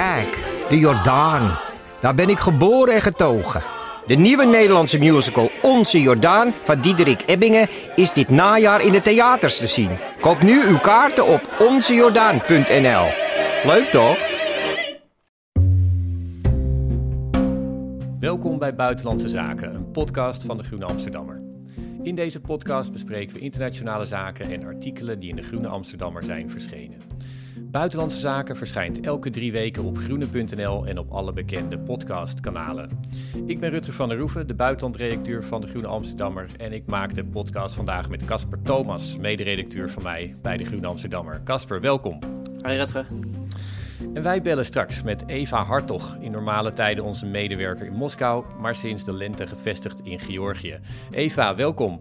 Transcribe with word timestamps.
Kijk, 0.00 0.44
de 0.68 0.78
Jordaan. 0.78 1.58
Daar 2.00 2.14
ben 2.14 2.28
ik 2.28 2.38
geboren 2.38 2.94
en 2.94 3.00
getogen. 3.00 3.62
De 4.06 4.14
nieuwe 4.14 4.46
Nederlandse 4.46 4.98
musical 4.98 5.50
Onze 5.62 6.00
Jordaan 6.00 6.52
van 6.62 6.80
Diederik 6.80 7.22
Ebbingen 7.26 7.68
is 7.96 8.12
dit 8.12 8.28
najaar 8.28 8.80
in 8.80 8.92
de 8.92 9.02
theaters 9.02 9.58
te 9.58 9.66
zien. 9.66 9.90
Koop 10.20 10.42
nu 10.42 10.62
uw 10.66 10.78
kaarten 10.78 11.26
op 11.26 11.40
onzejordaan.nl. 11.58 13.06
Leuk 13.64 13.88
toch? 13.90 14.18
Welkom 18.18 18.58
bij 18.58 18.74
Buitenlandse 18.74 19.28
Zaken, 19.28 19.74
een 19.74 19.90
podcast 19.90 20.44
van 20.44 20.56
de 20.56 20.64
Groene 20.64 20.84
Amsterdammer. 20.84 21.40
In 22.02 22.14
deze 22.14 22.40
podcast 22.40 22.92
bespreken 22.92 23.34
we 23.34 23.40
internationale 23.40 24.04
zaken 24.04 24.50
en 24.50 24.64
artikelen 24.64 25.18
die 25.18 25.30
in 25.30 25.36
de 25.36 25.42
Groene 25.42 25.68
Amsterdammer 25.68 26.24
zijn 26.24 26.50
verschenen. 26.50 27.02
Buitenlandse 27.70 28.20
Zaken 28.20 28.56
verschijnt 28.56 29.00
elke 29.00 29.30
drie 29.30 29.52
weken 29.52 29.84
op 29.84 29.98
groene.nl 29.98 30.86
en 30.86 30.98
op 30.98 31.10
alle 31.10 31.32
bekende 31.32 31.78
podcastkanalen. 31.78 33.00
Ik 33.46 33.60
ben 33.60 33.70
Rutger 33.70 33.92
van 33.92 34.08
der 34.08 34.18
Roeven, 34.18 34.46
de 34.46 34.54
buitenlandredacteur 34.54 35.44
van 35.44 35.60
de 35.60 35.66
Groene 35.66 35.88
Amsterdammer. 35.88 36.46
En 36.56 36.72
ik 36.72 36.86
maak 36.86 37.14
de 37.14 37.24
podcast 37.24 37.74
vandaag 37.74 38.08
met 38.08 38.24
Casper 38.24 38.62
Thomas, 38.62 39.16
mederedacteur 39.16 39.90
van 39.90 40.02
mij 40.02 40.36
bij 40.42 40.56
de 40.56 40.64
Groene 40.64 40.86
Amsterdammer. 40.86 41.40
Casper, 41.44 41.80
welkom. 41.80 42.18
Hoi 42.58 42.76
Rutger. 42.76 43.06
En 44.14 44.22
wij 44.22 44.42
bellen 44.42 44.64
straks 44.64 45.02
met 45.02 45.22
Eva 45.26 45.62
Hartog, 45.62 46.16
in 46.20 46.30
normale 46.30 46.72
tijden 46.72 47.04
onze 47.04 47.26
medewerker 47.26 47.86
in 47.86 47.92
Moskou, 47.92 48.44
maar 48.60 48.74
sinds 48.74 49.04
de 49.04 49.12
lente 49.12 49.46
gevestigd 49.46 50.00
in 50.02 50.18
Georgië. 50.18 50.80
Eva, 51.10 51.54
welkom. 51.54 52.00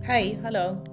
Hi, 0.00 0.36
hallo. 0.42 0.91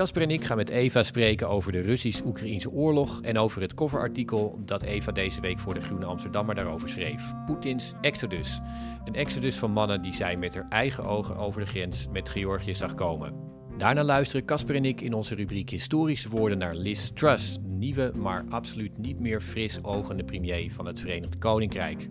Casper 0.00 0.22
en 0.22 0.30
ik 0.30 0.44
gaan 0.44 0.56
met 0.56 0.68
Eva 0.68 1.02
spreken 1.02 1.48
over 1.48 1.72
de 1.72 1.80
Russisch-Oekraïnse 1.80 2.70
oorlog 2.70 3.22
en 3.22 3.38
over 3.38 3.60
het 3.60 3.74
coverartikel 3.74 4.58
dat 4.64 4.82
Eva 4.82 5.12
deze 5.12 5.40
week 5.40 5.58
voor 5.58 5.74
de 5.74 5.80
Groene 5.80 6.04
Amsterdammer 6.04 6.54
daarover 6.54 6.88
schreef. 6.88 7.32
Poetins 7.46 7.92
Exodus. 8.00 8.60
Een 9.04 9.14
exodus 9.14 9.56
van 9.56 9.70
mannen 9.70 10.02
die 10.02 10.14
zij 10.14 10.36
met 10.36 10.54
haar 10.54 10.66
eigen 10.68 11.04
ogen 11.04 11.36
over 11.36 11.60
de 11.60 11.66
grens 11.66 12.06
met 12.12 12.28
Georgië 12.28 12.74
zag 12.74 12.94
komen. 12.94 13.34
Daarna 13.78 14.04
luisteren 14.04 14.46
Casper 14.46 14.74
en 14.74 14.84
ik 14.84 15.00
in 15.00 15.14
onze 15.14 15.34
rubriek 15.34 15.70
Historische 15.70 16.28
Woorden 16.28 16.58
naar 16.58 16.74
Liz 16.74 17.08
Truss, 17.08 17.58
nieuwe, 17.62 18.12
maar 18.16 18.44
absoluut 18.48 18.98
niet 18.98 19.20
meer 19.20 19.40
fris 19.40 19.84
ogende 19.84 20.24
premier 20.24 20.70
van 20.70 20.86
het 20.86 21.00
Verenigd 21.00 21.38
Koninkrijk. 21.38 22.08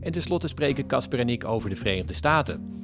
En 0.00 0.12
tenslotte 0.12 0.48
spreken 0.48 0.86
Casper 0.86 1.18
en 1.18 1.28
ik 1.28 1.44
over 1.44 1.70
de 1.70 1.76
Verenigde 1.76 2.14
Staten. 2.14 2.81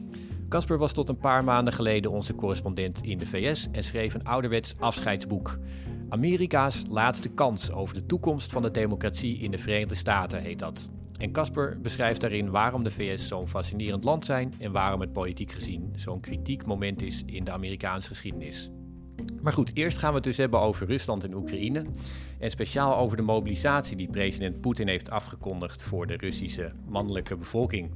Casper 0.49 0.79
was 0.79 0.93
tot 0.93 1.09
een 1.09 1.19
paar 1.19 1.45
maanden 1.45 1.73
geleden 1.73 2.11
onze 2.11 2.35
correspondent 2.35 3.03
in 3.03 3.19
de 3.19 3.27
VS 3.27 3.67
en 3.73 3.85
schreef 3.85 4.15
een 4.15 4.25
ouderwets 4.25 4.75
afscheidsboek. 4.79 5.59
Amerika's 6.09 6.85
laatste 6.89 7.29
kans 7.29 7.73
over 7.73 7.95
de 7.95 8.07
toekomst 8.07 8.51
van 8.51 8.63
de 8.63 8.71
democratie 8.71 9.39
in 9.39 9.51
de 9.51 9.59
Verenigde 9.59 9.95
Staten 9.95 10.41
heet 10.41 10.59
dat. 10.59 10.91
En 11.19 11.33
Casper 11.33 11.79
beschrijft 11.83 12.21
daarin 12.21 12.51
waarom 12.51 12.83
de 12.83 12.91
VS 12.91 13.29
zo'n 13.29 13.49
fascinerend 13.49 14.05
land 14.05 14.25
zijn 14.25 14.55
en 14.59 14.73
waarom 14.73 15.01
het 15.01 15.13
politiek 15.13 15.53
gezien 15.53 15.93
zo'n 15.97 16.21
kritiek 16.21 16.67
moment 16.67 17.03
is 17.03 17.23
in 17.27 17.45
de 17.45 17.51
Amerikaanse 17.51 18.09
geschiedenis. 18.09 18.71
Maar 19.43 19.53
goed, 19.53 19.77
eerst 19.77 19.99
gaan 19.99 20.11
we 20.11 20.15
het 20.15 20.25
dus 20.25 20.37
hebben 20.37 20.61
over 20.61 20.87
Rusland 20.87 21.25
en 21.25 21.35
Oekraïne. 21.35 21.85
En 22.39 22.51
speciaal 22.51 22.97
over 22.97 23.17
de 23.17 23.23
mobilisatie 23.23 23.97
die 23.97 24.11
president 24.11 24.61
Poetin 24.61 24.89
heeft 24.89 25.11
afgekondigd 25.11 25.83
voor 25.83 26.07
de 26.07 26.17
Russische 26.17 26.73
mannelijke 26.87 27.37
bevolking. 27.37 27.91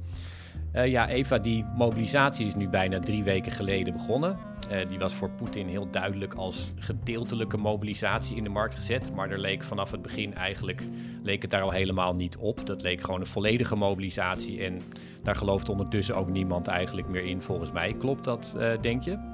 Uh, 0.75 0.87
ja, 0.87 1.09
Eva, 1.09 1.39
die 1.39 1.65
mobilisatie 1.77 2.45
is 2.45 2.55
nu 2.55 2.69
bijna 2.69 2.99
drie 2.99 3.23
weken 3.23 3.51
geleden 3.51 3.93
begonnen. 3.93 4.37
Uh, 4.71 4.89
die 4.89 4.99
was 4.99 5.13
voor 5.13 5.29
Poetin 5.29 5.67
heel 5.67 5.91
duidelijk 5.91 6.33
als 6.33 6.71
gedeeltelijke 6.75 7.57
mobilisatie 7.57 8.35
in 8.35 8.43
de 8.43 8.49
markt 8.49 8.75
gezet. 8.75 9.13
Maar 9.13 9.29
er 9.29 9.39
leek 9.39 9.63
vanaf 9.63 9.91
het 9.91 10.01
begin 10.01 10.33
eigenlijk 10.33 10.87
leek 11.23 11.41
het 11.41 11.51
daar 11.51 11.61
al 11.61 11.71
helemaal 11.71 12.15
niet 12.15 12.37
op. 12.37 12.65
Dat 12.65 12.81
leek 12.81 13.01
gewoon 13.01 13.19
een 13.19 13.27
volledige 13.27 13.75
mobilisatie. 13.75 14.63
En 14.63 14.81
daar 15.23 15.35
gelooft 15.35 15.69
ondertussen 15.69 16.15
ook 16.15 16.29
niemand 16.29 16.67
eigenlijk 16.67 17.07
meer 17.07 17.25
in, 17.25 17.41
volgens 17.41 17.71
mij. 17.71 17.93
Klopt 17.93 18.23
dat, 18.23 18.55
uh, 18.57 18.71
denk 18.81 19.03
je? 19.03 19.31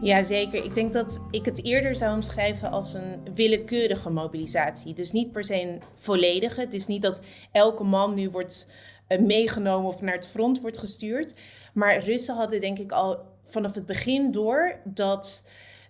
Ja, 0.00 0.22
zeker. 0.22 0.64
Ik 0.64 0.74
denk 0.74 0.92
dat 0.92 1.26
ik 1.30 1.44
het 1.44 1.64
eerder 1.64 1.96
zou 1.96 2.14
omschrijven 2.14 2.70
als 2.70 2.94
een 2.94 3.34
willekeurige 3.34 4.10
mobilisatie. 4.10 4.94
Dus 4.94 5.12
niet 5.12 5.32
per 5.32 5.44
se 5.44 5.62
een 5.62 5.82
volledige. 5.94 6.60
Het 6.60 6.74
is 6.74 6.86
niet 6.86 7.02
dat 7.02 7.20
elke 7.52 7.84
man 7.84 8.14
nu 8.14 8.30
wordt 8.30 8.72
meegenomen 9.20 9.88
of 9.88 10.00
naar 10.00 10.14
het 10.14 10.26
front 10.26 10.60
wordt 10.60 10.78
gestuurd. 10.78 11.34
Maar 11.72 11.98
Russen 11.98 12.36
hadden 12.36 12.60
denk 12.60 12.78
ik 12.78 12.92
al 12.92 13.18
vanaf 13.44 13.74
het 13.74 13.86
begin 13.86 14.30
door 14.30 14.76
dat 14.84 15.46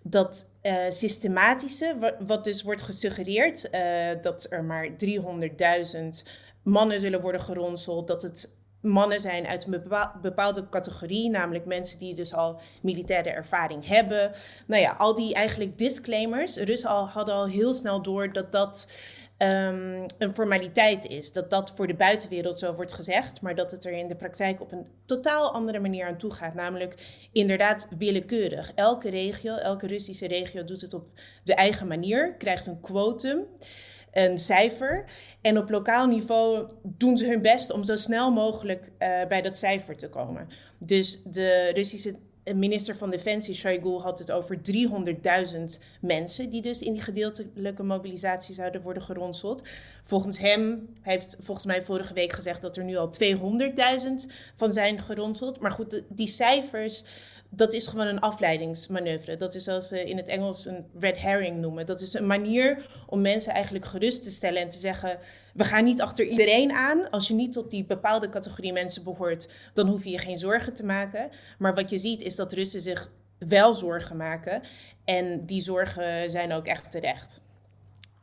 dat 0.07 0.51
uh, 0.63 0.77
systematische, 0.89 2.17
wat 2.27 2.45
dus 2.45 2.63
wordt 2.63 2.83
gesuggereerd, 2.83 3.69
uh, 3.75 3.81
dat 4.21 4.47
er 4.51 4.65
maar 4.65 4.89
300.000 4.89 6.29
mannen 6.63 7.01
zullen 7.01 7.21
worden 7.21 7.41
geronseld, 7.41 8.07
dat 8.07 8.23
het 8.23 8.57
mannen 8.81 9.21
zijn 9.21 9.47
uit 9.47 9.67
een 9.67 9.83
bepaalde 10.23 10.69
categorie, 10.69 11.31
namelijk 11.31 11.65
mensen 11.65 11.99
die 11.99 12.15
dus 12.15 12.35
al 12.35 12.61
militaire 12.83 13.31
ervaring 13.31 13.87
hebben. 13.87 14.33
Nou 14.67 14.83
ja, 14.83 14.95
al 14.99 15.15
die 15.15 15.35
eigenlijk 15.35 15.79
disclaimers. 15.79 16.57
Russen 16.57 16.91
al, 16.91 17.09
hadden 17.09 17.35
al 17.35 17.47
heel 17.47 17.73
snel 17.73 18.03
door 18.03 18.33
dat 18.33 18.53
dat 18.53 18.91
um, 19.39 20.07
een 20.19 20.35
formaliteit 20.35 21.07
is. 21.07 21.33
Dat 21.33 21.51
dat 21.51 21.73
voor 21.77 21.87
de 21.87 21.95
buitenwereld 21.95 22.59
zo 22.59 22.75
wordt 22.75 22.93
gezegd, 22.93 23.41
maar 23.41 23.55
dat 23.55 23.71
het 23.71 23.85
er 23.85 23.93
in 23.93 24.09
de 24.09 24.17
praktijk 24.17 24.61
op 24.61 24.73
een 24.73 24.87
totaal 25.05 25.53
andere 25.53 25.81
manier 25.81 26.07
aan 26.07 26.17
toe 26.17 26.31
gaat. 26.31 26.55
Namelijk 26.55 26.95
inderdaad 27.33 27.89
willekeurig. 27.99 28.73
Elke 28.75 29.11
regio, 29.11 29.57
elke 29.57 29.87
Russische 29.87 30.27
regio 30.27 30.65
doet 30.65 30.81
het 30.81 30.95
op 30.95 31.07
de 31.45 31.55
eigen 31.55 31.87
manier, 31.87 32.35
krijgt 32.35 32.67
een 32.67 32.81
quotum 32.81 33.47
een 34.15 34.39
cijfer. 34.39 35.05
En 35.41 35.59
op 35.59 35.71
lokaal 35.71 36.07
niveau 36.07 36.69
doen 36.83 37.19
ze 37.19 37.27
hun 37.27 37.43
best 37.43 37.73
om 37.73 37.85
zo 37.85 37.97
snel 37.97 38.31
mogelijk 38.31 38.91
uh, 38.99 39.27
bij 39.29 39.43
dat 39.43 39.59
cijfer 39.59 39.97
te 39.97 40.09
komen. 40.09 40.49
Dus 40.79 41.23
de 41.25 41.71
Russische 41.75 42.17
minister 42.55 42.97
van 42.97 43.11
Defensie, 43.11 43.55
Shoigu, 43.55 43.99
had 43.99 44.19
het 44.19 44.31
over 44.31 44.59
300.000 45.49 45.63
mensen 46.01 46.51
die 46.51 46.63
dus 46.63 46.83
in 46.83 46.93
die 46.93 47.03
gedeeltelijke 47.03 47.83
mobilisatie 47.83 48.55
zouden 48.55 48.83
worden 48.83 49.03
geronseld. 49.03 49.63
Volgens 50.03 50.39
hem 50.39 50.89
heeft 51.01 51.37
volgens 51.43 51.67
mij 51.67 51.83
vorige 51.83 52.15
week 52.15 52.33
gezegd 52.33 52.63
dat 52.63 52.77
er 52.77 52.85
nu 52.85 52.97
al 52.97 53.11
200.000 53.23 54.33
van 54.57 54.73
zijn 54.73 55.03
geronseld. 55.03 55.61
Maar 55.61 55.71
goed, 55.71 56.03
die 56.09 56.27
cijfers 56.29 57.05
dat 57.57 57.73
is 57.73 57.87
gewoon 57.87 58.07
een 58.07 58.21
afleidingsmanoeuvre. 58.21 59.37
Dat 59.37 59.55
is 59.55 59.65
zoals 59.65 59.89
ze 59.89 60.05
in 60.05 60.17
het 60.17 60.29
Engels 60.29 60.67
een 60.67 60.85
red 60.99 61.21
herring 61.21 61.59
noemen. 61.59 61.87
Dat 61.87 62.01
is 62.01 62.15
een 62.15 62.27
manier 62.27 62.87
om 63.07 63.21
mensen 63.21 63.53
eigenlijk 63.53 63.85
gerust 63.85 64.23
te 64.23 64.31
stellen 64.31 64.63
en 64.63 64.69
te 64.69 64.79
zeggen: 64.79 65.19
we 65.55 65.65
gaan 65.65 65.85
niet 65.85 66.01
achter 66.01 66.27
iedereen 66.27 66.73
aan. 66.73 67.11
Als 67.11 67.29
je 67.29 67.35
niet 67.35 67.53
tot 67.53 67.71
die 67.71 67.85
bepaalde 67.85 68.29
categorie 68.29 68.73
mensen 68.73 69.05
behoort, 69.05 69.53
dan 69.73 69.89
hoef 69.89 70.05
je 70.05 70.11
je 70.11 70.19
geen 70.19 70.39
zorgen 70.39 70.75
te 70.75 70.85
maken. 70.85 71.31
Maar 71.59 71.75
wat 71.75 71.91
je 71.91 71.99
ziet 71.99 72.23
is 72.23 72.37
dat 72.37 72.53
Russen 72.53 72.81
zich 72.81 73.11
wel 73.39 73.75
zorgen 73.75 74.17
maken. 74.17 74.63
En 75.05 75.47
die 75.47 75.61
zorgen 75.61 76.31
zijn 76.31 76.53
ook 76.53 76.67
echt 76.67 76.91
terecht. 76.91 77.43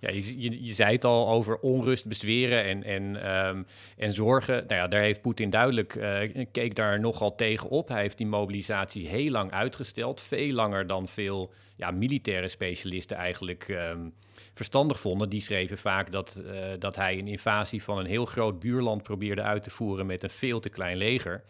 Ja, 0.02 0.10
je, 0.10 0.66
je, 0.66 0.74
zei 0.74 0.94
het 0.94 1.06
al 1.06 1.30
over 1.30 1.58
onrust 1.58 2.08
bezweren 2.08 2.64
en, 2.64 2.84
en, 2.84 3.36
um, 3.48 3.66
en 3.98 4.12
zorgen. 4.12 4.56
Nou 4.56 4.76
ja, 4.76 4.88
daar 4.88 5.02
heeft 5.02 5.22
Poetin 5.22 5.50
duidelijk, 5.50 5.96
uh, 5.96 6.46
keek 6.52 6.76
daar 6.76 7.00
nogal 7.00 7.36
tegen 7.36 7.70
op. 7.70 7.88
Hij 7.88 8.02
heeft 8.02 8.18
die 8.18 8.28
mobilisatie 8.28 9.08
heel 9.08 9.32
lang 9.32 9.52
uitgesteld. 9.52 10.22
Veel 10.22 10.54
langer 10.54 10.88
dan 10.88 11.08
veel 11.08 11.54
ja, 11.76 11.92
militaire 11.92 12.48
specialisten 12.48 13.18
eigenlijk 13.18 13.68
um, 13.68 14.14
verstandig 14.54 15.00
vonden. 15.00 15.30
Die 15.30 15.42
schreven 15.42 15.78
vaak 15.78 16.12
dat, 16.12 16.44
uh, 16.46 16.52
dat 16.80 16.96
hij 16.96 17.18
een 17.18 17.28
invasie 17.28 17.84
van 17.84 17.98
een 17.98 18.06
heel 18.06 18.26
groot 18.26 18.60
buurland 18.60 19.04
probeerde 19.04 19.42
uit 19.42 19.64
te 19.64 19.70
voeren 19.70 20.06
met 20.06 20.24
een 20.24 20.30
veel 20.30 20.60
te 20.60 20.70
klein 20.70 20.98
leger. 20.98 21.44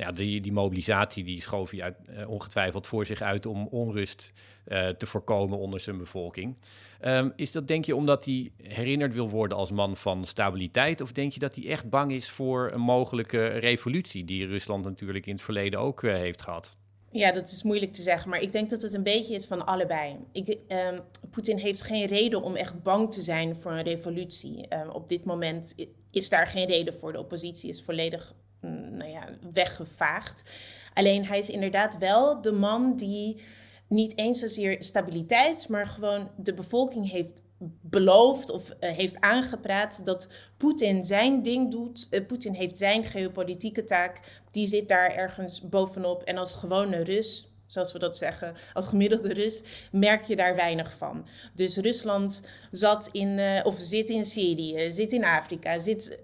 Ja, 0.00 0.10
die, 0.10 0.40
die 0.40 0.52
mobilisatie 0.52 1.24
die 1.24 1.40
schoof 1.40 1.70
hij 1.70 1.82
uit, 1.82 1.96
uh, 2.10 2.30
ongetwijfeld 2.30 2.86
voor 2.86 3.06
zich 3.06 3.20
uit 3.20 3.46
om 3.46 3.66
onrust 3.66 4.32
uh, 4.66 4.88
te 4.88 5.06
voorkomen 5.06 5.58
onder 5.58 5.80
zijn 5.80 5.98
bevolking. 5.98 6.56
Um, 7.04 7.32
is 7.36 7.52
dat 7.52 7.68
denk 7.68 7.84
je 7.84 7.96
omdat 7.96 8.24
hij 8.24 8.52
herinnerd 8.62 9.14
wil 9.14 9.28
worden 9.28 9.58
als 9.58 9.70
man 9.70 9.96
van 9.96 10.24
stabiliteit? 10.24 11.00
Of 11.00 11.12
denk 11.12 11.32
je 11.32 11.38
dat 11.38 11.54
hij 11.54 11.66
echt 11.66 11.90
bang 11.90 12.12
is 12.12 12.30
voor 12.30 12.70
een 12.72 12.80
mogelijke 12.80 13.46
revolutie 13.46 14.24
die 14.24 14.46
Rusland 14.46 14.84
natuurlijk 14.84 15.26
in 15.26 15.34
het 15.34 15.42
verleden 15.42 15.80
ook 15.80 16.02
uh, 16.02 16.14
heeft 16.14 16.42
gehad? 16.42 16.76
Ja, 17.10 17.32
dat 17.32 17.50
is 17.50 17.62
moeilijk 17.62 17.92
te 17.92 18.02
zeggen, 18.02 18.30
maar 18.30 18.40
ik 18.40 18.52
denk 18.52 18.70
dat 18.70 18.82
het 18.82 18.94
een 18.94 19.02
beetje 19.02 19.34
is 19.34 19.46
van 19.46 19.66
allebei. 19.66 20.16
Um, 20.68 21.00
Poetin 21.30 21.58
heeft 21.58 21.82
geen 21.82 22.06
reden 22.06 22.42
om 22.42 22.56
echt 22.56 22.82
bang 22.82 23.12
te 23.12 23.22
zijn 23.22 23.56
voor 23.56 23.72
een 23.72 23.82
revolutie. 23.82 24.66
Um, 24.74 24.88
op 24.90 25.08
dit 25.08 25.24
moment 25.24 25.74
is 26.10 26.28
daar 26.28 26.46
geen 26.46 26.66
reden 26.66 26.94
voor. 26.94 27.12
De 27.12 27.18
oppositie 27.18 27.70
is 27.70 27.82
volledig 27.82 28.34
nou 28.68 29.10
ja, 29.10 29.28
weggevaagd. 29.52 30.44
Alleen 30.94 31.26
hij 31.26 31.38
is 31.38 31.50
inderdaad 31.50 31.98
wel 31.98 32.42
de 32.42 32.52
man 32.52 32.96
die 32.96 33.40
niet 33.88 34.18
eens 34.18 34.40
zozeer 34.40 34.76
stabiliteit, 34.82 35.68
maar 35.68 35.86
gewoon 35.86 36.30
de 36.36 36.54
bevolking 36.54 37.10
heeft 37.10 37.42
beloofd 37.80 38.50
of 38.50 38.70
uh, 38.70 38.90
heeft 38.90 39.20
aangepraat 39.20 40.04
dat 40.04 40.28
Poetin 40.56 41.04
zijn 41.04 41.42
ding 41.42 41.70
doet. 41.70 42.06
Uh, 42.10 42.26
Poetin 42.26 42.52
heeft 42.52 42.78
zijn 42.78 43.04
geopolitieke 43.04 43.84
taak, 43.84 44.20
die 44.50 44.66
zit 44.66 44.88
daar 44.88 45.10
ergens 45.10 45.68
bovenop. 45.68 46.22
En 46.22 46.38
als 46.38 46.54
gewone 46.54 47.02
Rus, 47.02 47.52
zoals 47.66 47.92
we 47.92 47.98
dat 47.98 48.16
zeggen, 48.16 48.54
als 48.72 48.86
gemiddelde 48.86 49.32
Rus, 49.32 49.64
merk 49.92 50.24
je 50.24 50.36
daar 50.36 50.56
weinig 50.56 50.92
van. 50.92 51.26
Dus 51.54 51.76
Rusland 51.76 52.48
zat 52.70 53.08
in, 53.12 53.38
uh, 53.38 53.60
of 53.64 53.78
zit 53.78 54.08
in 54.08 54.24
Syrië, 54.24 54.90
zit 54.90 55.12
in 55.12 55.24
Afrika, 55.24 55.78
zit 55.78 56.18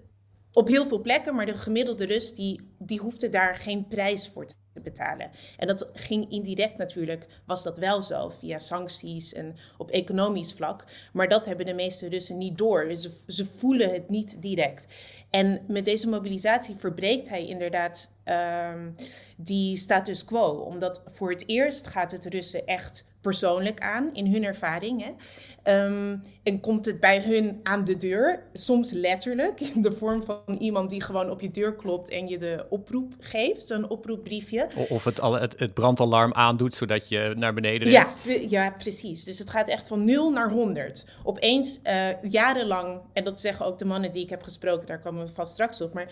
op 0.57 0.67
heel 0.67 0.85
veel 0.85 1.01
plekken, 1.01 1.35
maar 1.35 1.45
de 1.45 1.57
gemiddelde 1.57 2.05
Rus 2.05 2.35
die, 2.35 2.61
die 2.77 2.99
hoefde 2.99 3.29
daar 3.29 3.55
geen 3.55 3.87
prijs 3.87 4.29
voor 4.29 4.45
te 4.45 4.55
betalen. 4.73 5.29
En 5.57 5.67
dat 5.67 5.91
ging 5.93 6.31
indirect 6.31 6.77
natuurlijk, 6.77 7.27
was 7.45 7.63
dat 7.63 7.77
wel 7.77 8.01
zo, 8.01 8.29
via 8.29 8.57
sancties 8.57 9.33
en 9.33 9.55
op 9.77 9.91
economisch 9.91 10.53
vlak. 10.53 10.85
Maar 11.13 11.27
dat 11.27 11.45
hebben 11.45 11.65
de 11.65 11.73
meeste 11.73 12.09
Russen 12.09 12.37
niet 12.37 12.57
door. 12.57 12.95
Ze, 12.95 13.11
ze 13.27 13.45
voelen 13.45 13.93
het 13.93 14.09
niet 14.09 14.41
direct. 14.41 14.87
En 15.29 15.61
met 15.67 15.85
deze 15.85 16.09
mobilisatie 16.09 16.75
verbreekt 16.75 17.29
hij 17.29 17.47
inderdaad 17.47 18.16
um, 18.29 18.95
die 19.37 19.75
status 19.75 20.25
quo. 20.25 20.49
Omdat 20.49 21.03
voor 21.11 21.29
het 21.29 21.43
eerst 21.47 21.87
gaat 21.87 22.11
het 22.11 22.25
Russen 22.25 22.65
echt 22.65 23.07
persoonlijk 23.21 23.79
aan, 23.79 24.09
in 24.13 24.31
hun 24.31 24.43
ervaring. 24.43 25.03
Hè? 25.03 25.85
Um, 25.85 26.21
en 26.43 26.59
komt 26.59 26.85
het 26.85 26.99
bij 26.99 27.21
hun 27.21 27.59
aan 27.63 27.83
de 27.83 27.97
deur, 27.97 28.43
soms 28.53 28.91
letterlijk, 28.91 29.61
in 29.75 29.81
de 29.81 29.91
vorm 29.91 30.23
van 30.23 30.55
iemand 30.59 30.89
die 30.89 31.03
gewoon 31.03 31.29
op 31.29 31.41
je 31.41 31.49
deur 31.49 31.75
klopt 31.75 32.09
en 32.09 32.27
je 32.27 32.37
de 32.37 32.65
oproep 32.69 33.13
geeft, 33.19 33.67
zo'n 33.67 33.89
oproepbriefje. 33.89 34.67
Of 34.89 35.03
het, 35.03 35.21
al, 35.21 35.33
het, 35.33 35.59
het 35.59 35.73
brandalarm 35.73 36.33
aandoet, 36.33 36.75
zodat 36.75 37.09
je 37.09 37.33
naar 37.37 37.53
beneden 37.53 37.89
ja, 37.89 38.07
ja, 38.49 38.71
precies. 38.71 39.23
Dus 39.23 39.39
het 39.39 39.49
gaat 39.49 39.67
echt 39.67 39.87
van 39.87 40.03
0 40.03 40.31
naar 40.31 40.51
100. 40.51 41.09
Opeens 41.23 41.79
uh, 41.83 42.23
jarenlang, 42.23 43.01
en 43.13 43.23
dat 43.23 43.41
zeggen 43.41 43.65
ook 43.65 43.77
de 43.77 43.85
mannen 43.85 44.11
die 44.11 44.23
ik 44.23 44.29
heb 44.29 44.43
gesproken, 44.43 44.87
daar 44.87 44.99
komen 44.99 45.25
we 45.25 45.31
vast 45.31 45.51
straks 45.51 45.81
op, 45.81 45.93
maar 45.93 46.07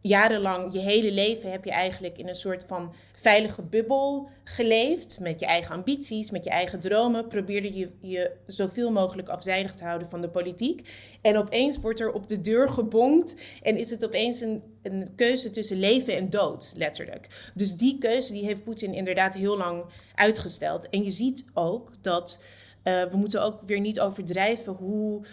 jarenlang, 0.00 0.72
je 0.72 0.78
hele 0.78 1.12
leven 1.12 1.50
heb 1.50 1.64
je 1.64 1.70
eigenlijk 1.70 2.18
in 2.18 2.28
een 2.28 2.34
soort 2.34 2.64
van 2.66 2.94
veilige 3.12 3.62
bubbel 3.62 4.28
geleefd. 4.44 5.20
Met 5.20 5.40
je 5.40 5.46
eigen 5.46 5.74
ambities, 5.74 6.30
met 6.30 6.44
je 6.44 6.50
eigen 6.50 6.80
dromen. 6.80 7.26
Probeerde 7.26 7.74
je 7.74 7.90
je 8.00 8.36
zoveel 8.46 8.90
mogelijk 8.90 9.28
afzijdig 9.28 9.74
te 9.74 9.84
houden 9.84 10.10
van 10.10 10.20
de 10.20 10.28
politiek. 10.28 10.88
En 11.20 11.36
opeens 11.36 11.80
wordt 11.80 12.00
er 12.00 12.12
op 12.12 12.28
de 12.28 12.40
deur 12.40 12.68
gebonkt 12.68 13.34
en 13.62 13.78
is 13.78 13.90
het 13.90 14.04
opeens 14.04 14.40
een, 14.40 14.62
een 14.82 15.14
keuze 15.16 15.50
tussen 15.50 15.78
leven 15.78 16.16
en 16.16 16.30
dood, 16.30 16.72
letterlijk. 16.76 17.50
Dus 17.54 17.76
die 17.76 17.98
keuze 17.98 18.32
die 18.32 18.44
heeft 18.44 18.64
Poetin 18.64 18.94
inderdaad 18.94 19.34
heel 19.34 19.56
lang 19.56 19.84
uitgesteld. 20.14 20.88
En 20.88 21.04
je 21.04 21.10
ziet 21.10 21.44
ook 21.54 21.92
dat 22.00 22.44
uh, 22.84 23.04
we 23.04 23.16
moeten 23.16 23.42
ook 23.42 23.62
weer 23.62 23.80
niet 23.80 24.00
overdrijven 24.00 24.72
hoe, 24.72 25.24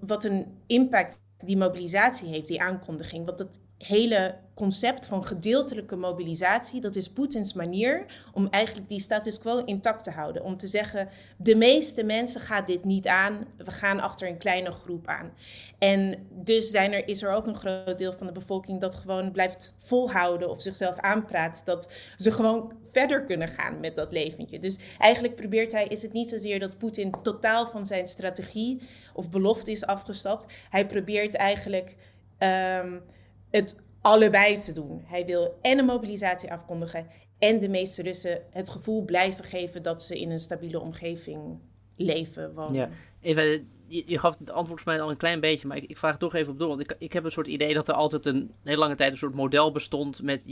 wat 0.00 0.24
een 0.24 0.46
impact 0.66 1.20
die 1.38 1.56
mobilisatie 1.56 2.28
heeft, 2.28 2.48
die 2.48 2.60
aankondiging. 2.60 3.26
Want 3.26 3.38
dat 3.38 3.60
hele 3.78 4.34
concept 4.54 5.06
van 5.06 5.24
gedeeltelijke 5.24 5.96
mobilisatie, 5.96 6.80
dat 6.80 6.96
is 6.96 7.10
Poetins 7.10 7.52
manier 7.52 8.04
om 8.32 8.48
eigenlijk 8.50 8.88
die 8.88 9.00
status 9.00 9.38
quo 9.38 9.64
intact 9.64 10.04
te 10.04 10.10
houden. 10.10 10.44
Om 10.44 10.56
te 10.56 10.66
zeggen, 10.66 11.08
de 11.36 11.56
meeste 11.56 12.04
mensen 12.04 12.40
gaan 12.40 12.64
dit 12.64 12.84
niet 12.84 13.06
aan, 13.06 13.46
we 13.56 13.70
gaan 13.70 14.00
achter 14.00 14.28
een 14.28 14.38
kleine 14.38 14.70
groep 14.70 15.06
aan. 15.06 15.32
En 15.78 16.26
dus 16.30 16.70
zijn 16.70 16.92
er, 16.92 17.08
is 17.08 17.22
er 17.22 17.32
ook 17.32 17.46
een 17.46 17.56
groot 17.56 17.98
deel 17.98 18.12
van 18.12 18.26
de 18.26 18.32
bevolking 18.32 18.80
dat 18.80 18.94
gewoon 18.94 19.32
blijft 19.32 19.76
volhouden 19.78 20.50
of 20.50 20.62
zichzelf 20.62 20.98
aanpraat 20.98 21.62
dat 21.64 21.92
ze 22.16 22.30
gewoon 22.30 22.72
verder 22.92 23.24
kunnen 23.24 23.48
gaan 23.48 23.80
met 23.80 23.96
dat 23.96 24.12
leventje. 24.12 24.58
Dus 24.58 24.78
eigenlijk 24.98 25.34
probeert 25.34 25.72
hij, 25.72 25.84
is 25.84 26.02
het 26.02 26.12
niet 26.12 26.28
zozeer 26.28 26.60
dat 26.60 26.78
Poetin 26.78 27.12
totaal 27.22 27.66
van 27.66 27.86
zijn 27.86 28.06
strategie 28.06 28.80
of 29.14 29.30
belofte 29.30 29.70
is 29.70 29.86
afgestapt. 29.86 30.46
Hij 30.70 30.86
probeert 30.86 31.34
eigenlijk... 31.34 31.96
Um, 32.38 33.02
het 33.50 33.82
allebei 34.00 34.58
te 34.58 34.72
doen. 34.72 35.02
Hij 35.04 35.26
wil 35.26 35.58
en 35.62 35.78
een 35.78 35.84
mobilisatie 35.84 36.52
afkondigen 36.52 37.06
en 37.38 37.58
de 37.58 37.68
meeste 37.68 38.02
Russen 38.02 38.42
het 38.50 38.70
gevoel 38.70 39.04
blijven 39.04 39.44
geven 39.44 39.82
dat 39.82 40.02
ze 40.02 40.20
in 40.20 40.30
een 40.30 40.38
stabiele 40.38 40.80
omgeving 40.80 41.58
leven, 41.96 42.54
wonen. 42.54 42.90
Even, 43.20 43.68
je, 43.86 44.18
gaf 44.18 44.38
het 44.38 44.50
antwoord 44.50 44.80
voor 44.80 44.92
mij 44.92 45.00
al 45.00 45.10
een 45.10 45.16
klein 45.16 45.40
beetje, 45.40 45.68
maar 45.68 45.76
ik, 45.76 45.98
vraag 45.98 46.18
toch 46.18 46.34
even 46.34 46.52
op 46.52 46.58
door. 46.58 46.68
Want 46.68 46.80
ik, 46.80 46.96
ik 46.98 47.12
heb 47.12 47.24
een 47.24 47.30
soort 47.30 47.46
idee 47.46 47.74
dat 47.74 47.88
er 47.88 47.94
altijd 47.94 48.26
een 48.26 48.52
hele 48.64 48.78
lange 48.78 48.94
tijd 48.94 49.10
een 49.10 49.18
soort 49.18 49.34
model 49.34 49.72
bestond 49.72 50.22
met 50.22 50.44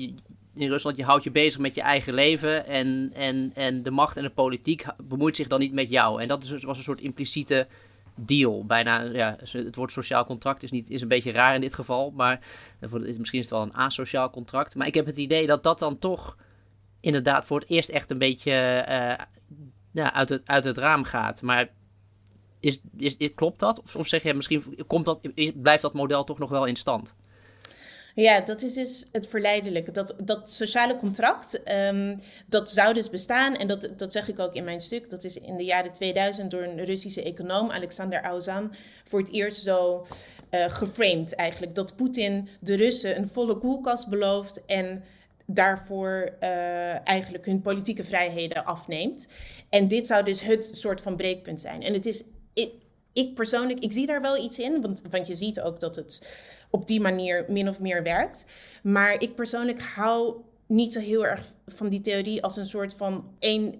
in 0.57 0.69
Rusland, 0.69 0.97
je 0.97 1.05
houdt 1.05 1.25
je 1.25 1.31
bezig 1.31 1.61
met 1.61 1.75
je 1.75 1.81
eigen 1.81 2.15
leven 2.15 2.67
en, 2.67 3.11
en, 3.15 3.51
en 3.55 3.83
de 3.83 3.91
macht 3.91 4.17
en 4.17 4.23
de 4.23 4.31
politiek 4.31 4.85
bemoeit 5.03 5.37
zich 5.37 5.49
dan 5.49 5.61
niet 5.61 5.73
met 5.73 5.91
jou. 5.91 6.23
En 6.23 6.29
dat 6.29 6.45
is, 6.45 6.65
was 6.65 6.77
een 6.77 6.83
soort 6.83 7.01
impliciete 7.01 7.67
deal. 8.17 8.65
Bijna, 8.65 9.01
ja, 9.01 9.37
het 9.51 9.77
woord 9.77 9.93
sociaal 9.93 10.25
contract 10.25 10.63
is, 10.63 10.71
niet, 10.71 10.91
is 10.91 11.03
een 11.03 11.09
beetje 11.09 11.33
raar 11.33 11.55
in 11.55 11.61
dit 11.61 11.75
geval. 11.75 12.11
Maar 12.11 12.41
misschien 13.01 13.39
is 13.39 13.51
het 13.51 13.59
wel 13.59 13.63
een 13.63 13.75
asociaal 13.75 14.31
contract. 14.31 14.75
Maar 14.75 14.87
ik 14.87 14.95
heb 14.95 15.07
het 15.07 15.17
idee 15.17 15.47
dat 15.47 15.63
dat 15.63 15.79
dan 15.79 15.99
toch 15.99 16.37
inderdaad 17.01 17.47
voor 17.47 17.61
het 17.61 17.69
eerst 17.69 17.89
echt 17.89 18.11
een 18.11 18.19
beetje 18.19 18.85
uh, 19.95 20.07
uit, 20.07 20.29
het, 20.29 20.43
uit 20.45 20.65
het 20.65 20.79
raam 20.79 21.05
gaat. 21.05 21.43
Maar 21.43 21.69
is, 22.61 22.81
is, 22.97 23.17
klopt 23.35 23.59
dat? 23.59 23.83
Of, 23.83 23.97
of 23.97 24.07
zeg 24.07 24.23
je 24.23 24.35
misschien 24.35 24.85
komt 24.87 25.05
dat, 25.05 25.21
blijft 25.55 25.83
dat 25.83 25.95
model 25.95 26.25
toch 26.25 26.39
nog 26.39 26.51
wel 26.51 26.65
in 26.65 26.77
stand? 26.77 27.15
Ja, 28.17 28.41
dat 28.41 28.63
is 28.63 28.75
dus 28.75 29.07
het 29.13 29.27
verleidelijke. 29.27 29.91
Dat, 29.91 30.15
dat 30.19 30.53
sociale 30.53 30.97
contract, 30.97 31.63
um, 31.73 32.21
dat 32.47 32.71
zou 32.71 32.95
dus 32.95 33.11
bestaan. 33.11 33.57
En 33.57 33.69
dat, 33.69 33.91
dat 33.97 34.13
zeg 34.13 34.29
ik 34.29 34.39
ook 34.39 34.55
in 34.55 34.65
mijn 34.65 34.81
stuk. 34.81 35.11
Dat 35.11 35.25
is 35.25 35.41
in 35.41 35.57
de 35.57 35.65
jaren 35.65 35.93
2000 35.93 36.51
door 36.51 36.63
een 36.63 36.85
Russische 36.85 37.23
econoom, 37.23 37.71
Alexander 37.71 38.23
Auzan, 38.23 38.75
voor 39.05 39.19
het 39.19 39.31
eerst 39.31 39.63
zo 39.63 40.07
uh, 40.51 40.65
geframed 40.69 41.35
eigenlijk. 41.35 41.75
Dat 41.75 41.97
Poetin 41.97 42.49
de 42.61 42.75
Russen 42.75 43.17
een 43.17 43.29
volle 43.29 43.59
koelkast 43.59 44.09
belooft 44.09 44.65
en 44.65 45.05
daarvoor 45.47 46.37
uh, 46.41 47.09
eigenlijk 47.09 47.47
hun 47.47 47.61
politieke 47.61 48.05
vrijheden 48.05 48.65
afneemt. 48.65 49.29
En 49.69 49.89
dit 49.89 50.07
zou 50.07 50.25
dus 50.25 50.41
het 50.41 50.69
soort 50.73 51.01
van 51.01 51.17
breekpunt 51.17 51.61
zijn. 51.61 51.83
En 51.83 51.93
het 51.93 52.07
is 52.07 52.25
ik 53.17 53.35
persoonlijk, 53.35 53.81
ik 53.81 53.93
zie 53.93 54.07
daar 54.07 54.21
wel 54.21 54.45
iets 54.45 54.59
in, 54.59 54.81
want, 54.81 55.03
want 55.11 55.27
je 55.27 55.35
ziet 55.35 55.61
ook 55.61 55.81
dat 55.81 55.97
het 55.97 56.27
op 56.77 56.87
die 56.87 57.01
manier 57.01 57.45
min 57.49 57.69
of 57.69 57.81
meer 57.81 58.03
werkt. 58.03 58.51
Maar 58.83 59.23
ik 59.23 59.35
persoonlijk 59.35 59.81
hou 59.81 60.37
niet 60.67 60.93
zo 60.93 61.01
heel 61.01 61.27
erg 61.27 61.53
van 61.67 61.89
die 61.89 62.01
theorie 62.01 62.43
als 62.43 62.57
een 62.57 62.67
soort 62.67 62.95
van 62.95 63.25
één 63.39 63.75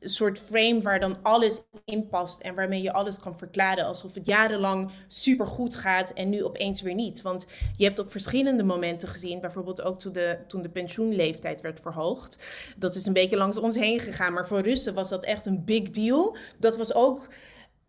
soort 0.00 0.38
frame 0.38 0.82
waar 0.82 1.00
dan 1.00 1.16
alles 1.22 1.64
in 1.84 2.08
past 2.08 2.40
en 2.40 2.54
waarmee 2.54 2.82
je 2.82 2.92
alles 2.92 3.20
kan 3.20 3.38
verklaren 3.38 3.84
alsof 3.84 4.14
het 4.14 4.26
jarenlang 4.26 4.90
super 5.06 5.46
goed 5.46 5.76
gaat 5.76 6.12
en 6.12 6.28
nu 6.28 6.44
opeens 6.44 6.82
weer 6.82 6.94
niet. 6.94 7.22
Want 7.22 7.46
je 7.76 7.84
hebt 7.84 7.98
op 7.98 8.10
verschillende 8.10 8.64
momenten 8.64 9.08
gezien, 9.08 9.40
bijvoorbeeld 9.40 9.82
ook 9.82 9.98
toen 9.98 10.12
de, 10.12 10.38
toen 10.48 10.62
de 10.62 10.68
pensioenleeftijd 10.68 11.60
werd 11.60 11.80
verhoogd. 11.80 12.44
Dat 12.76 12.94
is 12.94 13.06
een 13.06 13.12
beetje 13.12 13.36
langs 13.36 13.56
ons 13.56 13.76
heen 13.76 14.00
gegaan, 14.00 14.32
maar 14.32 14.48
voor 14.48 14.60
Russen 14.60 14.94
was 14.94 15.08
dat 15.08 15.24
echt 15.24 15.46
een 15.46 15.64
big 15.64 15.90
deal. 15.90 16.36
Dat 16.58 16.76
was 16.76 16.94
ook 16.94 17.28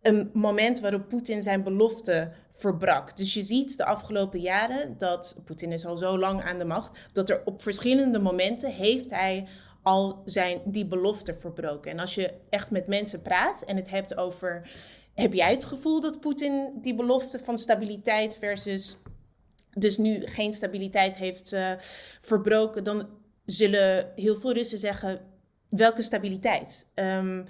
een 0.02 0.30
moment 0.34 0.80
waarop 0.80 1.08
Poetin 1.08 1.44
zijn 1.44 1.64
belofte 1.64 2.32
verbrak. 2.54 3.18
Dus 3.18 3.34
je 3.34 3.44
ziet 3.44 3.78
de 3.78 3.86
afgelopen 3.86 4.40
jaren 4.40 4.98
dat 4.98 5.42
Poetin 5.46 5.72
is 5.72 5.86
al 5.86 5.98
zo 5.98 6.18
lang 6.18 6.44
aan 6.44 6.60
de 6.60 6.66
macht, 6.66 7.00
dat 7.12 7.30
er 7.30 7.42
op 7.46 7.62
verschillende 7.62 8.20
momenten 8.20 8.72
heeft 8.72 9.10
hij 9.10 9.48
al 9.82 10.22
zijn 10.26 10.62
die 10.66 10.86
belofte 10.86 11.36
verbroken. 11.36 11.92
En 11.92 12.00
als 12.00 12.16
je 12.16 12.34
echt 12.50 12.72
met 12.72 12.88
mensen 12.88 13.22
praat 13.22 13.64
en 13.64 13.76
het 13.76 13.90
hebt 13.90 14.18
over 14.18 14.70
heb 15.14 15.34
jij 15.34 15.52
het 15.52 15.66
gevoel 15.66 16.02
dat 16.02 16.20
Poetin 16.20 16.72
die 16.82 16.96
belofte 16.96 17.40
van 17.44 17.58
stabiliteit 17.58 18.38
versus 18.38 18.98
dus 19.74 19.98
nu 19.98 20.26
geen 20.26 20.54
stabiliteit 20.54 21.18
heeft 21.18 21.54
uh, 21.54 21.72
verbroken, 22.22 22.84
dan 22.84 23.08
zullen 23.46 24.12
heel 24.16 24.36
veel 24.36 24.54
Russen 24.54 24.78
zeggen 24.78 25.22
welke 25.70 26.02
stabiliteit. 26.02 26.92
Um, 26.96 27.46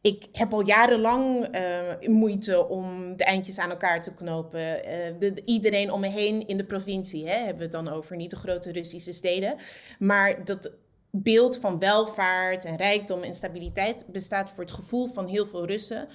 ik 0.00 0.26
heb 0.32 0.52
al 0.52 0.66
jarenlang 0.66 1.56
uh, 1.56 2.08
moeite 2.08 2.68
om 2.68 3.16
de 3.16 3.24
eindjes 3.24 3.58
aan 3.58 3.70
elkaar 3.70 4.02
te 4.02 4.14
knopen. 4.14 4.82
De, 5.18 5.42
iedereen 5.44 5.92
om 5.92 6.00
me 6.00 6.08
heen 6.08 6.46
in 6.46 6.56
de 6.56 6.64
provincie, 6.64 7.28
hè, 7.28 7.36
hebben 7.36 7.56
we 7.56 7.62
het 7.62 7.72
dan 7.72 7.88
over, 7.88 8.16
niet 8.16 8.30
de 8.30 8.36
grote 8.36 8.72
Russische 8.72 9.12
steden. 9.12 9.56
Maar 9.98 10.44
dat 10.44 10.76
beeld 11.10 11.58
van 11.58 11.78
welvaart 11.78 12.64
en 12.64 12.76
rijkdom 12.76 13.22
en 13.22 13.34
stabiliteit 13.34 14.04
bestaat 14.06 14.50
voor 14.50 14.64
het 14.64 14.72
gevoel 14.72 15.06
van 15.06 15.26
heel 15.26 15.46
veel 15.46 15.66
Russen 15.66 16.08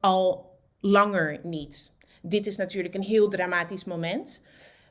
al 0.00 0.54
langer 0.80 1.40
niet. 1.42 1.94
Dit 2.22 2.46
is 2.46 2.56
natuurlijk 2.56 2.94
een 2.94 3.02
heel 3.02 3.28
dramatisch 3.28 3.84
moment. 3.84 4.44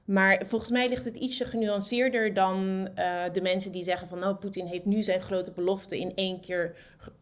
Maar 0.05 0.45
volgens 0.45 0.71
mij 0.71 0.89
ligt 0.89 1.05
het 1.05 1.17
ietsje 1.17 1.45
genuanceerder 1.45 2.33
dan 2.33 2.88
uh, 2.97 3.24
de 3.31 3.41
mensen 3.41 3.71
die 3.71 3.83
zeggen 3.83 4.07
van 4.07 4.19
nou, 4.19 4.35
Poetin 4.35 4.65
heeft 4.65 4.85
nu 4.85 5.01
zijn 5.01 5.21
grote 5.21 5.51
belofte 5.51 6.00
in 6.00 6.15
één 6.15 6.39
keer 6.39 6.75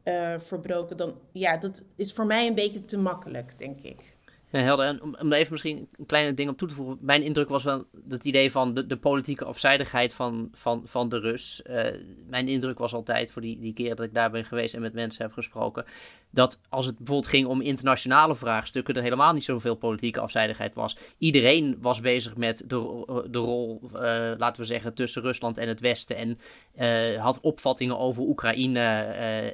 uh, 0.03 0.39
verbroken. 0.39 0.97
Dan, 0.97 1.19
ja, 1.31 1.57
dat 1.57 1.85
is 1.95 2.13
voor 2.13 2.25
mij 2.25 2.47
een 2.47 2.55
beetje 2.55 2.85
te 2.85 2.97
makkelijk, 2.97 3.59
denk 3.59 3.81
ik. 3.81 4.15
Ja, 4.53 4.59
helder. 4.59 4.85
En 4.85 5.01
om, 5.01 5.31
even 5.31 5.51
misschien 5.51 5.87
een 5.97 6.05
kleine 6.05 6.33
ding 6.33 6.49
op 6.49 6.57
toe 6.57 6.67
te 6.67 6.73
voegen. 6.73 6.97
Mijn 7.01 7.21
indruk 7.21 7.49
was 7.49 7.63
wel 7.63 7.85
het 8.09 8.23
idee 8.23 8.51
van 8.51 8.73
de, 8.73 8.85
de 8.85 8.97
politieke 8.97 9.45
afzijdigheid 9.45 10.13
van, 10.13 10.49
van, 10.51 10.81
van 10.85 11.09
de 11.09 11.19
Rus. 11.19 11.61
Uh, 11.69 11.85
mijn 12.29 12.47
indruk 12.47 12.77
was 12.77 12.93
altijd, 12.93 13.31
voor 13.31 13.41
die, 13.41 13.59
die 13.59 13.73
keren 13.73 13.95
dat 13.95 14.05
ik 14.05 14.13
daar 14.13 14.31
ben 14.31 14.45
geweest 14.45 14.75
en 14.75 14.81
met 14.81 14.93
mensen 14.93 15.23
heb 15.23 15.33
gesproken, 15.33 15.85
dat 16.29 16.61
als 16.69 16.85
het 16.85 16.97
bijvoorbeeld 16.97 17.27
ging 17.27 17.47
om 17.47 17.61
internationale 17.61 18.35
vraagstukken, 18.35 18.95
er 18.95 19.01
helemaal 19.01 19.33
niet 19.33 19.43
zoveel 19.43 19.75
politieke 19.75 20.19
afzijdigheid 20.19 20.75
was. 20.75 20.97
Iedereen 21.17 21.77
was 21.81 22.01
bezig 22.01 22.35
met 22.35 22.63
de, 22.67 23.05
de 23.29 23.37
rol, 23.37 23.81
laten 24.37 24.61
we 24.61 24.67
zeggen, 24.67 24.93
tussen 24.93 25.21
Rusland 25.21 25.57
en 25.57 25.67
het 25.67 25.79
Westen. 25.79 26.15
En 26.15 26.37
had 27.19 27.39
opvattingen 27.39 27.97
over 27.97 28.23
Oekraïne. 28.23 28.79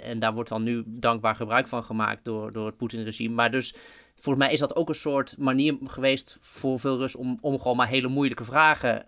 en 0.03 0.19
daar 0.19 0.33
wordt 0.33 0.49
dan 0.49 0.63
nu 0.63 0.83
dankbaar 0.85 1.35
gebruik 1.35 1.67
van 1.67 1.83
gemaakt 1.83 2.25
door, 2.25 2.51
door 2.51 2.65
het 2.65 2.77
Poetin-regime. 2.77 3.35
Maar 3.35 3.51
dus 3.51 3.75
volgens 4.21 4.45
mij 4.45 4.53
is 4.53 4.59
dat 4.59 4.75
ook 4.75 4.89
een 4.89 4.95
soort 4.95 5.37
manier 5.37 5.77
geweest 5.83 6.37
voor 6.41 6.79
veel 6.79 6.97
Russen 6.97 7.19
om, 7.19 7.37
om 7.41 7.59
gewoon 7.59 7.77
maar 7.77 7.87
hele 7.87 8.07
moeilijke 8.07 8.43
vragen 8.43 9.05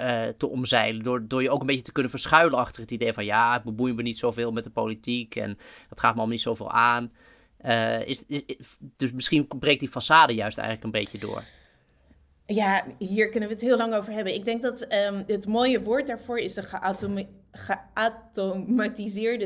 uh, 0.00 0.22
te 0.36 0.48
omzeilen. 0.48 1.02
Door, 1.02 1.28
door 1.28 1.42
je 1.42 1.50
ook 1.50 1.60
een 1.60 1.66
beetje 1.66 1.82
te 1.82 1.92
kunnen 1.92 2.10
verschuilen 2.10 2.58
achter 2.58 2.82
het 2.82 2.90
idee 2.90 3.12
van 3.12 3.24
ja, 3.24 3.56
ik 3.56 3.62
bemoei 3.62 3.92
me 3.92 4.02
niet 4.02 4.18
zoveel 4.18 4.52
met 4.52 4.64
de 4.64 4.70
politiek 4.70 5.36
en 5.36 5.58
dat 5.88 6.00
gaat 6.00 6.10
me 6.10 6.16
allemaal 6.16 6.26
niet 6.26 6.40
zoveel 6.40 6.70
aan. 6.70 7.12
Uh, 7.64 8.06
is, 8.06 8.24
dus 8.96 9.12
misschien 9.12 9.48
breekt 9.58 9.80
die 9.80 9.88
façade 9.88 10.34
juist 10.34 10.58
eigenlijk 10.58 10.84
een 10.84 11.00
beetje 11.00 11.18
door. 11.18 11.42
Ja, 12.46 12.84
hier 12.98 13.30
kunnen 13.30 13.48
we 13.48 13.54
het 13.54 13.64
heel 13.64 13.76
lang 13.76 13.94
over 13.94 14.12
hebben. 14.12 14.34
Ik 14.34 14.44
denk 14.44 14.62
dat 14.62 14.92
um, 14.92 15.24
het 15.26 15.46
mooie 15.46 15.82
woord 15.82 16.06
daarvoor 16.06 16.38
is 16.38 16.54
de 16.54 16.62
geautomatiseerde 16.62 17.45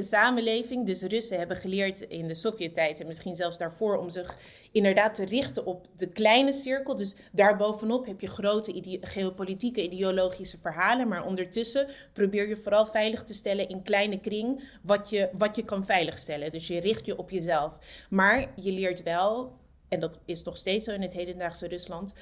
samenleving. 0.03 0.87
Dus 0.87 1.03
Russen 1.03 1.39
hebben 1.39 1.57
geleerd 1.57 2.01
in 2.01 2.29
de 2.29 2.35
Sovjet-tijd 2.35 3.01
en 3.01 3.07
misschien 3.07 3.35
zelfs 3.35 3.59
daarvoor 3.59 3.97
om 3.97 4.11
zich 4.11 4.39
inderdaad 4.73 5.15
te 5.15 5.25
richten 5.25 5.67
op 5.67 5.87
de 5.97 6.09
kleine 6.09 6.53
cirkel. 6.53 6.97
Dus 6.97 7.17
daarbovenop 7.33 8.07
heb 8.07 8.21
je 8.21 8.27
grote 8.27 8.99
geopolitieke, 9.01 9.83
ideologische 9.83 10.59
verhalen. 10.59 11.09
Maar 11.09 11.27
ondertussen 11.27 11.89
probeer 12.13 12.49
je 12.49 12.57
vooral 12.57 12.87
veilig 12.87 13.25
te 13.25 13.35
stellen 13.35 13.69
in 13.69 13.83
kleine 13.83 14.21
kring 14.21 14.63
wat 14.83 15.11
je, 15.11 15.29
wat 15.33 15.57
je 15.57 15.65
kan 15.65 15.85
veiligstellen. 15.85 16.53
Dus 16.53 16.67
je 16.67 16.81
richt 16.81 17.07
je 17.07 17.19
op 17.19 17.31
jezelf. 17.31 17.79
Maar 18.11 18.53
je 18.57 18.73
leert 18.73 19.03
wel, 19.03 19.59
en 19.89 20.01
dat 20.01 20.19
is 20.25 20.43
nog 20.43 20.57
steeds 20.57 20.85
zo 20.85 20.93
in 20.93 21.03
het 21.03 21.13
hedendaagse 21.13 21.69
Rusland 21.69 22.15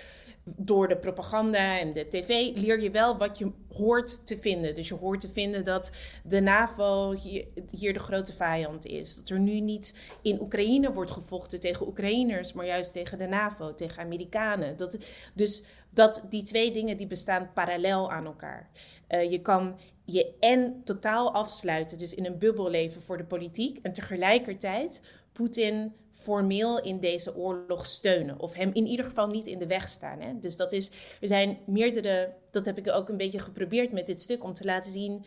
door 0.57 0.89
de 0.89 0.97
propaganda 0.97 1.79
en 1.79 1.93
de 1.93 2.09
tv 2.09 2.29
leer 2.55 2.81
je 2.83 2.91
wel 2.91 3.17
wat 3.17 3.39
je 3.39 3.51
hoort 3.73 4.27
te 4.27 4.39
vinden. 4.39 4.75
Dus 4.75 4.89
je 4.89 4.95
hoort 4.95 5.21
te 5.21 5.33
vinden 5.33 5.65
dat 5.65 5.93
de 6.25 6.41
NAVO 6.41 7.13
hier, 7.13 7.93
de 7.93 7.99
grote 7.99 8.33
vijand 8.33 8.87
is. 8.87 9.17
Dat 9.17 9.29
er 9.29 9.41
nu 9.41 9.61
niet 9.61 10.01
in 10.23 10.41
Oekraïne 10.41 10.93
wordt 10.93 11.11
gevochten 11.11 11.61
tegen 11.61 11.87
Oekraïners, 11.87 12.53
maar 12.53 12.67
juist 12.67 12.93
tegen 12.93 13.19
de 13.19 13.27
NAVO, 13.27 13.75
tegen 13.75 14.03
Amerikanen. 14.03 14.77
Dat, 14.77 14.99
dus 15.35 15.63
dat 15.91 16.27
die 16.31 16.43
twee 16.43 16.71
dingen 16.71 16.97
die 16.97 17.07
bestaan 17.07 17.51
parallel 17.55 18.13
aan 18.13 18.25
elkaar. 18.25 18.71
Uh, 19.09 19.31
je 19.31 19.41
kan 19.41 19.79
je 20.05 20.35
en 20.41 20.81
totaal 20.85 21.33
afsluiten, 21.33 21.99
dus 21.99 22.15
in 22.15 22.27
een 22.27 22.39
bubbel 22.39 22.71
leven 22.71 23.03
voor 23.03 23.17
de 23.17 23.25
politiek, 23.25 23.79
en 23.83 23.93
tegelijkertijd 23.93 25.03
Poetin 25.33 25.93
formeel 26.19 26.83
in 26.83 27.01
deze 27.01 27.37
oorlog 27.37 27.87
steunen. 27.87 28.41
Of 28.41 28.55
hem 28.55 28.71
in 28.73 28.87
ieder 28.87 29.05
geval 29.05 29.27
niet 29.27 29.47
in 29.47 29.59
de 29.59 29.67
weg 29.67 29.89
staan. 29.89 30.21
Hè? 30.21 30.39
Dus 30.41 30.57
dat 30.57 30.73
is, 30.73 30.91
er 31.21 31.29
zijn 31.29 31.59
meerdere, 31.67 32.35
dat 32.51 32.67
heb 32.67 32.79
ik 32.79 32.91
ook 32.91 33.09
een 33.09 33.17
beetje 33.17 33.39
geprobeerd 33.39 33.93
met 33.93 34.07
dit 34.07 34.21
stuk, 34.21 34.45
om 34.45 34.53
te 34.53 34.65
laten 34.65 34.93
zien 34.93 35.25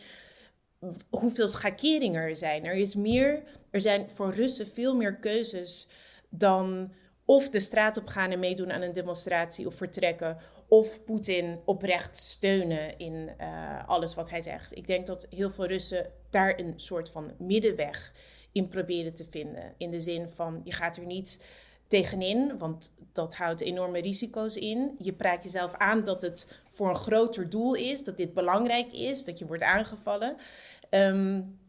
hoeveel 1.10 1.48
schakeringen 1.48 2.22
er 2.22 2.36
zijn. 2.36 2.64
Er 2.64 2.74
is 2.74 2.94
meer, 2.94 3.42
er 3.70 3.80
zijn 3.80 4.10
voor 4.10 4.34
Russen 4.34 4.66
veel 4.66 4.96
meer 4.96 5.16
keuzes 5.16 5.88
dan 6.28 6.92
of 7.24 7.50
de 7.50 7.60
straat 7.60 7.96
op 7.96 8.06
gaan 8.06 8.30
en 8.30 8.38
meedoen 8.38 8.72
aan 8.72 8.82
een 8.82 8.92
demonstratie 8.92 9.66
of 9.66 9.74
vertrekken, 9.74 10.38
of 10.68 11.04
Poetin 11.04 11.60
oprecht 11.64 12.16
steunen 12.16 12.98
in 12.98 13.30
uh, 13.40 13.88
alles 13.88 14.14
wat 14.14 14.30
hij 14.30 14.42
zegt. 14.42 14.76
Ik 14.76 14.86
denk 14.86 15.06
dat 15.06 15.26
heel 15.30 15.50
veel 15.50 15.66
Russen 15.66 16.10
daar 16.30 16.58
een 16.58 16.72
soort 16.76 17.10
van 17.10 17.32
middenweg 17.38 18.12
in 18.52 18.68
proberen 18.68 19.14
te 19.14 19.26
vinden. 19.30 19.74
In 19.76 19.90
de 19.90 20.00
zin 20.00 20.28
van, 20.34 20.60
je 20.64 20.72
gaat 20.72 20.96
er 20.96 21.06
niet 21.06 21.46
tegenin, 21.86 22.58
want 22.58 22.94
dat 23.12 23.34
houdt 23.34 23.60
enorme 23.60 24.00
risico's 24.00 24.56
in. 24.56 24.94
Je 24.98 25.12
praat 25.12 25.44
jezelf 25.44 25.74
aan 25.74 26.04
dat 26.04 26.22
het 26.22 26.60
voor 26.68 26.88
een 26.88 26.96
groter 26.96 27.50
doel 27.50 27.74
is, 27.74 28.04
dat 28.04 28.16
dit 28.16 28.34
belangrijk 28.34 28.92
is, 28.92 29.24
dat 29.24 29.38
je 29.38 29.46
wordt 29.46 29.62
aangevallen. 29.62 30.36
Um, 30.90 31.60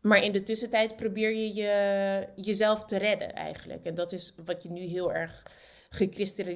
maar 0.00 0.22
in 0.22 0.32
de 0.32 0.42
tussentijd 0.42 0.96
probeer 0.96 1.34
je, 1.34 1.54
je 1.54 2.28
jezelf 2.36 2.84
te 2.84 2.96
redden 2.96 3.34
eigenlijk. 3.34 3.84
En 3.84 3.94
dat 3.94 4.12
is 4.12 4.34
wat 4.44 4.62
je 4.62 4.70
nu 4.70 4.80
heel 4.80 5.12
erg 5.12 5.46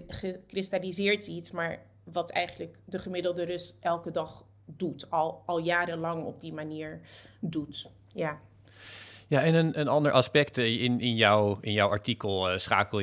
gekristalliseerd 0.07 1.25
ziet, 1.25 1.53
maar 1.53 1.87
wat 2.05 2.31
eigenlijk 2.31 2.79
de 2.85 2.99
gemiddelde 2.99 3.43
Rus 3.43 3.77
elke 3.81 4.11
dag 4.11 4.47
doet, 4.65 5.11
al, 5.11 5.43
al 5.47 5.59
jarenlang 5.59 6.25
op 6.25 6.41
die 6.41 6.53
manier 6.53 7.01
doet. 7.41 7.91
Ja. 8.13 8.41
Ja, 9.29 9.43
en 9.43 9.55
een, 9.55 9.81
een 9.81 9.89
ander 9.89 10.13
aspect 10.13 10.59
eh, 10.59 10.83
in, 10.83 11.01
in, 11.01 11.15
jouw, 11.15 11.59
in 11.61 11.73
jouw 11.73 11.89
artikel 11.89 12.53
uh, 12.53 12.59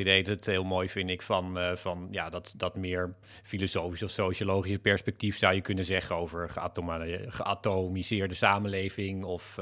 het 0.06 0.46
heel 0.46 0.64
mooi, 0.64 0.88
vind 0.88 1.10
ik, 1.10 1.22
van, 1.22 1.58
uh, 1.58 1.76
van 1.76 2.08
ja, 2.10 2.30
dat, 2.30 2.54
dat 2.56 2.76
meer 2.76 3.14
filosofisch 3.42 4.02
of 4.02 4.10
sociologische 4.10 4.78
perspectief 4.78 5.36
zou 5.36 5.54
je 5.54 5.60
kunnen 5.60 5.84
zeggen 5.84 6.16
over 6.16 6.50
geatomiseerde 7.26 8.34
samenleving 8.34 9.24
of 9.24 9.60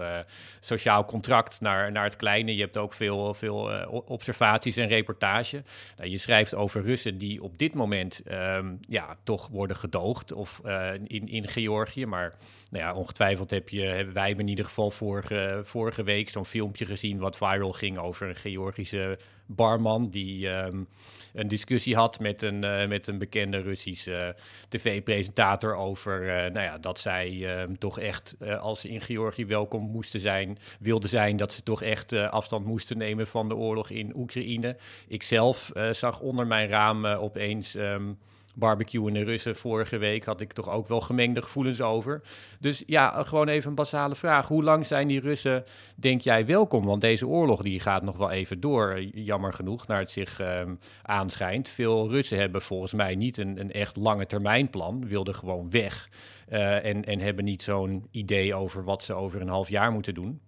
sociaal 0.60 1.04
contract 1.04 1.60
naar, 1.60 1.92
naar 1.92 2.04
het 2.04 2.16
kleine. 2.16 2.54
Je 2.54 2.60
hebt 2.60 2.76
ook 2.76 2.92
veel, 2.92 3.34
veel 3.34 3.70
observaties 4.04 4.76
en 4.76 4.88
reportage. 4.88 5.62
Nou, 5.96 6.10
je 6.10 6.18
schrijft 6.18 6.54
over 6.54 6.82
Russen 6.82 7.18
die 7.18 7.42
op 7.42 7.58
dit 7.58 7.74
moment 7.74 8.22
um, 8.30 8.80
ja, 8.88 9.16
toch 9.22 9.48
worden 9.48 9.76
gedoogd 9.76 10.32
of 10.32 10.60
in, 11.04 11.28
in 11.28 11.48
Georgië, 11.48 12.06
maar 12.06 12.34
nou 12.70 12.84
ja, 12.84 12.94
ongetwijfeld 12.94 13.50
heb 13.50 13.68
je, 13.68 13.82
hebben 13.82 14.14
wij 14.14 14.30
in 14.30 14.48
ieder 14.48 14.64
geval 14.64 14.90
vorige, 14.90 15.60
vorige 15.62 16.02
week 16.02 16.30
zo'n 16.30 16.46
filmpje 16.52 16.86
gezien 16.86 17.18
wat 17.18 17.36
viral 17.36 17.72
ging 17.72 17.98
over 17.98 18.28
een 18.28 18.34
Georgische 18.34 19.18
barman 19.46 20.10
die 20.10 20.48
um, 20.48 20.88
een 21.34 21.48
discussie 21.48 21.94
had 21.94 22.20
met 22.20 22.42
een, 22.42 22.64
uh, 22.64 22.86
met 22.86 23.06
een 23.06 23.18
bekende 23.18 23.60
Russische 23.60 24.36
tv-presentator 24.68 25.76
over 25.76 26.22
uh, 26.22 26.28
nou 26.28 26.62
ja, 26.62 26.78
dat 26.78 27.00
zij 27.00 27.60
um, 27.62 27.78
toch 27.78 27.98
echt, 27.98 28.36
als 28.60 28.80
ze 28.80 28.88
in 28.88 29.00
Georgië 29.00 29.46
welkom 29.46 29.90
moesten 29.90 30.20
zijn, 30.20 30.58
wilden 30.80 31.08
zijn, 31.08 31.36
dat 31.36 31.52
ze 31.52 31.62
toch 31.62 31.82
echt 31.82 32.12
afstand 32.12 32.66
moesten 32.66 32.98
nemen 32.98 33.26
van 33.26 33.48
de 33.48 33.54
oorlog 33.54 33.90
in 33.90 34.16
Oekraïne. 34.16 34.76
Ik 35.08 35.22
zelf 35.22 35.72
zag 35.90 36.20
onder 36.20 36.46
mijn 36.46 36.68
raam 36.68 37.06
opeens. 37.06 37.74
Um, 37.74 38.18
barbecue 38.54 39.06
in 39.06 39.14
de 39.14 39.24
Russen 39.24 39.56
vorige 39.56 39.98
week 39.98 40.24
had 40.24 40.40
ik 40.40 40.52
toch 40.52 40.70
ook 40.70 40.88
wel 40.88 41.00
gemengde 41.00 41.42
gevoelens 41.42 41.80
over. 41.80 42.22
Dus 42.60 42.82
ja, 42.86 43.22
gewoon 43.22 43.48
even 43.48 43.68
een 43.68 43.74
basale 43.74 44.14
vraag. 44.14 44.48
Hoe 44.48 44.62
lang 44.62 44.86
zijn 44.86 45.08
die 45.08 45.20
Russen, 45.20 45.64
denk 45.94 46.20
jij, 46.20 46.46
welkom? 46.46 46.84
Want 46.84 47.00
deze 47.00 47.26
oorlog 47.26 47.62
die 47.62 47.80
gaat 47.80 48.02
nog 48.02 48.16
wel 48.16 48.30
even 48.30 48.60
door, 48.60 49.02
jammer 49.02 49.52
genoeg, 49.52 49.86
naar 49.86 49.98
het 49.98 50.10
zich 50.10 50.40
um, 50.40 50.78
aanschijnt. 51.02 51.68
Veel 51.68 52.08
Russen 52.08 52.38
hebben 52.38 52.62
volgens 52.62 52.92
mij 52.92 53.14
niet 53.14 53.38
een, 53.38 53.60
een 53.60 53.72
echt 53.72 53.96
lange 53.96 54.26
termijn 54.26 54.70
plan, 54.70 55.08
wilden 55.08 55.34
gewoon 55.34 55.70
weg. 55.70 56.08
Uh, 56.48 56.84
en, 56.84 57.04
en 57.04 57.20
hebben 57.20 57.44
niet 57.44 57.62
zo'n 57.62 58.06
idee 58.10 58.54
over 58.54 58.84
wat 58.84 59.04
ze 59.04 59.14
over 59.14 59.40
een 59.40 59.48
half 59.48 59.68
jaar 59.68 59.92
moeten 59.92 60.14
doen. 60.14 60.40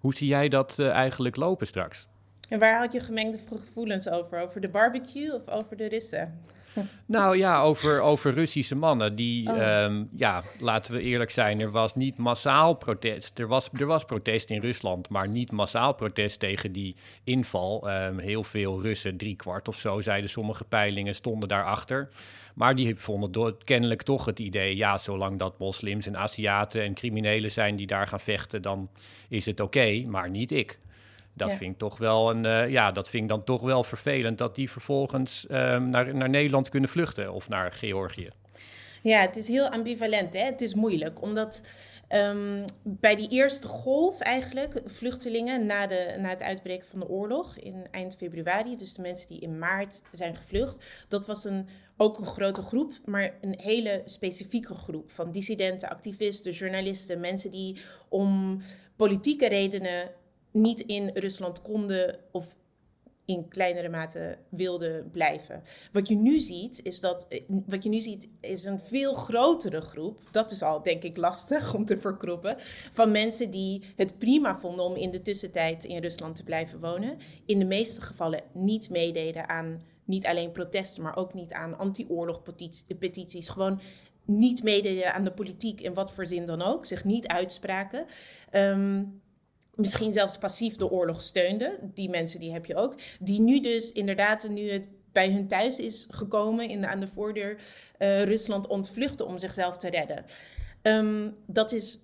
Hoe 0.00 0.14
zie 0.14 0.28
jij 0.28 0.48
dat 0.48 0.76
uh, 0.78 0.90
eigenlijk 0.90 1.36
lopen 1.36 1.66
straks? 1.66 2.08
En 2.48 2.58
waar 2.58 2.78
had 2.78 2.92
je 2.92 3.00
gemengde 3.00 3.38
gevoelens 3.48 4.08
over? 4.08 4.40
Over 4.40 4.60
de 4.60 4.68
barbecue 4.68 5.34
of 5.34 5.48
over 5.48 5.76
de 5.76 5.88
Russen? 5.88 6.42
Nou 7.06 7.36
ja, 7.36 7.62
over, 7.62 8.00
over 8.00 8.32
Russische 8.32 8.74
mannen. 8.74 9.14
Die, 9.14 9.48
oh. 9.48 9.82
um, 9.82 10.08
ja, 10.12 10.42
laten 10.58 10.92
we 10.92 11.00
eerlijk 11.00 11.30
zijn, 11.30 11.60
er 11.60 11.70
was 11.70 11.94
niet 11.94 12.16
massaal 12.16 12.74
protest. 12.74 13.38
Er 13.38 13.46
was, 13.46 13.68
er 13.78 13.86
was 13.86 14.04
protest 14.04 14.50
in 14.50 14.60
Rusland, 14.60 15.08
maar 15.08 15.28
niet 15.28 15.52
massaal 15.52 15.94
protest 15.94 16.40
tegen 16.40 16.72
die 16.72 16.96
inval. 17.24 17.90
Um, 17.90 18.18
heel 18.18 18.44
veel 18.44 18.82
Russen, 18.82 19.16
drie 19.16 19.36
kwart 19.36 19.68
of 19.68 19.76
zo, 19.76 20.00
zeiden 20.00 20.30
sommige 20.30 20.64
peilingen, 20.64 21.14
stonden 21.14 21.48
daarachter. 21.48 22.08
Maar 22.54 22.74
die 22.74 22.96
vonden 22.96 23.56
kennelijk 23.64 24.02
toch 24.02 24.24
het 24.24 24.38
idee, 24.38 24.76
ja, 24.76 24.98
zolang 24.98 25.38
dat 25.38 25.58
moslims 25.58 26.06
en 26.06 26.16
Aziaten 26.16 26.82
en 26.82 26.94
criminelen 26.94 27.50
zijn 27.50 27.76
die 27.76 27.86
daar 27.86 28.06
gaan 28.06 28.20
vechten, 28.20 28.62
dan 28.62 28.90
is 29.28 29.46
het 29.46 29.60
oké, 29.60 30.02
maar 30.06 30.30
niet 30.30 30.52
ik. 30.52 30.78
Dat 31.48 31.56
vind 31.58 31.72
ik 31.72 31.78
toch 31.78 31.98
wel 31.98 32.30
een, 32.30 32.44
uh, 32.44 32.68
ja, 32.68 32.92
dat 32.92 33.08
vind 33.10 33.22
ik 33.22 33.28
dan 33.28 33.44
toch 33.44 33.60
wel 33.60 33.84
vervelend 33.84 34.38
dat 34.38 34.54
die 34.54 34.70
vervolgens 34.70 35.46
um, 35.50 35.88
naar, 35.88 36.14
naar 36.14 36.28
Nederland 36.28 36.68
kunnen 36.68 36.90
vluchten 36.90 37.32
of 37.32 37.48
naar 37.48 37.72
Georgië. 37.72 38.30
Ja, 39.02 39.20
het 39.20 39.36
is 39.36 39.48
heel 39.48 39.68
ambivalent. 39.68 40.32
Hè? 40.32 40.44
Het 40.44 40.60
is 40.60 40.74
moeilijk, 40.74 41.22
omdat 41.22 41.62
Ehm, 42.10 42.64
bij 42.82 43.16
die 43.16 43.28
eerste 43.28 43.66
golf 43.66 44.20
eigenlijk, 44.20 44.82
vluchtelingen 44.84 45.66
na, 45.66 45.86
de, 45.86 46.16
na 46.18 46.28
het 46.28 46.42
uitbreken 46.42 46.86
van 46.86 47.00
de 47.00 47.08
oorlog 47.08 47.56
in 47.56 47.86
eind 47.90 48.16
februari, 48.16 48.76
dus 48.76 48.94
de 48.94 49.02
mensen 49.02 49.28
die 49.28 49.40
in 49.40 49.58
maart 49.58 50.02
zijn 50.12 50.36
gevlucht, 50.36 50.84
dat 51.08 51.26
was 51.26 51.44
een, 51.44 51.68
ook 51.96 52.18
een 52.18 52.26
grote 52.26 52.62
groep, 52.62 52.92
maar 53.04 53.34
een 53.40 53.54
hele 53.60 54.02
specifieke 54.04 54.74
groep 54.74 55.10
van 55.10 55.32
dissidenten, 55.32 55.88
activisten, 55.88 56.52
journalisten, 56.52 57.20
mensen 57.20 57.50
die 57.50 57.76
om 58.08 58.60
politieke 58.96 59.48
redenen 59.48 60.10
niet 60.50 60.80
in 60.80 61.10
Rusland 61.14 61.62
konden 61.62 62.18
of 62.32 62.56
in 63.24 63.48
kleinere 63.48 63.88
mate 63.88 64.38
wilde 64.48 65.04
blijven. 65.12 65.62
Wat 65.92 66.08
je 66.08 66.16
nu 66.16 66.38
ziet, 66.38 66.80
is 66.82 67.00
dat 67.00 67.26
wat 67.66 67.84
je 67.84 67.90
nu 67.90 68.00
ziet, 68.00 68.28
is 68.40 68.64
een 68.64 68.80
veel 68.80 69.14
grotere 69.14 69.80
groep. 69.80 70.22
Dat 70.30 70.50
is 70.50 70.62
al 70.62 70.82
denk 70.82 71.02
ik 71.02 71.16
lastig 71.16 71.74
om 71.74 71.84
te 71.84 71.98
verkroppen. 71.98 72.54
Van 72.92 73.10
mensen 73.10 73.50
die 73.50 73.82
het 73.96 74.18
prima 74.18 74.56
vonden 74.56 74.84
om 74.84 74.96
in 74.96 75.10
de 75.10 75.22
tussentijd 75.22 75.84
in 75.84 76.00
Rusland 76.02 76.36
te 76.36 76.44
blijven 76.44 76.80
wonen. 76.80 77.18
In 77.46 77.58
de 77.58 77.64
meeste 77.64 78.02
gevallen 78.02 78.42
niet 78.52 78.90
meededen 78.90 79.48
aan 79.48 79.80
niet 80.04 80.26
alleen 80.26 80.52
protesten, 80.52 81.02
maar 81.02 81.16
ook 81.16 81.34
niet 81.34 81.52
aan 81.52 81.78
anti-oorlog-petities. 81.78 83.48
Gewoon 83.48 83.80
niet 84.24 84.62
meededen 84.62 85.14
aan 85.14 85.24
de 85.24 85.32
politiek 85.32 85.80
in 85.80 85.94
wat 85.94 86.12
voor 86.12 86.26
zin 86.26 86.46
dan 86.46 86.62
ook. 86.62 86.86
Zich 86.86 87.04
niet 87.04 87.26
uitspraken. 87.26 88.06
Um, 88.52 89.20
misschien 89.80 90.12
zelfs 90.12 90.38
passief 90.38 90.76
de 90.76 90.90
oorlog 90.90 91.22
steunden. 91.22 91.90
Die 91.94 92.08
mensen 92.08 92.40
die 92.40 92.52
heb 92.52 92.66
je 92.66 92.76
ook. 92.76 92.94
Die 93.20 93.40
nu 93.40 93.60
dus 93.60 93.92
inderdaad, 93.92 94.48
nu 94.48 94.70
het 94.70 94.88
bij 95.12 95.32
hun 95.32 95.48
thuis 95.48 95.78
is 95.78 96.08
gekomen, 96.10 96.68
in 96.68 96.80
de, 96.80 96.86
aan 96.86 97.00
de 97.00 97.08
voordeur, 97.08 97.56
uh, 97.98 98.24
Rusland 98.24 98.66
ontvluchten 98.66 99.26
om 99.26 99.38
zichzelf 99.38 99.76
te 99.76 99.90
redden. 99.90 100.24
Um, 100.82 101.34
dat 101.46 101.72
is 101.72 101.98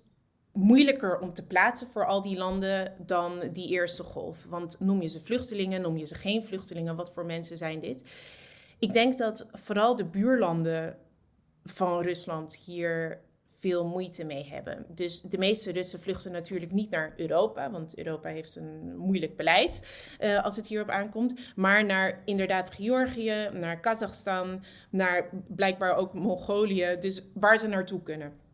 moeilijker 0.52 1.18
om 1.18 1.33
te 1.33 1.47
plaatsen 1.47 1.87
voor 1.87 2.06
al 2.06 2.23
die 2.23 2.37
landen 2.37 2.95
dan 3.06 3.42
die 3.52 3.68
eerste 3.68 4.02
golf. 4.02 4.45
Want 4.49 4.80
noem 4.80 5.02
je 5.02 5.09
ze 5.09 5.21
vluchtelingen, 5.21 5.80
noem 5.80 5.97
je 5.97 6.06
ze 6.06 6.14
geen 6.14 6.45
vluchtelingen, 6.45 6.97
wat 6.97 7.12
voor 7.12 7.26
mensen 7.26 7.59
zijn 7.59 7.80
dit? 7.80 8.04
Ik 8.78 8.92
denk 8.92 9.18
dat 9.18 9.47
vooral 9.52 9.97
de 9.97 10.04
buurlanden 10.04 10.97
van 11.64 12.02
Rusland 12.02 12.56
hier 12.56 13.21
veel 13.58 13.86
moeite 13.86 14.25
mee 14.25 14.48
hebben. 14.50 14.86
Dus 14.94 15.20
de 15.20 15.38
meeste 15.38 15.72
Russen 15.72 16.00
vluchten 16.00 16.32
natuurlijk 16.32 16.72
niet 16.72 16.90
naar 16.90 17.14
Europa, 17.16 17.70
want 17.70 17.98
Europa 17.98 18.28
heeft 18.28 18.56
een 18.56 18.96
moeilijk 18.96 19.36
beleid 19.36 19.86
uh, 20.20 20.44
als 20.44 20.56
het 20.56 20.66
hierop 20.66 20.88
aankomt, 20.88 21.34
maar 21.56 21.84
naar 21.84 22.22
inderdaad 22.25 22.75
Georgië, 22.75 23.48
naar 23.52 23.80
Kazachstan, 23.80 24.62
naar 24.90 25.28
blijkbaar 25.48 25.96
ook 25.96 26.14
Mongolië, 26.14 26.96
dus 27.00 27.22
waar 27.34 27.58
ze 27.58 27.68
naartoe 27.68 28.02
kunnen. 28.02 28.45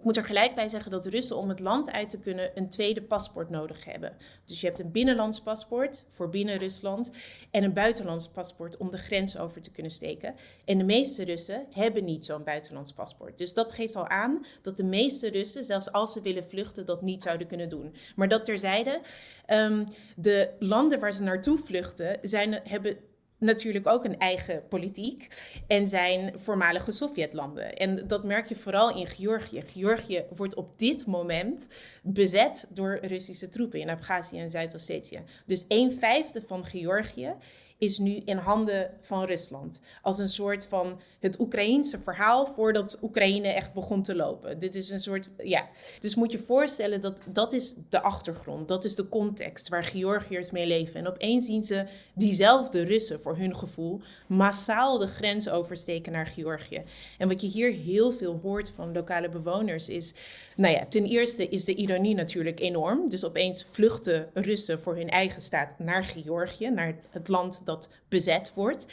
Ik 0.00 0.06
moet 0.06 0.16
er 0.16 0.24
gelijk 0.24 0.54
bij 0.54 0.68
zeggen 0.68 0.90
dat 0.90 1.06
Russen 1.06 1.36
om 1.36 1.48
het 1.48 1.60
land 1.60 1.90
uit 1.90 2.10
te 2.10 2.18
kunnen 2.18 2.50
een 2.54 2.68
tweede 2.68 3.02
paspoort 3.02 3.50
nodig 3.50 3.84
hebben. 3.84 4.16
Dus 4.44 4.60
je 4.60 4.66
hebt 4.66 4.80
een 4.80 4.90
binnenlands 4.90 5.42
paspoort 5.42 6.06
voor 6.10 6.28
binnen 6.28 6.58
Rusland 6.58 7.10
en 7.50 7.64
een 7.64 7.72
buitenlands 7.72 8.28
paspoort 8.28 8.76
om 8.76 8.90
de 8.90 8.98
grens 8.98 9.38
over 9.38 9.62
te 9.62 9.70
kunnen 9.70 9.92
steken. 9.92 10.34
En 10.64 10.78
de 10.78 10.84
meeste 10.84 11.24
Russen 11.24 11.66
hebben 11.70 12.04
niet 12.04 12.24
zo'n 12.24 12.44
buitenlands 12.44 12.92
paspoort. 12.92 13.38
Dus 13.38 13.54
dat 13.54 13.72
geeft 13.72 13.96
al 13.96 14.08
aan 14.08 14.44
dat 14.62 14.76
de 14.76 14.84
meeste 14.84 15.28
Russen, 15.28 15.64
zelfs 15.64 15.92
als 15.92 16.12
ze 16.12 16.22
willen 16.22 16.48
vluchten, 16.48 16.86
dat 16.86 17.02
niet 17.02 17.22
zouden 17.22 17.46
kunnen 17.46 17.68
doen. 17.68 17.94
Maar 18.16 18.28
dat 18.28 18.44
terzijde, 18.44 19.00
um, 19.46 19.84
de 20.16 20.50
landen 20.58 21.00
waar 21.00 21.12
ze 21.12 21.22
naartoe 21.22 21.58
vluchten 21.58 22.18
zijn, 22.22 22.60
hebben 22.64 22.96
natuurlijk 23.40 23.86
ook 23.86 24.04
een 24.04 24.18
eigen 24.18 24.62
politiek 24.68 25.42
en 25.66 25.88
zijn 25.88 26.32
voormalige 26.38 26.92
Sovjetlanden. 26.92 27.76
En 27.76 28.06
dat 28.06 28.24
merk 28.24 28.48
je 28.48 28.56
vooral 28.56 28.96
in 28.96 29.06
Georgië. 29.06 29.62
Georgië 29.66 30.24
wordt 30.36 30.54
op 30.54 30.78
dit 30.78 31.06
moment 31.06 31.68
bezet 32.02 32.70
door 32.74 32.98
Russische 33.02 33.48
troepen 33.48 33.80
in 33.80 33.90
Abhazie 33.90 34.38
en 34.38 34.50
Zuid-Ossetië. 34.50 35.22
Dus 35.46 35.64
een 35.68 35.92
vijfde 35.92 36.42
van 36.46 36.64
Georgië 36.64 37.34
is 37.80 37.98
nu 37.98 38.22
in 38.24 38.36
handen 38.36 38.90
van 39.00 39.24
Rusland. 39.24 39.80
Als 40.02 40.18
een 40.18 40.28
soort 40.28 40.66
van 40.66 41.00
het 41.20 41.40
Oekraïense 41.40 41.98
verhaal 41.98 42.46
voordat 42.46 42.98
Oekraïne 43.02 43.48
echt 43.48 43.74
begon 43.74 44.02
te 44.02 44.14
lopen. 44.14 44.58
Dit 44.58 44.74
is 44.74 44.90
een 44.90 45.00
soort, 45.00 45.30
ja. 45.38 45.68
Dus 46.00 46.14
moet 46.14 46.32
je 46.32 46.38
voorstellen 46.38 47.00
dat 47.00 47.22
dat 47.32 47.52
is 47.52 47.74
de 47.88 48.00
achtergrond, 48.00 48.68
dat 48.68 48.84
is 48.84 48.94
de 48.94 49.08
context 49.08 49.68
waar 49.68 49.84
Georgiërs 49.84 50.50
mee 50.50 50.66
leven. 50.66 51.00
En 51.00 51.06
opeens 51.06 51.46
zien 51.46 51.64
ze 51.64 51.86
diezelfde 52.14 52.82
Russen 52.82 53.20
voor 53.20 53.36
hun 53.36 53.56
gevoel 53.56 54.00
massaal 54.26 54.98
de 54.98 55.06
grens 55.06 55.48
oversteken 55.48 56.12
naar 56.12 56.26
Georgië. 56.26 56.82
En 57.18 57.28
wat 57.28 57.40
je 57.40 57.46
hier 57.46 57.72
heel 57.72 58.12
veel 58.12 58.38
hoort 58.42 58.70
van 58.70 58.92
lokale 58.92 59.28
bewoners 59.28 59.88
is, 59.88 60.14
nou 60.56 60.74
ja, 60.74 60.86
ten 60.86 61.04
eerste 61.04 61.48
is 61.48 61.64
de 61.64 61.74
ironie 61.74 62.14
natuurlijk 62.14 62.60
enorm. 62.60 63.08
Dus 63.08 63.24
opeens 63.24 63.66
vluchten 63.70 64.28
Russen 64.34 64.80
voor 64.80 64.96
hun 64.96 65.10
eigen 65.10 65.42
staat 65.42 65.78
naar 65.78 66.04
Georgië, 66.04 66.70
naar 66.70 66.96
het 67.10 67.28
land 67.28 67.62
dat 67.70 67.88
bezet 68.08 68.52
wordt. 68.54 68.86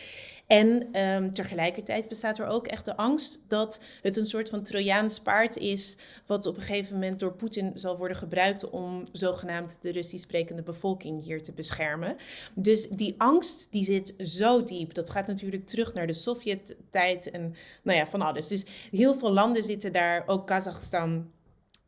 En 0.48 1.00
um, 1.02 1.34
tegelijkertijd 1.34 2.08
bestaat 2.08 2.40
er 2.40 2.46
ook 2.46 2.68
echt 2.68 2.86
de 2.86 2.98
angst 2.98 3.50
dat 3.50 3.84
het 4.02 4.18
een 4.18 4.26
soort 4.26 4.50
van 4.50 4.64
Trojaans 4.64 5.20
paard 5.20 5.58
is, 5.58 5.98
wat 6.26 6.46
op 6.46 6.56
een 6.56 6.62
gegeven 6.62 6.94
moment 6.94 7.20
door 7.20 7.34
Poetin 7.34 7.72
zal 7.74 7.98
worden 7.98 8.18
gebruikt 8.18 8.70
om 8.70 9.04
zogenaamd 9.12 9.82
de 9.82 9.92
Russisch 9.92 10.24
sprekende 10.24 10.62
bevolking 10.62 11.24
hier 11.24 11.44
te 11.44 11.52
beschermen. 11.52 12.16
Dus 12.54 12.90
die 12.90 13.16
angst 13.18 13.68
die 13.72 13.84
zit 13.84 14.14
zo 14.18 14.64
diep. 14.64 14.94
Dat 14.94 15.10
gaat 15.10 15.28
natuurlijk 15.28 15.66
terug 15.66 15.94
naar 15.94 16.08
de 16.08 16.14
Sovjet-tijd 16.14 17.30
en 17.30 17.56
nou 17.84 17.98
ja, 17.98 18.08
van 18.08 18.22
alles. 18.22 18.48
Dus 18.48 18.66
heel 18.92 19.16
veel 19.16 19.32
landen 19.32 19.64
zitten 19.64 19.92
daar, 19.92 20.24
ook 20.28 20.48
Kazachstan, 20.48 21.32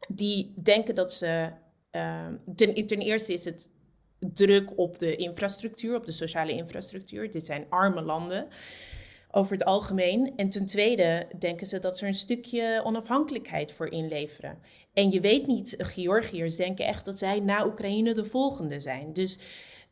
die 0.08 0.54
denken 0.56 0.96
dat 0.96 1.14
ze. 1.14 1.50
Ten, 2.56 2.88
ten 2.88 3.00
eerste 3.00 3.34
is 3.34 3.46
het 3.46 3.70
druk 4.20 4.78
op 4.78 5.00
de 5.00 5.16
infrastructuur, 5.16 5.96
op 5.96 6.06
de 6.06 6.12
sociale 6.12 6.52
infrastructuur. 6.52 7.32
Dit 7.32 7.46
zijn 7.46 7.66
arme 7.70 8.02
landen 8.02 8.48
over 9.32 9.52
het 9.52 9.66
algemeen. 9.66 10.34
En 10.36 10.50
ten 10.50 10.66
tweede 10.66 11.28
denken 11.40 11.68
ze 11.68 11.80
dat 11.80 11.98
ze 11.98 12.04
er 12.04 12.10
een 12.10 12.16
stukje 12.16 12.82
onafhankelijkheid 12.84 13.72
voor 13.72 13.92
inleveren. 13.92 14.58
En 14.94 15.12
je 15.12 15.20
weet 15.20 15.48
niet, 15.48 15.76
Georgiërs 15.78 16.56
denken 16.56 16.86
echt 16.86 17.06
dat 17.06 17.20
zij 17.20 17.40
na 17.40 17.66
Oekraïne 17.66 18.14
de 18.14 18.26
volgende 18.26 18.80
zijn. 18.80 19.14
Dus 19.14 19.40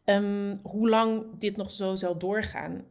um, 0.05 0.59
hoe 0.63 0.89
lang 0.89 1.25
dit 1.37 1.57
nog 1.57 1.71
zo 1.71 1.95
zal 1.95 2.17
doorgaan, 2.17 2.85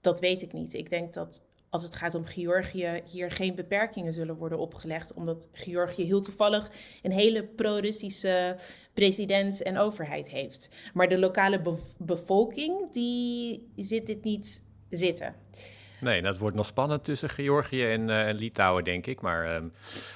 dat 0.00 0.20
weet 0.20 0.42
ik 0.42 0.52
niet. 0.52 0.74
Ik 0.74 0.90
denk 0.90 1.12
dat 1.12 1.47
als 1.70 1.82
het 1.82 1.94
gaat 1.94 2.14
om 2.14 2.24
Georgië 2.24 3.00
hier 3.04 3.30
geen 3.30 3.54
beperkingen 3.54 4.12
zullen 4.12 4.36
worden 4.36 4.58
opgelegd, 4.58 5.14
omdat 5.14 5.48
Georgië 5.52 6.04
heel 6.04 6.20
toevallig 6.20 6.70
een 7.02 7.12
hele 7.12 7.44
pro-Russische 7.44 8.56
president 8.92 9.62
en 9.62 9.78
overheid 9.78 10.28
heeft. 10.28 10.74
Maar 10.92 11.08
de 11.08 11.18
lokale 11.18 11.78
bevolking, 11.98 12.92
die 12.92 13.68
zit 13.76 14.06
dit 14.06 14.24
niet 14.24 14.64
zitten. 14.90 15.34
Nee, 16.00 16.22
dat 16.22 16.38
wordt 16.38 16.56
nog 16.56 16.66
spannend 16.66 17.04
tussen 17.04 17.28
Georgië 17.28 17.84
en, 17.84 18.08
uh, 18.08 18.28
en 18.28 18.36
Litouwen, 18.36 18.84
denk 18.84 19.06
ik. 19.06 19.20
Maar 19.20 19.44
uh, 19.44 19.50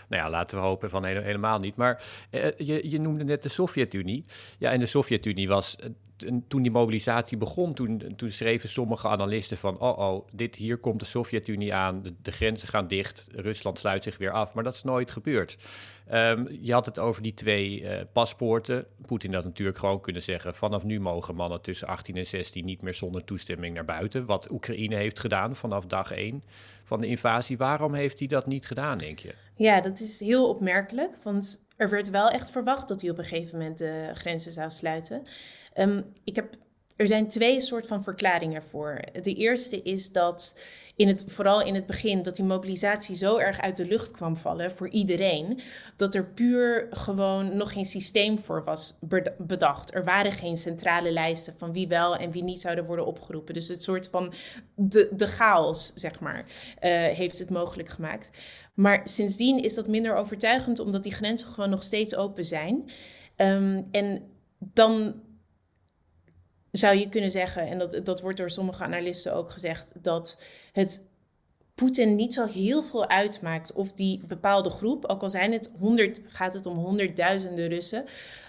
nou 0.08 0.22
ja, 0.22 0.30
laten 0.30 0.58
we 0.58 0.64
hopen 0.64 0.90
van 0.90 1.04
helemaal 1.04 1.58
niet. 1.58 1.76
Maar 1.76 2.02
uh, 2.30 2.46
je, 2.56 2.90
je 2.90 3.00
noemde 3.00 3.24
net 3.24 3.42
de 3.42 3.48
Sovjet-Unie. 3.48 4.24
Ja, 4.58 4.70
en 4.70 4.78
de 4.78 4.86
Sovjet-Unie 4.86 5.48
was 5.48 5.76
toen 6.48 6.62
die 6.62 6.70
mobilisatie 6.70 7.36
begon, 7.38 7.74
toen, 7.74 8.12
toen 8.16 8.30
schreven 8.30 8.68
sommige 8.68 9.08
analisten 9.08 9.56
van... 9.56 9.78
oh, 9.78 9.98
oh, 9.98 10.26
dit, 10.32 10.54
hier 10.54 10.78
komt 10.78 11.00
de 11.00 11.06
Sovjet-Unie 11.06 11.74
aan, 11.74 12.02
de, 12.02 12.14
de, 12.22 12.32
grenzen 12.32 12.68
gaan 12.68 12.86
dicht... 12.86 13.28
Rusland 13.34 13.78
sluit 13.78 14.02
zich 14.02 14.18
weer 14.18 14.30
af, 14.30 14.54
maar 14.54 14.64
dat 14.64 14.74
is 14.74 14.82
nooit 14.82 15.10
gebeurd. 15.10 15.58
Um, 16.14 16.48
je 16.60 16.72
had 16.72 16.86
het 16.86 16.98
over 16.98 17.22
die 17.22 17.34
twee 17.34 17.80
uh, 17.80 17.90
paspoorten. 18.12 18.86
Poetin 19.06 19.34
had 19.34 19.44
natuurlijk 19.44 19.78
gewoon 19.78 20.00
kunnen 20.00 20.22
zeggen... 20.22 20.54
vanaf 20.54 20.84
nu 20.84 21.00
mogen 21.00 21.34
mannen 21.34 21.60
tussen 21.60 21.88
18 21.88 22.16
en 22.16 22.26
16 22.26 22.64
niet 22.64 22.82
meer 22.82 22.94
zonder 22.94 23.24
toestemming 23.24 23.74
naar 23.74 23.84
buiten... 23.84 24.24
wat 24.24 24.50
Oekraïne 24.50 24.94
heeft 24.94 25.20
gedaan 25.20 25.56
vanaf 25.56 25.86
dag 25.86 26.12
1 26.12 26.42
van 26.84 27.00
de 27.00 27.06
invasie. 27.06 27.56
Waarom 27.56 27.94
heeft 27.94 28.18
hij 28.18 28.28
dat 28.28 28.46
niet 28.46 28.66
gedaan, 28.66 28.98
denk 28.98 29.18
je? 29.18 29.34
Ja, 29.56 29.80
dat 29.80 30.00
is 30.00 30.20
heel 30.20 30.48
opmerkelijk, 30.48 31.14
want 31.22 31.66
er 31.76 31.90
werd 31.90 32.10
wel 32.10 32.28
echt 32.28 32.50
verwacht... 32.50 32.88
dat 32.88 33.00
hij 33.00 33.10
op 33.10 33.18
een 33.18 33.24
gegeven 33.24 33.58
moment 33.58 33.78
de 33.78 34.10
grenzen 34.14 34.52
zou 34.52 34.70
sluiten... 34.70 35.26
Um, 35.76 36.04
ik 36.24 36.36
heb, 36.36 36.54
er 36.96 37.06
zijn 37.06 37.28
twee 37.28 37.60
soort 37.60 37.86
van 37.86 38.02
verklaringen 38.02 38.62
voor. 38.62 39.00
De 39.22 39.34
eerste 39.34 39.82
is 39.82 40.12
dat 40.12 40.58
in 41.02 41.08
het, 41.08 41.24
vooral 41.26 41.62
in 41.62 41.74
het 41.74 41.86
begin, 41.86 42.22
dat 42.22 42.36
die 42.36 42.44
mobilisatie 42.44 43.16
zo 43.16 43.36
erg 43.38 43.60
uit 43.60 43.76
de 43.76 43.86
lucht 43.86 44.10
kwam 44.10 44.36
vallen 44.36 44.72
voor 44.72 44.88
iedereen, 44.88 45.60
dat 45.96 46.14
er 46.14 46.26
puur 46.26 46.86
gewoon 46.90 47.56
nog 47.56 47.72
geen 47.72 47.84
systeem 47.84 48.38
voor 48.38 48.64
was 48.64 48.98
bedacht. 49.38 49.94
Er 49.94 50.04
waren 50.04 50.32
geen 50.32 50.56
centrale 50.56 51.12
lijsten 51.12 51.54
van 51.58 51.72
wie 51.72 51.88
wel 51.88 52.16
en 52.16 52.30
wie 52.30 52.42
niet 52.42 52.60
zouden 52.60 52.84
worden 52.84 53.06
opgeroepen. 53.06 53.54
Dus 53.54 53.68
het 53.68 53.82
soort 53.82 54.08
van 54.08 54.32
de, 54.74 55.08
de 55.16 55.26
chaos, 55.26 55.92
zeg 55.94 56.20
maar, 56.20 56.44
uh, 56.44 56.90
heeft 57.04 57.38
het 57.38 57.50
mogelijk 57.50 57.88
gemaakt. 57.88 58.30
Maar 58.74 59.00
sindsdien 59.04 59.62
is 59.62 59.74
dat 59.74 59.86
minder 59.86 60.14
overtuigend, 60.14 60.78
omdat 60.78 61.02
die 61.02 61.14
grenzen 61.14 61.48
gewoon 61.48 61.70
nog 61.70 61.82
steeds 61.82 62.16
open 62.16 62.44
zijn. 62.44 62.90
Um, 63.36 63.88
en 63.90 64.22
dan 64.58 65.14
zou 66.72 66.96
je 66.96 67.08
kunnen 67.08 67.30
zeggen, 67.30 67.66
en 67.68 67.78
dat, 67.78 68.00
dat 68.04 68.20
wordt 68.20 68.38
door 68.38 68.50
sommige 68.50 68.84
analisten 68.84 69.34
ook 69.34 69.50
gezegd, 69.50 69.92
dat 70.02 70.42
het 70.72 71.06
Poetin 71.74 72.16
niet 72.16 72.34
zo 72.34 72.46
heel 72.46 72.82
veel 72.82 73.08
uitmaakt 73.08 73.72
of 73.72 73.92
die 73.92 74.22
bepaalde 74.26 74.70
groep, 74.70 75.04
ook 75.04 75.22
al 75.22 75.30
zijn 75.30 75.52
het 75.52 75.70
honderd, 75.78 76.20
gaat 76.26 76.52
het 76.52 76.66
om 76.66 76.76
honderdduizenden 76.76 77.68
Russen, 77.68 78.04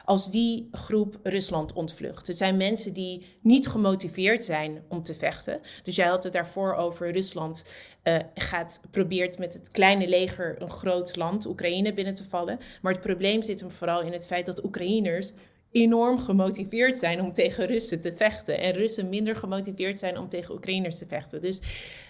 als 0.05 0.31
die 0.31 0.69
groep 0.71 1.19
Rusland 1.23 1.73
ontvlucht. 1.73 2.27
Het 2.27 2.37
zijn 2.37 2.57
mensen 2.57 2.93
die 2.93 3.25
niet 3.41 3.67
gemotiveerd 3.67 4.45
zijn 4.45 4.83
om 4.87 5.03
te 5.03 5.13
vechten. 5.13 5.61
Dus 5.83 5.95
jij 5.95 6.07
had 6.07 6.23
het 6.23 6.33
daarvoor 6.33 6.73
over 6.73 7.11
Rusland 7.11 7.65
uh, 8.03 8.17
gaat, 8.35 8.81
probeert 8.91 9.37
met 9.37 9.53
het 9.53 9.69
kleine 9.69 10.07
leger 10.07 10.61
een 10.61 10.71
groot 10.71 11.15
land, 11.15 11.45
Oekraïne, 11.45 11.93
binnen 11.93 12.15
te 12.15 12.29
vallen. 12.29 12.59
Maar 12.81 12.93
het 12.93 13.01
probleem 13.01 13.43
zit 13.43 13.59
hem 13.59 13.71
vooral 13.71 14.01
in 14.01 14.13
het 14.13 14.25
feit 14.25 14.45
dat 14.45 14.63
Oekraïners 14.63 15.33
enorm 15.73 16.19
gemotiveerd 16.19 16.97
zijn 16.97 17.21
om 17.21 17.33
tegen 17.33 17.65
Russen 17.65 18.01
te 18.01 18.13
vechten. 18.15 18.59
En 18.59 18.71
Russen 18.73 19.09
minder 19.09 19.35
gemotiveerd 19.35 19.99
zijn 19.99 20.17
om 20.17 20.29
tegen 20.29 20.53
Oekraïners 20.53 20.97
te 20.97 21.07
vechten. 21.07 21.41
Dus 21.41 21.61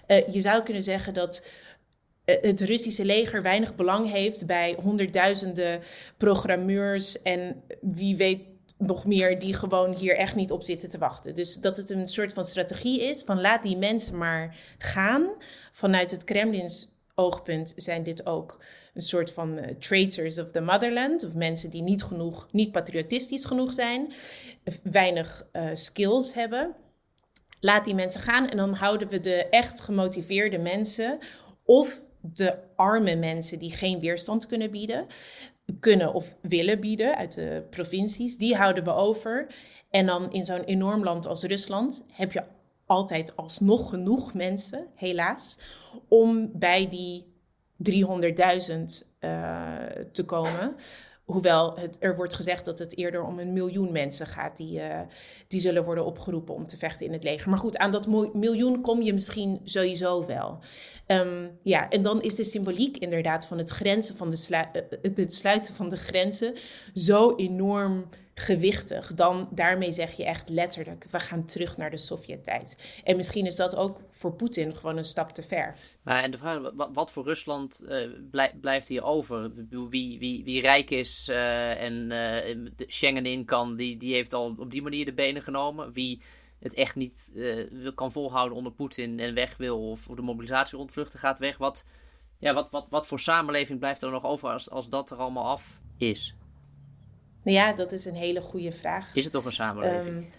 uh, 0.08 0.28
je 0.28 0.40
zou 0.40 0.62
kunnen 0.62 0.82
zeggen 0.82 1.14
dat 1.14 1.48
uh, 2.26 2.36
het 2.40 2.60
Russische 2.60 3.04
leger 3.04 3.42
weinig 3.42 3.74
belang 3.74 4.10
heeft 4.10 4.46
bij 4.46 4.76
honderdduizenden 4.82 5.80
programmeurs 6.16 7.22
en 7.22 7.62
wie 7.80 8.16
weet 8.16 8.40
nog 8.78 9.06
meer 9.06 9.38
die 9.38 9.54
gewoon 9.54 9.96
hier 9.96 10.16
echt 10.16 10.34
niet 10.34 10.50
op 10.50 10.62
zitten 10.62 10.90
te 10.90 10.98
wachten. 10.98 11.34
Dus 11.34 11.54
dat 11.54 11.76
het 11.76 11.90
een 11.90 12.08
soort 12.08 12.32
van 12.32 12.44
strategie 12.44 13.02
is 13.02 13.22
van 13.22 13.40
laat 13.40 13.62
die 13.62 13.76
mensen 13.76 14.18
maar 14.18 14.56
gaan. 14.78 15.28
Vanuit 15.72 16.10
het 16.10 16.24
Kremlins 16.24 16.93
oogpunt 17.14 17.72
zijn 17.76 18.02
dit 18.02 18.26
ook 18.26 18.62
een 18.94 19.02
soort 19.02 19.32
van 19.32 19.58
uh, 19.58 19.66
traitors 19.78 20.38
of 20.38 20.50
the 20.50 20.60
motherland. 20.60 21.24
Of 21.24 21.34
mensen 21.34 21.70
die 21.70 21.82
niet 21.82 22.02
genoeg, 22.02 22.48
niet 22.52 22.72
patriotistisch 22.72 23.44
genoeg 23.44 23.72
zijn, 23.72 24.12
weinig 24.82 25.46
uh, 25.52 25.68
skills 25.72 26.34
hebben. 26.34 26.74
Laat 27.60 27.84
die 27.84 27.94
mensen 27.94 28.20
gaan 28.20 28.48
en 28.48 28.56
dan 28.56 28.74
houden 28.74 29.08
we 29.08 29.20
de 29.20 29.48
echt 29.48 29.80
gemotiveerde 29.80 30.58
mensen 30.58 31.18
of 31.64 32.00
de 32.20 32.58
arme 32.76 33.14
mensen 33.14 33.58
die 33.58 33.72
geen 33.72 34.00
weerstand 34.00 34.46
kunnen 34.46 34.70
bieden, 34.70 35.06
kunnen 35.80 36.14
of 36.14 36.36
willen 36.40 36.80
bieden 36.80 37.16
uit 37.16 37.34
de 37.34 37.66
provincies, 37.70 38.36
die 38.38 38.56
houden 38.56 38.84
we 38.84 38.92
over. 38.92 39.54
En 39.90 40.06
dan 40.06 40.32
in 40.32 40.44
zo'n 40.44 40.64
enorm 40.64 41.04
land 41.04 41.26
als 41.26 41.42
Rusland 41.42 42.04
heb 42.12 42.32
je 42.32 42.42
altijd 42.86 43.36
alsnog 43.36 43.88
genoeg 43.88 44.34
mensen, 44.34 44.86
helaas, 44.94 45.58
om 46.08 46.50
bij 46.52 46.88
die 46.88 47.32
300.000 47.90 47.94
uh, 49.20 49.72
te 50.12 50.24
komen. 50.24 50.74
Hoewel 51.24 51.78
het, 51.78 51.96
er 52.00 52.16
wordt 52.16 52.34
gezegd 52.34 52.64
dat 52.64 52.78
het 52.78 52.96
eerder 52.96 53.24
om 53.24 53.38
een 53.38 53.52
miljoen 53.52 53.92
mensen 53.92 54.26
gaat 54.26 54.56
die, 54.56 54.78
uh, 54.78 55.00
die 55.48 55.60
zullen 55.60 55.84
worden 55.84 56.04
opgeroepen 56.04 56.54
om 56.54 56.66
te 56.66 56.78
vechten 56.78 57.06
in 57.06 57.12
het 57.12 57.24
leger. 57.24 57.48
Maar 57.48 57.58
goed, 57.58 57.78
aan 57.78 57.92
dat 57.92 58.06
miljoen 58.34 58.80
kom 58.80 59.02
je 59.02 59.12
misschien 59.12 59.60
sowieso 59.64 60.26
wel. 60.26 60.58
Um, 61.06 61.50
ja, 61.62 61.90
en 61.90 62.02
dan 62.02 62.22
is 62.22 62.34
de 62.34 62.44
symboliek 62.44 62.96
inderdaad 62.96 63.46
van 63.46 63.58
het, 63.58 63.70
grenzen 63.70 64.16
van 64.16 64.30
de 64.30 64.36
slu 64.36 64.56
het 65.02 65.34
sluiten 65.34 65.74
van 65.74 65.88
de 65.88 65.96
grenzen 65.96 66.54
zo 66.94 67.36
enorm 67.36 68.06
gewichtig. 68.34 69.14
Dan 69.14 69.48
daarmee 69.50 69.92
zeg 69.92 70.12
je 70.12 70.24
echt 70.24 70.48
letterlijk, 70.48 71.06
we 71.10 71.20
gaan 71.20 71.44
terug 71.44 71.76
naar 71.76 71.90
de 71.90 71.96
Sovjet-tijd. 71.96 73.00
En 73.04 73.16
misschien 73.16 73.46
is 73.46 73.56
dat 73.56 73.76
ook 73.76 74.00
voor 74.10 74.32
Poetin 74.32 74.76
gewoon 74.76 74.96
een 74.96 75.04
stap 75.04 75.30
te 75.30 75.42
ver. 75.42 75.78
Maar 76.02 76.22
en 76.22 76.30
de 76.30 76.38
vraag, 76.38 76.70
wat, 76.74 76.90
wat 76.92 77.10
voor 77.10 77.24
Rusland 77.24 77.86
blij, 78.30 78.54
blijft 78.60 78.88
hier 78.88 79.02
over? 79.02 79.52
Wie, 79.70 80.18
wie, 80.18 80.44
wie 80.44 80.60
rijk 80.60 80.90
is 80.90 81.28
uh, 81.30 81.82
en 81.82 82.10
uh, 82.10 82.86
Schengen 82.86 83.26
in 83.26 83.44
kan, 83.44 83.76
die, 83.76 83.96
die 83.96 84.14
heeft 84.14 84.32
al 84.32 84.54
op 84.58 84.70
die 84.70 84.82
manier 84.82 85.04
de 85.04 85.12
benen 85.12 85.42
genomen. 85.42 85.92
Wie 85.92 86.22
het 86.58 86.74
echt 86.74 86.94
niet 86.94 87.32
kan 87.94 88.12
volhouden 88.12 88.56
onder 88.56 88.72
Poetin 88.72 89.20
en 89.20 89.34
weg 89.34 89.56
wil, 89.56 89.90
of, 89.90 90.08
of 90.08 90.16
de 90.16 90.22
mobilisatie 90.22 90.78
ontvluchten 90.78 91.18
gaat 91.18 91.38
weg. 91.38 91.56
Wat, 91.56 91.86
ja, 92.38 92.54
wat, 92.54 92.70
wat, 92.70 92.86
wat 92.90 93.06
voor 93.06 93.20
samenleving 93.20 93.78
blijft 93.78 94.02
er 94.02 94.10
nog 94.10 94.24
over 94.24 94.48
als, 94.48 94.70
als 94.70 94.88
dat 94.88 95.10
er 95.10 95.16
allemaal 95.16 95.46
af 95.46 95.80
is? 95.98 96.34
Nou 97.44 97.56
ja, 97.56 97.72
dat 97.72 97.92
is 97.92 98.04
een 98.04 98.14
hele 98.14 98.40
goede 98.40 98.72
vraag. 98.72 99.14
Is 99.14 99.24
het 99.24 99.32
toch 99.32 99.44
een 99.44 99.52
samenleving? 99.52 100.16
Um, 100.16 100.30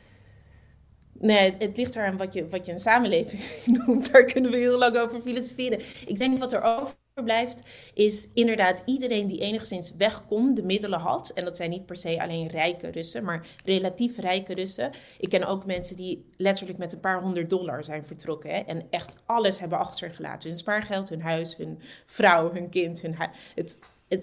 nee, 1.13 1.56
het, 1.60 1.78
ligt 1.78 1.96
eraan 1.96 2.18
wat 2.18 2.34
je, 2.34 2.50
wat 2.50 2.65
je 2.65 2.72
een 2.72 2.80
samenleving 2.80 3.44
noemt. 3.78 4.12
Daar 4.12 4.26
kunnen 4.26 4.52
we 4.52 4.58
heel 4.58 4.78
lang 4.78 4.98
over 4.98 5.22
filosoferen. 5.22 5.80
Ik 6.08 6.20
denk 6.20 6.39
wat 6.39 6.54
er 6.54 6.62
overblijft, 6.62 7.62
is 7.94 8.32
inderdaad 8.34 8.82
iedereen 8.86 9.28
die 9.28 9.39
enigszins 9.39 9.96
wegkomt, 9.96 10.56
de 10.56 10.63
middelen 10.63 11.00
had. 11.00 11.30
En 11.30 11.44
dat 11.44 11.58
zijn 11.58 11.70
niet 11.70 11.86
per 11.86 11.98
se 11.98 12.22
alleen 12.22 12.48
rijke 12.48 12.88
Russen, 12.88 13.24
maar 13.24 13.48
relatief 13.65 14.18
rijke 14.18 14.54
Russen. 14.54 14.91
Ik 15.20 15.30
ken 15.30 15.44
ook 15.44 15.65
mensen 15.65 15.96
die 15.96 16.26
letterlijk 16.38 16.78
met 16.78 16.94
een 16.94 17.00
paar 17.00 17.22
honderd 17.22 17.50
dollar 17.50 17.84
zijn 17.84 18.06
vertrokken. 18.06 18.50
Hè, 18.50 18.60
en 18.60 18.88
echt 18.89 19.24
alles 19.26 19.60
hebben 19.60 19.78
achtergelaten. 19.80 20.50
Hun 20.50 20.60
spaargeld, 20.60 21.10
hun 21.10 21.22
huis, 21.22 21.58
hun 21.58 21.80
vrouw, 22.06 22.54
hun 22.54 22.70
kind, 22.70 23.02
hun 23.02 23.15
het 23.56 23.80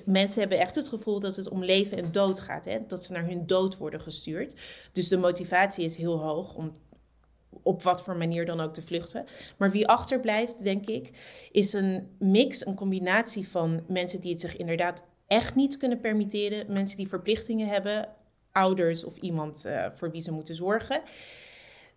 mensen 0.06 0.40
hebben 0.40 0.58
echt 0.58 0.74
het 0.74 0.88
gevoel 0.88 1.20
dat 1.20 1.36
het 1.36 1.48
om 1.48 1.64
leven 1.64 1.98
en 1.98 2.12
dood 2.12 2.40
gaat. 2.40 2.64
Hè? 2.64 2.78
Dat 2.86 3.04
ze 3.04 3.12
naar 3.12 3.26
hun 3.26 3.46
dood 3.46 3.76
worden 3.76 4.00
gestuurd. 4.00 4.54
Dus 4.92 5.08
de 5.08 5.18
motivatie 5.18 5.84
is 5.84 5.96
heel 5.96 6.18
hoog 6.18 6.54
om 6.54 6.72
op 7.62 7.82
wat 7.82 8.02
voor 8.02 8.16
manier 8.16 8.46
dan 8.46 8.60
ook 8.60 8.72
te 8.72 8.82
vluchten. 8.82 9.26
Maar 9.56 9.70
wie 9.70 9.88
achterblijft, 9.88 10.62
denk 10.62 10.86
ik, 10.86 11.10
is 11.52 11.72
een 11.72 12.08
mix, 12.18 12.66
een 12.66 12.74
combinatie 12.74 13.48
van 13.48 13.84
mensen 13.88 14.20
die 14.20 14.32
het 14.32 14.40
zich 14.40 14.56
inderdaad 14.56 15.04
echt 15.26 15.54
niet 15.54 15.76
kunnen 15.76 16.00
permitteren. 16.00 16.72
Mensen 16.72 16.96
die 16.96 17.08
verplichtingen 17.08 17.68
hebben, 17.68 18.08
ouders 18.52 19.04
of 19.04 19.16
iemand 19.16 19.64
uh, 19.66 19.86
voor 19.94 20.10
wie 20.10 20.22
ze 20.22 20.32
moeten 20.32 20.54
zorgen 20.54 21.02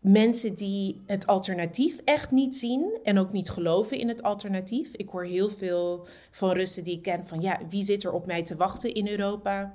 mensen 0.07 0.55
die 0.55 1.01
het 1.05 1.27
alternatief 1.27 2.01
echt 2.03 2.31
niet 2.31 2.57
zien 2.57 2.99
en 3.03 3.17
ook 3.17 3.31
niet 3.31 3.49
geloven 3.49 3.97
in 3.97 4.07
het 4.07 4.23
alternatief. 4.23 4.93
Ik 4.93 5.09
hoor 5.09 5.25
heel 5.25 5.49
veel 5.49 6.07
van 6.31 6.51
Russen 6.51 6.83
die 6.83 6.95
ik 6.95 7.01
ken 7.01 7.27
van 7.27 7.41
ja, 7.41 7.59
wie 7.69 7.83
zit 7.83 8.03
er 8.03 8.11
op 8.11 8.25
mij 8.25 8.43
te 8.43 8.55
wachten 8.55 8.93
in 8.93 9.07
Europa? 9.07 9.73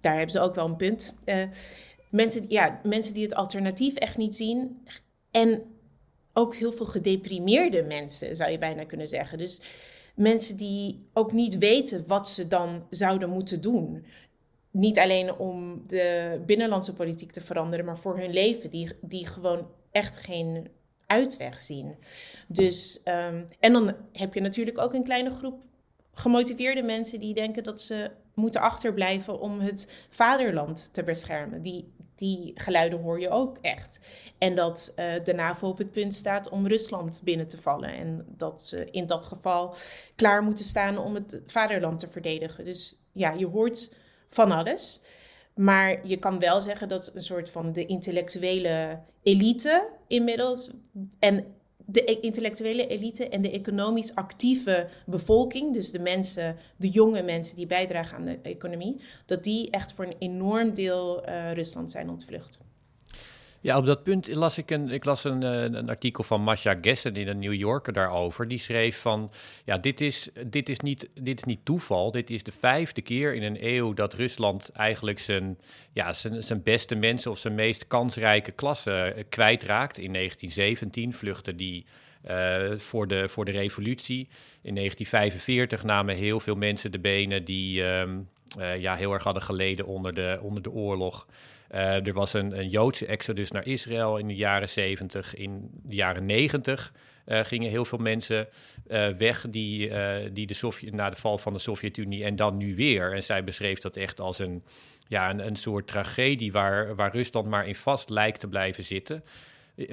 Daar 0.00 0.12
hebben 0.12 0.30
ze 0.30 0.40
ook 0.40 0.54
wel 0.54 0.66
een 0.66 0.76
punt. 0.76 1.18
Uh, 1.24 1.42
mensen, 2.10 2.44
ja, 2.48 2.80
mensen 2.82 3.14
die 3.14 3.22
het 3.22 3.34
alternatief 3.34 3.94
echt 3.94 4.16
niet 4.16 4.36
zien 4.36 4.86
en 5.30 5.62
ook 6.32 6.54
heel 6.54 6.72
veel 6.72 6.86
gedeprimeerde 6.86 7.82
mensen, 7.82 8.36
zou 8.36 8.50
je 8.50 8.58
bijna 8.58 8.84
kunnen 8.84 9.08
zeggen. 9.08 9.38
Dus 9.38 9.62
mensen 10.14 10.56
die 10.56 11.08
ook 11.12 11.32
niet 11.32 11.58
weten 11.58 12.04
wat 12.06 12.28
ze 12.28 12.48
dan 12.48 12.86
zouden 12.90 13.30
moeten 13.30 13.60
doen 13.60 14.06
niet 14.78 14.98
alleen 14.98 15.34
om 15.34 15.82
de 15.86 16.40
binnenlandse 16.46 16.94
politiek 16.94 17.32
te 17.32 17.40
veranderen, 17.40 17.84
maar 17.84 17.98
voor 17.98 18.18
hun 18.18 18.32
leven, 18.32 18.70
die, 18.70 18.92
die 19.00 19.26
gewoon 19.26 19.70
echt 19.90 20.16
geen 20.16 20.68
uitweg 21.06 21.60
zien. 21.60 21.96
Dus, 22.48 23.00
um, 23.04 23.46
en 23.60 23.72
dan 23.72 23.94
heb 24.12 24.34
je 24.34 24.40
natuurlijk 24.40 24.78
ook 24.78 24.94
een 24.94 25.04
kleine 25.04 25.30
groep 25.30 25.62
gemotiveerde 26.14 26.82
mensen 26.82 27.20
die 27.20 27.34
denken 27.34 27.64
dat 27.64 27.80
ze 27.80 28.10
moeten 28.34 28.60
achterblijven 28.60 29.40
om 29.40 29.60
het 29.60 30.06
vaderland 30.10 30.94
te 30.94 31.02
beschermen. 31.02 31.62
Die, 31.62 31.92
die 32.14 32.52
geluiden 32.54 33.00
hoor 33.00 33.20
je 33.20 33.28
ook 33.28 33.58
echt. 33.60 34.00
En 34.38 34.54
dat 34.54 34.92
uh, 34.96 35.24
de 35.24 35.34
NAVO 35.34 35.68
op 35.68 35.78
het 35.78 35.92
punt 35.92 36.14
staat 36.14 36.48
om 36.48 36.66
Rusland 36.66 37.20
binnen 37.24 37.48
te 37.48 37.60
vallen. 37.60 37.92
En 37.92 38.26
dat 38.28 38.64
ze 38.66 38.90
in 38.90 39.06
dat 39.06 39.26
geval 39.26 39.74
klaar 40.16 40.42
moeten 40.42 40.64
staan 40.64 40.98
om 40.98 41.14
het 41.14 41.42
vaderland 41.46 41.98
te 41.98 42.08
verdedigen. 42.08 42.64
Dus 42.64 43.04
ja, 43.12 43.32
je 43.32 43.46
hoort 43.46 43.96
van 44.28 44.52
alles. 44.52 45.02
Maar 45.54 46.06
je 46.06 46.16
kan 46.16 46.38
wel 46.38 46.60
zeggen 46.60 46.88
dat 46.88 47.10
een 47.14 47.22
soort 47.22 47.50
van 47.50 47.72
de 47.72 47.86
intellectuele 47.86 49.00
elite 49.22 49.88
inmiddels. 50.06 50.70
En 51.18 51.44
de 51.90 52.10
e-, 52.10 52.20
intellectuele 52.20 52.86
elite 52.86 53.28
en 53.28 53.42
de 53.42 53.50
economisch 53.50 54.14
actieve 54.14 54.88
bevolking, 55.06 55.74
dus 55.74 55.90
de 55.90 55.98
mensen, 55.98 56.56
de 56.76 56.88
jonge 56.88 57.22
mensen 57.22 57.56
die 57.56 57.66
bijdragen 57.66 58.16
aan 58.16 58.24
de 58.24 58.38
economie, 58.42 59.00
dat 59.26 59.44
die 59.44 59.70
echt 59.70 59.92
voor 59.92 60.04
een 60.04 60.16
enorm 60.18 60.74
deel 60.74 61.28
uh, 61.28 61.52
Rusland 61.52 61.90
zijn 61.90 62.10
ontvlucht. 62.10 62.60
Ja, 63.60 63.76
op 63.76 63.86
dat 63.86 64.02
punt 64.02 64.34
las 64.34 64.58
ik 64.58 64.70
een, 64.70 64.90
ik 64.90 65.04
las 65.04 65.24
een, 65.24 65.42
eh, 65.42 65.62
een 65.62 65.88
artikel 65.88 66.24
van 66.24 66.42
Masha 66.42 66.78
Gessen 66.80 67.14
in 67.14 67.26
de 67.26 67.34
New 67.34 67.54
Yorker 67.54 67.92
daarover. 67.92 68.48
Die 68.48 68.58
schreef 68.58 69.00
van, 69.00 69.30
ja, 69.64 69.78
dit 69.78 70.00
is, 70.00 70.28
dit, 70.46 70.68
is 70.68 70.80
niet, 70.80 71.10
dit 71.14 71.38
is 71.38 71.44
niet 71.44 71.64
toeval. 71.64 72.10
Dit 72.10 72.30
is 72.30 72.42
de 72.42 72.52
vijfde 72.52 73.02
keer 73.02 73.34
in 73.34 73.42
een 73.42 73.66
eeuw 73.66 73.94
dat 73.94 74.14
Rusland 74.14 74.70
eigenlijk 74.72 75.18
zijn, 75.18 75.58
ja, 75.92 76.12
zijn, 76.12 76.42
zijn 76.42 76.62
beste 76.62 76.94
mensen 76.94 77.30
of 77.30 77.38
zijn 77.38 77.54
meest 77.54 77.86
kansrijke 77.86 78.52
klasse 78.52 78.92
eh, 78.92 79.24
kwijtraakt. 79.28 79.98
In 79.98 80.12
1917 80.12 81.14
vluchtte 81.14 81.54
die 81.54 81.84
uh, 82.30 82.72
voor, 82.76 83.06
de, 83.06 83.28
voor 83.28 83.44
de 83.44 83.50
revolutie. 83.50 84.28
In 84.62 84.74
1945 84.74 85.84
namen 85.84 86.14
heel 86.14 86.40
veel 86.40 86.54
mensen 86.54 86.92
de 86.92 86.98
benen 86.98 87.44
die 87.44 87.80
uh, 87.80 88.06
ja, 88.78 88.94
heel 88.96 89.12
erg 89.12 89.22
hadden 89.22 89.42
geleden 89.42 89.86
onder 89.86 90.14
de, 90.14 90.38
onder 90.42 90.62
de 90.62 90.70
oorlog. 90.70 91.26
Uh, 91.70 92.06
er 92.06 92.12
was 92.12 92.32
een, 92.32 92.58
een, 92.58 92.68
Joodse 92.68 93.06
exodus 93.06 93.50
naar 93.50 93.66
Israël 93.66 94.16
in 94.16 94.28
de 94.28 94.34
jaren 94.34 94.68
70. 94.68 95.34
In 95.34 95.70
de 95.82 95.96
jaren 95.96 96.26
90 96.26 96.92
uh, 97.26 97.44
gingen 97.44 97.70
heel 97.70 97.84
veel 97.84 97.98
mensen 97.98 98.48
uh, 98.88 99.08
weg 99.08 99.46
die, 99.50 99.92
die 100.32 100.46
de 100.46 100.54
Sovjet, 100.54 100.92
na 100.92 101.10
de 101.10 101.16
val 101.16 101.38
van 101.38 101.52
de 101.52 101.58
Sovjet-Unie 101.58 102.24
en 102.24 102.36
dan 102.36 102.56
nu 102.56 102.76
weer. 102.76 103.14
En 103.14 103.22
zij 103.22 103.44
beschreef 103.44 103.78
dat 103.78 103.96
echt 103.96 104.20
als 104.20 104.38
een, 104.38 104.62
ja, 105.06 105.30
een, 105.30 105.46
een 105.46 105.56
soort 105.56 105.86
tragedie 105.86 106.52
waar, 106.52 106.94
waar 106.94 107.12
Rusland 107.12 107.46
maar 107.48 107.66
in 107.66 107.74
vast 107.74 108.10
lijkt 108.10 108.40
te 108.40 108.48
blijven 108.48 108.84
zitten. 108.84 109.24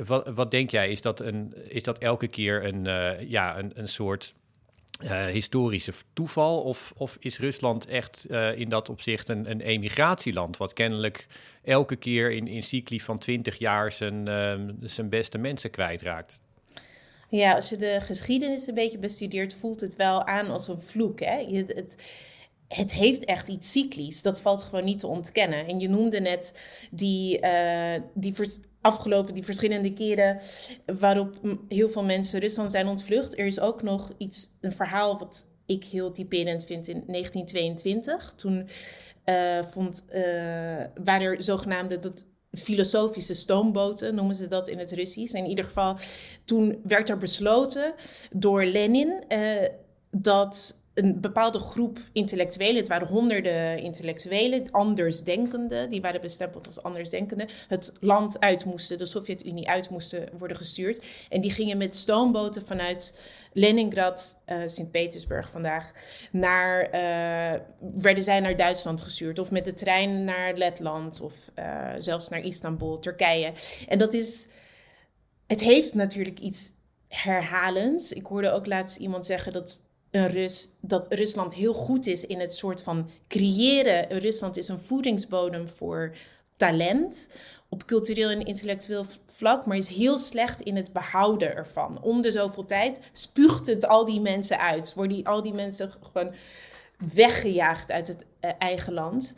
Wat, 0.05 0.27
wat 0.27 0.51
denk 0.51 0.69
jij? 0.69 0.91
Is 0.91 1.01
dat, 1.01 1.19
een, 1.19 1.53
is 1.67 1.83
dat 1.83 1.97
elke 1.97 2.27
keer 2.27 2.65
een, 2.65 2.83
ja, 3.29 3.57
een, 3.57 3.71
een 3.73 3.87
soort 3.87 4.33
uh, 5.03 5.25
historische 5.25 5.93
toeval? 6.13 6.61
Of, 6.61 6.93
of 6.97 7.17
is 7.19 7.39
Rusland 7.39 7.85
echt 7.85 8.25
uh, 8.29 8.59
in 8.59 8.69
dat 8.69 8.89
opzicht 8.89 9.29
een, 9.29 9.49
een 9.49 9.61
emigratieland, 9.61 10.57
wat 10.57 10.73
kennelijk 10.73 11.27
elke 11.63 11.95
keer 11.95 12.31
in, 12.31 12.47
in 12.47 12.63
cycli 12.63 13.01
van 13.01 13.17
20 13.17 13.57
jaar 13.57 13.91
zijn, 13.91 14.29
uh, 14.29 14.53
zijn 14.81 15.09
beste 15.09 15.37
mensen 15.37 15.69
kwijtraakt? 15.69 16.41
Ja, 17.29 17.55
als 17.55 17.69
je 17.69 17.75
de 17.77 17.97
geschiedenis 18.01 18.67
een 18.67 18.73
beetje 18.73 18.97
bestudeert, 18.97 19.53
voelt 19.53 19.81
het 19.81 19.95
wel 19.95 20.25
aan 20.25 20.49
als 20.49 20.67
een 20.67 20.81
vloek. 20.81 21.19
Hè? 21.19 21.35
Je, 21.35 21.65
het, 21.67 21.95
het 22.67 22.93
heeft 22.93 23.25
echt 23.25 23.47
iets 23.47 23.71
cyclisch. 23.71 24.21
Dat 24.21 24.41
valt 24.41 24.63
gewoon 24.63 24.85
niet 24.85 24.99
te 24.99 25.07
ontkennen. 25.07 25.67
En 25.67 25.79
je 25.79 25.89
noemde 25.89 26.19
net 26.19 26.59
die, 26.91 27.41
uh, 27.41 27.93
die 28.13 28.33
afgelopen, 28.85 29.33
die 29.33 29.43
verschillende 29.43 29.93
keren 29.93 30.41
waarop 30.99 31.57
heel 31.67 31.89
veel 31.89 32.03
mensen 32.03 32.39
Rusland 32.39 32.71
zijn 32.71 32.87
ontvlucht. 32.87 33.37
Er 33.37 33.45
is 33.45 33.59
ook 33.59 33.81
nog 33.81 34.11
iets, 34.17 34.47
een 34.61 34.71
verhaal 34.71 35.19
wat 35.19 35.47
ik 35.65 35.83
heel 35.83 36.11
typerend 36.11 36.65
vind 36.65 36.87
in 36.87 37.03
1922. 37.07 38.33
Toen 38.35 38.67
uh, 39.25 39.63
vond, 39.63 40.05
uh, 40.09 40.21
waren 41.03 41.27
er 41.27 41.43
zogenaamde 41.43 41.99
dat, 41.99 42.25
filosofische 42.51 43.35
stoomboten, 43.35 44.15
noemen 44.15 44.35
ze 44.35 44.47
dat 44.47 44.67
in 44.67 44.79
het 44.79 44.91
Russisch. 44.91 45.33
In 45.33 45.45
ieder 45.45 45.65
geval, 45.65 45.97
toen 46.45 46.79
werd 46.83 47.09
er 47.09 47.17
besloten 47.17 47.93
door 48.31 48.65
Lenin 48.65 49.23
uh, 49.29 49.67
dat 50.11 50.83
een 50.95 51.21
bepaalde 51.21 51.59
groep 51.59 51.99
intellectuelen, 52.11 52.75
het 52.75 52.87
waren 52.87 53.07
honderden 53.07 53.79
intellectuelen, 53.79 54.71
andersdenkenden, 54.71 55.89
die 55.89 56.01
waren 56.01 56.21
bestempeld 56.21 56.67
als 56.67 56.83
andersdenkenden, 56.83 57.49
het 57.67 57.97
land 57.99 58.39
uit 58.39 58.65
moesten, 58.65 58.97
de 58.97 59.05
Sovjet-Unie 59.05 59.69
uit 59.69 59.89
moesten 59.89 60.29
worden 60.37 60.57
gestuurd. 60.57 61.05
En 61.29 61.41
die 61.41 61.51
gingen 61.51 61.77
met 61.77 61.95
stoomboten 61.95 62.65
vanuit 62.65 63.19
Leningrad, 63.53 64.41
uh, 64.47 64.57
Sint-Petersburg 64.65 65.49
vandaag, 65.49 65.91
naar, 66.31 66.85
uh, 66.85 67.61
werden 67.79 68.23
zij 68.23 68.39
naar 68.39 68.55
Duitsland 68.55 69.01
gestuurd. 69.01 69.39
Of 69.39 69.51
met 69.51 69.65
de 69.65 69.73
trein 69.73 70.23
naar 70.23 70.53
Letland, 70.53 71.21
of 71.21 71.33
uh, 71.59 71.91
zelfs 71.99 72.29
naar 72.29 72.41
Istanbul, 72.41 72.99
Turkije. 72.99 73.53
En 73.87 73.99
dat 73.99 74.13
is, 74.13 74.47
het 75.47 75.61
heeft 75.61 75.93
natuurlijk 75.93 76.39
iets 76.39 76.71
herhalends. 77.07 78.13
Ik 78.13 78.25
hoorde 78.25 78.51
ook 78.51 78.65
laatst 78.65 78.97
iemand 78.97 79.25
zeggen 79.25 79.53
dat 79.53 79.83
Rus, 80.23 80.69
dat 80.81 81.13
Rusland 81.13 81.53
heel 81.53 81.73
goed 81.73 82.07
is 82.07 82.25
in 82.25 82.39
het 82.39 82.55
soort 82.55 82.83
van 82.83 83.09
creëren. 83.27 84.19
Rusland 84.19 84.57
is 84.57 84.67
een 84.67 84.79
voedingsbodem 84.79 85.69
voor 85.69 86.15
talent 86.57 87.31
op 87.69 87.85
cultureel 87.85 88.29
en 88.29 88.45
intellectueel 88.45 89.05
vlak, 89.25 89.65
maar 89.65 89.77
is 89.77 89.87
heel 89.87 90.17
slecht 90.17 90.61
in 90.61 90.75
het 90.75 90.93
behouden 90.93 91.55
ervan. 91.55 92.01
Om 92.01 92.21
de 92.21 92.31
zoveel 92.31 92.65
tijd 92.65 92.99
spuugt 93.13 93.67
het 93.67 93.87
al 93.87 94.05
die 94.05 94.19
mensen 94.19 94.59
uit. 94.59 94.93
Worden 94.93 95.15
die, 95.15 95.27
al 95.27 95.41
die 95.41 95.53
mensen 95.53 95.91
gewoon 96.01 96.33
weggejaagd 97.13 97.91
uit 97.91 98.07
het 98.07 98.25
uh, 98.41 98.51
eigen 98.59 98.93
land. 98.93 99.37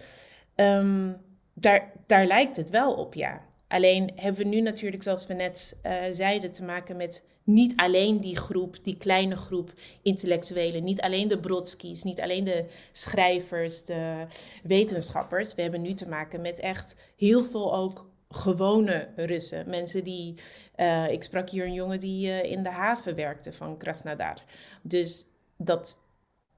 Um, 0.56 1.18
daar, 1.54 1.92
daar 2.06 2.26
lijkt 2.26 2.58
het 2.58 2.70
wel 2.70 2.94
op, 2.94 3.14
ja. 3.14 3.42
Alleen 3.68 4.12
hebben 4.16 4.44
we 4.44 4.48
nu 4.48 4.62
natuurlijk, 4.62 5.04
zoals 5.04 5.28
we 5.28 5.34
net 5.34 5.80
uh, 5.86 5.94
zeiden, 6.12 6.52
te 6.52 6.64
maken 6.64 6.98
met 6.98 7.26
niet 7.48 7.74
alleen 7.76 8.20
die 8.20 8.38
groep, 8.38 8.78
die 8.84 8.98
kleine 8.98 9.36
groep 9.36 9.74
intellectuelen, 10.02 10.84
niet 10.84 11.02
alleen 11.02 11.28
de 11.28 11.40
Brodskis, 11.40 12.04
niet 12.04 12.22
alleen 12.22 12.44
de 12.44 12.66
schrijvers, 12.92 13.86
de 13.86 14.26
wetenschappers. 14.64 15.56
We 15.56 15.62
hebben 15.62 15.82
nu 15.82 15.94
te 15.94 16.10
maken 16.10 16.42
met 16.42 16.60
echt 16.60 16.96
heel 17.16 17.44
veel 17.44 17.76
ook 17.76 18.10
gewone 18.30 19.08
Russen. 19.16 19.70
Mensen 19.70 20.04
die. 20.04 20.36
Uh, 20.76 21.12
ik 21.12 21.24
sprak 21.24 21.50
hier 21.50 21.66
een 21.66 21.74
jongen 21.74 22.00
die 22.00 22.28
uh, 22.28 22.44
in 22.44 22.64
de 22.64 22.70
haven 22.70 23.16
werkte 23.16 23.54
van 23.54 23.78
Krasnodar. 23.78 24.44
Dus 24.82 25.26
dat 25.58 26.04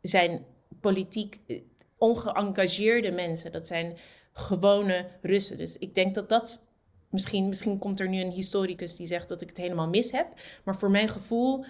zijn 0.01 0.45
politiek 0.79 1.39
eh, 1.47 1.61
ongeëngageerde 1.97 3.11
mensen. 3.11 3.51
Dat 3.51 3.67
zijn 3.67 3.97
gewone 4.33 5.07
Russen. 5.21 5.57
Dus 5.57 5.77
ik 5.77 5.95
denk 5.95 6.15
dat 6.15 6.29
dat 6.29 6.68
Misschien, 7.09 7.47
misschien 7.47 7.77
komt 7.77 7.99
er 7.99 8.09
nu 8.09 8.21
een 8.21 8.31
historicus 8.31 8.95
die 8.95 9.07
zegt 9.07 9.29
dat 9.29 9.41
ik 9.41 9.47
het 9.47 9.57
helemaal 9.57 9.87
mis 9.87 10.11
heb. 10.11 10.27
Maar 10.63 10.75
voor 10.75 10.91
mijn 10.91 11.09
gevoel 11.09 11.65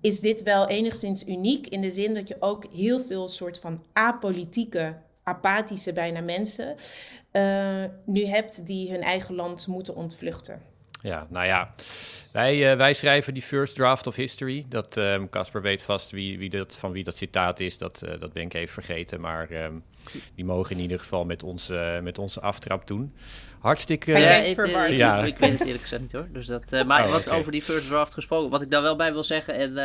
is 0.00 0.20
dit 0.20 0.42
wel 0.42 0.68
enigszins 0.68 1.26
uniek 1.26 1.66
in 1.66 1.80
de 1.80 1.90
zin 1.90 2.14
dat 2.14 2.28
je 2.28 2.36
ook 2.40 2.64
heel 2.72 3.00
veel 3.00 3.28
soort 3.28 3.60
van 3.60 3.84
apolitieke, 3.92 4.96
apathische 5.22 5.92
bijna 5.92 6.20
mensen 6.20 6.76
uh, 7.32 7.84
nu 8.04 8.24
hebt 8.24 8.66
die 8.66 8.90
hun 8.90 9.02
eigen 9.02 9.34
land 9.34 9.66
moeten 9.66 9.94
ontvluchten. 9.94 10.62
Ja, 11.00 11.26
nou 11.30 11.46
ja, 11.46 11.74
wij, 12.32 12.72
uh, 12.72 12.76
wij 12.76 12.94
schrijven 12.94 13.34
die 13.34 13.42
first 13.42 13.74
draft 13.74 14.06
of 14.06 14.14
history. 14.14 14.66
Dat 14.68 14.94
Casper 15.30 15.60
um, 15.60 15.66
weet 15.66 15.82
vast 15.82 16.10
wie, 16.10 16.38
wie 16.38 16.50
dat, 16.50 16.76
van 16.76 16.92
wie 16.92 17.04
dat 17.04 17.16
citaat 17.16 17.60
is. 17.60 17.78
Dat, 17.78 18.02
uh, 18.04 18.20
dat 18.20 18.32
ben 18.32 18.42
ik 18.42 18.54
even 18.54 18.82
vergeten. 18.82 19.20
Maar 19.20 19.50
um, 19.50 19.84
die 20.34 20.44
mogen 20.44 20.76
in 20.76 20.82
ieder 20.82 20.98
geval 20.98 21.24
met 21.24 21.42
onze, 21.42 22.00
met 22.02 22.18
onze 22.18 22.40
aftrap 22.40 22.86
doen. 22.86 23.14
Hartstikke... 23.58 24.10
Ja, 24.10 24.18
het, 24.18 24.58
uh, 24.58 24.90
ik, 24.90 24.98
ja. 24.98 25.24
ik 25.24 25.38
weet 25.38 25.50
het 25.50 25.60
eerlijk 25.60 25.82
gezegd 25.82 26.02
niet 26.02 26.12
hoor. 26.12 26.28
Dus 26.32 26.46
dat, 26.46 26.72
uh, 26.72 26.84
maar 26.84 27.04
oh, 27.04 27.10
wat 27.10 27.26
okay. 27.26 27.38
over 27.38 27.52
die 27.52 27.62
first 27.62 27.88
draft 27.88 28.14
gesproken, 28.14 28.50
wat 28.50 28.62
ik 28.62 28.70
daar 28.70 28.82
wel 28.82 28.96
bij 28.96 29.12
wil 29.12 29.24
zeggen, 29.24 29.54
en 29.54 29.68
uh, 29.68 29.76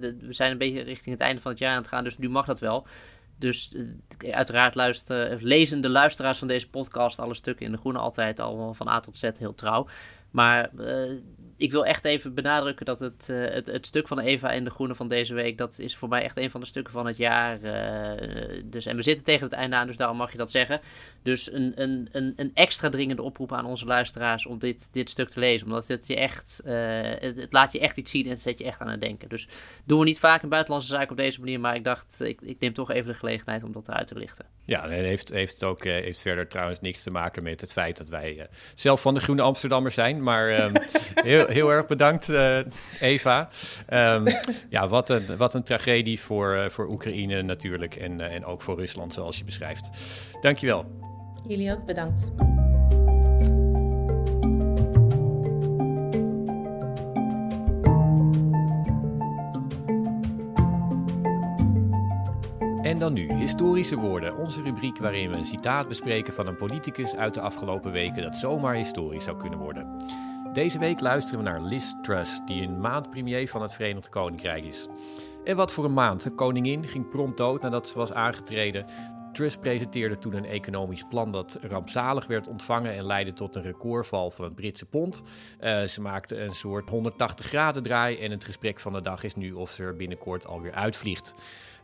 de, 0.00 0.16
we 0.20 0.32
zijn 0.34 0.50
een 0.50 0.58
beetje 0.58 0.82
richting 0.82 1.16
het 1.16 1.24
einde 1.24 1.40
van 1.40 1.50
het 1.50 1.60
jaar 1.60 1.70
aan 1.70 1.80
het 1.80 1.88
gaan, 1.88 2.04
dus 2.04 2.18
nu 2.18 2.28
mag 2.28 2.46
dat 2.46 2.58
wel. 2.58 2.86
Dus 3.38 3.74
uiteraard 4.30 4.74
luisteren, 4.74 5.38
lezen 5.42 5.80
de 5.80 5.88
luisteraars 5.88 6.38
van 6.38 6.48
deze 6.48 6.68
podcast 6.68 7.18
alle 7.18 7.34
stukken 7.34 7.66
in 7.66 7.72
de 7.72 7.78
Groene 7.78 7.98
altijd 7.98 8.40
al 8.40 8.74
van 8.74 8.88
A 8.88 9.00
tot 9.00 9.16
Z 9.16 9.30
heel 9.38 9.54
trouw. 9.54 9.86
Maar 10.30 10.70
ik 11.60 11.70
wil 11.70 11.84
echt 11.86 12.04
even 12.04 12.34
benadrukken 12.34 12.86
dat 12.86 13.00
het, 13.00 13.28
uh, 13.30 13.44
het, 13.48 13.66
het, 13.66 13.86
stuk 13.86 14.08
van 14.08 14.18
Eva 14.18 14.52
en 14.52 14.64
de 14.64 14.70
Groene 14.70 14.94
van 14.94 15.08
deze 15.08 15.34
week, 15.34 15.58
dat 15.58 15.78
is 15.78 15.96
voor 15.96 16.08
mij 16.08 16.22
echt 16.22 16.36
een 16.36 16.50
van 16.50 16.60
de 16.60 16.66
stukken 16.66 16.92
van 16.92 17.06
het 17.06 17.16
jaar. 17.16 17.58
Uh, 17.62 18.62
dus, 18.64 18.86
en 18.86 18.96
we 18.96 19.02
zitten 19.02 19.24
tegen 19.24 19.44
het 19.44 19.52
einde 19.52 19.76
aan, 19.76 19.86
dus 19.86 19.96
daarom 19.96 20.16
mag 20.16 20.32
je 20.32 20.38
dat 20.38 20.50
zeggen. 20.50 20.80
Dus 21.22 21.52
een, 21.52 21.72
een, 21.74 22.08
een, 22.12 22.32
een 22.36 22.50
extra 22.54 22.88
dringende 22.88 23.22
oproep 23.22 23.52
aan 23.52 23.64
onze 23.64 23.86
luisteraars 23.86 24.46
om 24.46 24.58
dit, 24.58 24.88
dit 24.92 25.10
stuk 25.10 25.28
te 25.28 25.40
lezen. 25.40 25.66
Omdat 25.66 25.88
het 25.88 26.06
je 26.06 26.16
echt, 26.16 26.60
het, 26.64 27.36
het, 27.36 27.52
laat 27.52 27.72
je 27.72 27.80
echt 27.80 27.96
iets 27.96 28.10
zien 28.10 28.24
en 28.24 28.30
het 28.30 28.42
zet 28.42 28.58
je 28.58 28.64
echt 28.64 28.80
aan 28.80 28.88
het 28.88 29.00
denken. 29.00 29.28
Dus 29.28 29.48
doen 29.84 29.98
we 29.98 30.04
niet 30.04 30.18
vaak 30.18 30.42
in 30.42 30.48
buitenlandse 30.48 30.88
zaken 30.88 31.10
op 31.10 31.16
deze 31.16 31.40
manier, 31.40 31.60
maar 31.60 31.74
ik 31.74 31.84
dacht, 31.84 32.20
ik, 32.20 32.40
ik 32.40 32.60
neem 32.60 32.72
toch 32.72 32.90
even 32.90 33.12
de 33.12 33.18
gelegenheid 33.18 33.62
om 33.62 33.72
dat 33.72 33.88
eruit 33.88 34.06
te 34.06 34.18
lichten. 34.18 34.46
Ja, 34.64 34.84
en 34.84 35.04
heeft, 35.04 35.30
heeft 35.30 35.64
ook 35.64 35.84
heeft 35.84 36.20
verder 36.20 36.48
trouwens 36.48 36.80
niks 36.80 37.02
te 37.02 37.10
maken 37.10 37.42
met 37.42 37.60
het 37.60 37.72
feit 37.72 37.96
dat 37.96 38.08
wij 38.08 38.48
zelf 38.74 39.00
van 39.00 39.14
de 39.14 39.20
Groene 39.20 39.42
Amsterdammer 39.42 39.90
zijn. 39.90 40.22
Maar 40.22 40.48
ehm, 40.48 40.74
heel, 41.14 41.46
heel 41.52 41.72
erg 41.72 41.86
bedankt, 41.86 42.28
uh, 42.28 42.58
Eva. 43.00 43.48
Um, 43.88 44.24
ja, 44.70 44.88
wat 44.88 45.08
een, 45.08 45.36
wat 45.36 45.54
een 45.54 45.62
tragedie 45.62 46.20
voor, 46.20 46.54
uh, 46.54 46.68
voor 46.68 46.90
Oekraïne 46.90 47.42
natuurlijk 47.42 47.96
en, 47.96 48.18
uh, 48.18 48.34
en 48.34 48.44
ook 48.44 48.62
voor 48.62 48.78
Rusland, 48.78 49.14
zoals 49.14 49.38
je 49.38 49.44
beschrijft. 49.44 49.90
Dankjewel. 50.40 50.84
Jullie 51.46 51.72
ook 51.72 51.84
bedankt. 51.84 52.32
En 62.82 62.98
dan 62.98 63.12
nu, 63.12 63.32
historische 63.34 63.96
woorden, 63.96 64.36
onze 64.36 64.62
rubriek 64.62 64.98
waarin 64.98 65.30
we 65.30 65.36
een 65.36 65.44
citaat 65.44 65.88
bespreken 65.88 66.32
van 66.32 66.46
een 66.46 66.56
politicus 66.56 67.16
uit 67.16 67.34
de 67.34 67.40
afgelopen 67.40 67.92
weken 67.92 68.22
dat 68.22 68.36
zomaar 68.36 68.74
historisch 68.74 69.24
zou 69.24 69.36
kunnen 69.36 69.58
worden. 69.58 69.86
Deze 70.52 70.78
week 70.78 71.00
luisteren 71.00 71.44
we 71.44 71.50
naar 71.50 71.60
Liz 71.60 71.92
Truss, 72.02 72.40
die 72.44 72.62
een 72.62 72.80
maand 72.80 73.10
premier 73.10 73.48
van 73.48 73.62
het 73.62 73.72
Verenigd 73.72 74.08
Koninkrijk 74.08 74.64
is. 74.64 74.88
En 75.44 75.56
wat 75.56 75.72
voor 75.72 75.84
een 75.84 75.92
maand. 75.92 76.22
De 76.22 76.34
koningin 76.34 76.88
ging 76.88 77.08
prompt 77.08 77.36
dood 77.36 77.62
nadat 77.62 77.88
ze 77.88 77.98
was 77.98 78.12
aangetreden. 78.12 78.84
Truss 79.32 79.56
presenteerde 79.56 80.18
toen 80.18 80.34
een 80.34 80.44
economisch 80.44 81.04
plan 81.08 81.32
dat 81.32 81.58
rampzalig 81.62 82.26
werd 82.26 82.48
ontvangen 82.48 82.94
en 82.94 83.06
leidde 83.06 83.32
tot 83.32 83.54
een 83.54 83.62
recordval 83.62 84.30
van 84.30 84.44
het 84.44 84.54
Britse 84.54 84.86
pond. 84.86 85.22
Uh, 85.60 85.82
ze 85.82 86.00
maakte 86.00 86.36
een 86.36 86.50
soort 86.50 86.88
180 86.88 87.46
graden 87.46 87.82
draai 87.82 88.18
en 88.18 88.30
het 88.30 88.44
gesprek 88.44 88.80
van 88.80 88.92
de 88.92 89.00
dag 89.00 89.22
is 89.22 89.34
nu 89.34 89.52
of 89.52 89.70
ze 89.70 89.82
er 89.82 89.96
binnenkort 89.96 90.46
alweer 90.46 90.72
uitvliegt. 90.72 91.34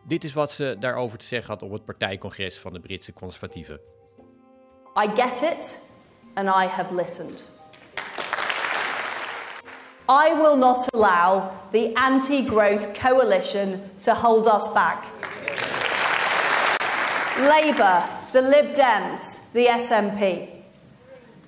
Dit 0.03 0.25
is 0.25 0.33
wat 0.33 0.53
ze 0.53 0.77
daarover 0.81 1.19
te 1.19 1.27
zeggen 1.27 1.53
had 1.53 1.63
op 1.63 1.73
het 1.73 1.85
partijcongres 1.85 2.59
van 2.59 2.73
de 2.73 2.81
Britse 2.81 3.13
conservatieven. 3.13 3.81
I 5.05 5.09
get 5.15 5.41
it 5.41 5.91
and 6.35 6.49
I 6.49 6.67
have 6.67 6.95
listened. 6.95 7.56
I 10.09 10.33
will 10.35 10.57
not 10.57 10.89
allow 10.95 11.59
the 11.73 11.93
anti 11.97 12.43
growth 12.43 12.95
coalition 12.95 13.91
to 14.03 14.15
hold 14.15 14.47
us 14.47 14.69
back. 14.73 15.05
Labour, 17.41 18.09
the 18.33 18.41
Lib 18.41 18.75
Dems, 18.77 19.41
the 19.53 19.67
SNP, 19.67 20.49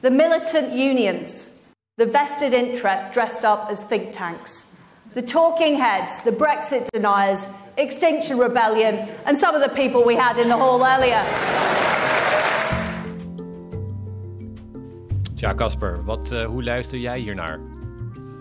the 0.01 0.11
militant 0.11 0.73
unions, 0.73 1.61
the 1.99 2.07
vested 2.07 2.53
interests 2.53 3.15
dressed 3.15 3.45
up 3.45 3.71
as 3.71 3.85
think 3.85 4.13
tanks, 4.13 4.75
the 5.15 5.23
talking 5.23 5.77
heads, 5.77 6.21
the 6.23 6.33
Brexit 6.33 6.89
deniers, 6.93 7.47
Extinction 7.77 8.39
Rebellion, 8.39 9.09
and 9.25 9.39
some 9.39 9.55
of 9.55 9.63
the 9.63 9.69
people 9.69 10.05
we 10.05 10.17
had 10.17 10.37
in 10.37 10.49
the 10.49 10.57
hall 10.57 10.85
earlier. 10.85 11.23
Tja, 15.37 15.55
Casper, 15.55 16.03
wat, 16.05 16.33
uh, 16.33 16.45
hoe 16.45 16.65
luister 16.65 16.99
jij 16.99 17.19
hiernaar? 17.19 17.78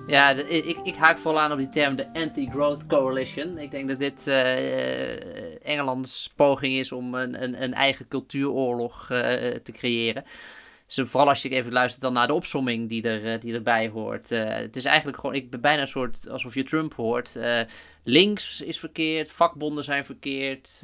Ja, 0.08 0.30
ik, 0.30 0.78
ik 0.84 0.96
haak 0.96 1.18
vol 1.18 1.40
aan 1.40 1.52
op 1.52 1.58
die 1.58 1.70
term 1.70 1.96
de 1.96 2.14
Anti-Growth 2.14 2.88
Coalition. 2.88 3.58
Ik 3.58 3.72
denk 3.72 3.88
dat 3.88 4.00
dit 4.00 4.28
uh, 4.28 5.66
Engelands 5.68 6.32
poging 6.36 6.74
is 6.74 6.92
om 6.92 7.14
een, 7.14 7.44
een, 7.44 7.64
een 7.64 7.74
eigen 7.74 8.08
cultuuroorlog 8.08 9.10
uh, 9.12 9.18
te 9.64 9.72
creëren. 9.72 10.24
Dus 10.86 11.10
vooral 11.10 11.30
als 11.30 11.42
je 11.42 11.50
even 11.50 11.72
luistert 11.72 12.02
dan 12.04 12.14
naar 12.14 12.28
de 12.28 12.34
opsomming 12.34 12.90
die, 12.90 13.04
er, 13.04 13.40
die 13.40 13.54
erbij 13.54 13.90
hoort. 13.90 14.30
het 14.30 14.76
is 14.76 14.86
eigenlijk 14.86 15.18
gewoon, 15.18 15.36
ik 15.36 15.50
ben 15.50 15.62
bijna 15.62 15.82
een 15.82 15.88
soort 15.88 16.30
alsof 16.30 16.54
je 16.54 16.64
Trump 16.64 16.94
hoort. 16.94 17.40
links 18.04 18.62
is 18.62 18.80
verkeerd, 18.80 19.32
vakbonden 19.32 19.84
zijn 19.84 20.06
verkeerd, 20.06 20.82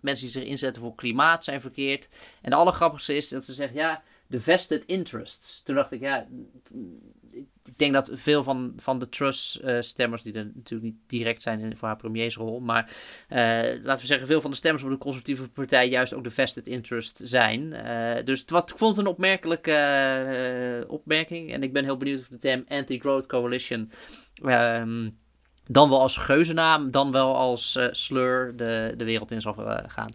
die 0.00 0.28
zich 0.28 0.44
inzetten 0.44 0.82
voor 0.82 0.94
klimaat 0.94 1.44
zijn 1.44 1.60
verkeerd. 1.60 2.08
En 2.42 2.50
de 2.50 2.56
allergrappigste 2.56 3.16
is 3.16 3.28
dat 3.28 3.44
ze 3.44 3.54
zeggen, 3.54 3.76
ja 3.76 4.02
de 4.28 4.40
vested 4.40 4.84
interests. 4.84 5.62
Toen 5.62 5.74
dacht 5.74 5.92
ik, 5.92 6.00
ja, 6.00 6.26
ik 7.64 7.78
denk 7.78 7.92
dat 7.92 8.10
veel 8.12 8.42
van, 8.42 8.72
van 8.76 8.98
de 8.98 9.08
Truss-stemmers, 9.08 10.22
die 10.22 10.32
er 10.32 10.50
natuurlijk 10.54 10.92
niet 10.92 11.02
direct 11.06 11.42
zijn 11.42 11.60
in, 11.60 11.76
voor 11.76 11.88
haar 11.88 11.96
premiersrol, 11.96 12.60
maar 12.60 12.84
uh, 13.30 13.38
laten 13.82 14.00
we 14.00 14.06
zeggen, 14.06 14.26
veel 14.26 14.40
van 14.40 14.50
de 14.50 14.56
stemmers 14.56 14.84
op 14.84 14.90
de 14.90 14.98
conservatieve 14.98 15.48
partij 15.48 15.88
juist 15.88 16.14
ook 16.14 16.24
de 16.24 16.30
vested 16.30 16.66
interest 16.66 17.20
zijn. 17.22 17.72
Uh, 17.72 18.24
dus 18.24 18.44
wat, 18.44 18.70
ik 18.70 18.78
vond 18.78 18.96
het 18.96 19.06
een 19.06 19.12
opmerkelijke 19.12 20.82
uh, 20.82 20.90
opmerking 20.90 21.52
en 21.52 21.62
ik 21.62 21.72
ben 21.72 21.84
heel 21.84 21.96
benieuwd 21.96 22.20
of 22.20 22.28
de 22.28 22.36
term 22.36 22.64
Anti-Growth 22.68 23.26
Coalition 23.26 23.90
ehm, 24.34 25.08
dan 25.68 25.88
wel 25.88 26.00
als 26.00 26.16
geuzennaam, 26.16 26.90
dan 26.90 27.12
wel 27.12 27.36
als 27.36 27.78
slur 27.90 28.56
de, 28.56 28.94
de 28.96 29.04
wereld 29.04 29.30
in 29.30 29.40
zal 29.40 29.54
gaan. 29.86 30.14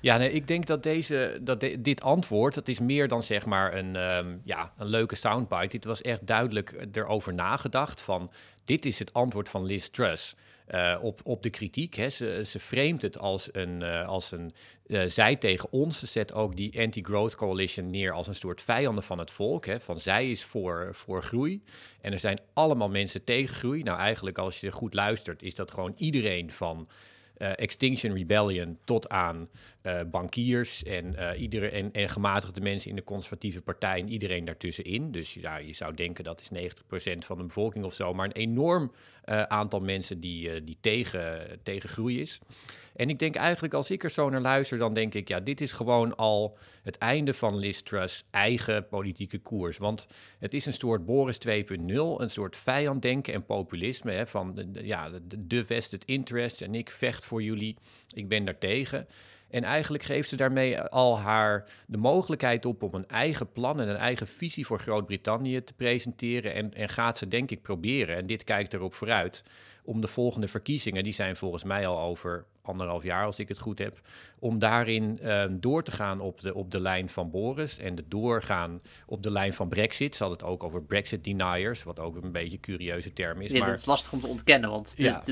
Ja, 0.00 0.16
nee, 0.16 0.32
ik 0.32 0.48
denk 0.48 0.66
dat, 0.66 0.82
deze, 0.82 1.38
dat 1.40 1.60
dit 1.78 2.02
antwoord, 2.02 2.54
dat 2.54 2.68
is 2.68 2.80
meer 2.80 3.08
dan 3.08 3.22
zeg 3.22 3.46
maar 3.46 3.74
een, 3.74 4.16
um, 4.16 4.40
ja, 4.44 4.72
een 4.76 4.86
leuke 4.86 5.14
soundbite. 5.14 5.68
Dit 5.68 5.84
was 5.84 6.02
echt 6.02 6.26
duidelijk 6.26 6.86
erover 6.92 7.34
nagedacht 7.34 8.00
van, 8.00 8.30
dit 8.64 8.84
is 8.84 8.98
het 8.98 9.12
antwoord 9.12 9.48
van 9.48 9.64
Liz 9.64 9.88
Truss. 9.88 10.34
Uh, 10.70 10.98
op, 11.00 11.20
op 11.24 11.42
de 11.42 11.50
kritiek. 11.50 11.94
Hè. 11.94 12.08
Ze, 12.08 12.42
ze 12.44 12.60
framet 12.60 13.02
het 13.02 13.18
als 13.18 13.48
een, 13.52 13.80
uh, 13.82 14.08
als 14.08 14.30
een 14.30 14.50
uh, 14.86 15.02
zij 15.06 15.36
tegen 15.36 15.72
ons. 15.72 15.98
Ze 15.98 16.06
zet 16.06 16.34
ook 16.34 16.56
die 16.56 16.80
anti-growth 16.80 17.34
coalition 17.34 17.90
neer 17.90 18.12
als 18.12 18.28
een 18.28 18.34
soort 18.34 18.62
vijanden 18.62 19.04
van 19.04 19.18
het 19.18 19.30
volk. 19.30 19.66
Hè. 19.66 19.80
Van 19.80 19.98
zij 19.98 20.30
is 20.30 20.44
voor, 20.44 20.88
voor 20.92 21.22
groei. 21.22 21.62
En 22.00 22.12
er 22.12 22.18
zijn 22.18 22.40
allemaal 22.52 22.88
mensen 22.88 23.24
tegen 23.24 23.54
groei. 23.54 23.82
Nou, 23.82 23.98
eigenlijk 23.98 24.38
als 24.38 24.60
je 24.60 24.70
goed 24.70 24.94
luistert, 24.94 25.42
is 25.42 25.54
dat 25.54 25.70
gewoon 25.70 25.94
iedereen 25.96 26.52
van 26.52 26.88
Extinction 27.50 28.14
Rebellion 28.14 28.78
tot 28.84 29.08
aan 29.08 29.48
uh, 29.82 30.00
bankiers 30.10 30.82
en, 30.82 31.14
uh, 31.18 31.40
iedere, 31.40 31.68
en, 31.68 31.92
en 31.92 32.08
gematigde 32.08 32.60
mensen 32.60 32.90
in 32.90 32.96
de 32.96 33.04
conservatieve 33.04 33.60
partij 33.60 34.00
en 34.00 34.08
iedereen 34.08 34.44
daartussenin. 34.44 35.10
Dus 35.10 35.34
ja, 35.34 35.56
je 35.56 35.72
zou 35.72 35.94
denken 35.94 36.24
dat 36.24 36.40
is 36.40 36.50
90% 36.50 37.18
van 37.18 37.38
de 37.38 37.44
bevolking 37.44 37.84
of 37.84 37.94
zo, 37.94 38.14
maar 38.14 38.26
een 38.26 38.32
enorm 38.32 38.92
aantal 39.48 39.80
mensen 39.80 40.20
die, 40.20 40.64
die 40.64 40.76
tegen, 40.80 41.58
tegen 41.62 41.88
groei 41.88 42.20
is. 42.20 42.40
En 42.96 43.08
ik 43.08 43.18
denk 43.18 43.34
eigenlijk, 43.34 43.74
als 43.74 43.90
ik 43.90 44.04
er 44.04 44.10
zo 44.10 44.30
naar 44.30 44.40
luister, 44.40 44.78
dan 44.78 44.94
denk 44.94 45.14
ik, 45.14 45.28
ja, 45.28 45.40
dit 45.40 45.60
is 45.60 45.72
gewoon 45.72 46.16
al 46.16 46.58
het 46.82 46.98
einde 46.98 47.34
van 47.34 47.56
Liz 47.56 47.80
Truss' 47.80 48.24
eigen 48.30 48.88
politieke 48.88 49.38
koers. 49.38 49.78
Want 49.78 50.06
het 50.38 50.54
is 50.54 50.66
een 50.66 50.72
soort 50.72 51.04
Boris 51.04 51.38
2.0, 51.48 51.54
een 51.86 52.30
soort 52.30 52.56
vijanddenken 52.56 53.34
en 53.34 53.44
populisme. 53.44 54.12
Hè, 54.12 54.26
van 54.26 54.54
de, 54.54 54.68
ja, 54.82 55.10
de, 55.10 55.46
de 55.46 55.64
vested 55.64 56.04
interests 56.04 56.60
en 56.60 56.74
ik 56.74 56.90
vecht 56.90 57.24
voor 57.24 57.42
jullie, 57.42 57.76
ik 58.14 58.28
ben 58.28 58.44
daartegen. 58.44 59.06
En 59.52 59.64
eigenlijk 59.64 60.04
geeft 60.04 60.28
ze 60.28 60.36
daarmee 60.36 60.80
al 60.80 61.18
haar 61.18 61.70
de 61.86 61.96
mogelijkheid 61.96 62.66
op 62.66 62.82
om 62.82 62.94
een 62.94 63.08
eigen 63.08 63.52
plan 63.52 63.80
en 63.80 63.88
een 63.88 63.96
eigen 63.96 64.26
visie 64.26 64.66
voor 64.66 64.78
Groot-Brittannië 64.78 65.64
te 65.64 65.72
presenteren. 65.72 66.54
En, 66.54 66.74
en 66.74 66.88
gaat 66.88 67.18
ze 67.18 67.28
denk 67.28 67.50
ik 67.50 67.62
proberen, 67.62 68.16
en 68.16 68.26
dit 68.26 68.44
kijkt 68.44 68.74
erop 68.74 68.94
vooruit, 68.94 69.44
om 69.84 70.00
de 70.00 70.06
volgende 70.06 70.48
verkiezingen, 70.48 71.02
die 71.02 71.12
zijn 71.12 71.36
volgens 71.36 71.64
mij 71.64 71.86
al 71.86 72.00
over 72.00 72.46
anderhalf 72.62 73.02
jaar 73.02 73.24
als 73.24 73.38
ik 73.38 73.48
het 73.48 73.58
goed 73.58 73.78
heb, 73.78 74.00
om 74.38 74.58
daarin 74.58 75.18
uh, 75.22 75.44
door 75.50 75.82
te 75.82 75.92
gaan 75.92 76.20
op 76.20 76.40
de, 76.40 76.54
op 76.54 76.70
de 76.70 76.80
lijn 76.80 77.08
van 77.08 77.30
Boris 77.30 77.78
en 77.78 77.94
de 77.94 78.04
doorgaan 78.08 78.80
op 79.06 79.22
de 79.22 79.30
lijn 79.30 79.54
van 79.54 79.68
Brexit. 79.68 80.16
Ze 80.16 80.22
had 80.22 80.32
het 80.32 80.42
ook 80.42 80.62
over 80.62 80.82
Brexit 80.82 81.24
deniers, 81.24 81.82
wat 81.82 81.98
ook 81.98 82.22
een 82.22 82.32
beetje 82.32 82.52
een 82.52 82.60
curieuze 82.60 83.12
term 83.12 83.40
is. 83.40 83.50
Ja, 83.50 83.58
maar 83.58 83.68
dat 83.68 83.78
is 83.78 83.86
lastig 83.86 84.12
om 84.12 84.20
te 84.20 84.26
ontkennen, 84.26 84.70
want 84.70 84.94
ja. 84.96 85.22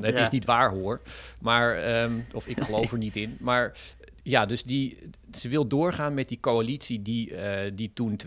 het 0.00 0.18
is 0.18 0.30
niet 0.30 0.44
waar 0.44 0.70
hoor. 0.70 1.00
Maar, 1.40 2.02
um, 2.02 2.26
of 2.32 2.46
ik 2.46 2.60
geloof 2.60 2.92
er 2.92 2.98
niet 2.98 3.16
in. 3.16 3.36
Maar 3.40 3.76
ja, 4.26 4.46
dus 4.46 4.64
die, 4.64 4.98
ze 5.32 5.48
wil 5.48 5.66
doorgaan 5.66 6.14
met 6.14 6.28
die 6.28 6.40
coalitie 6.40 7.02
die, 7.02 7.30
uh, 7.30 7.60
die 7.74 7.90
toen 7.94 8.20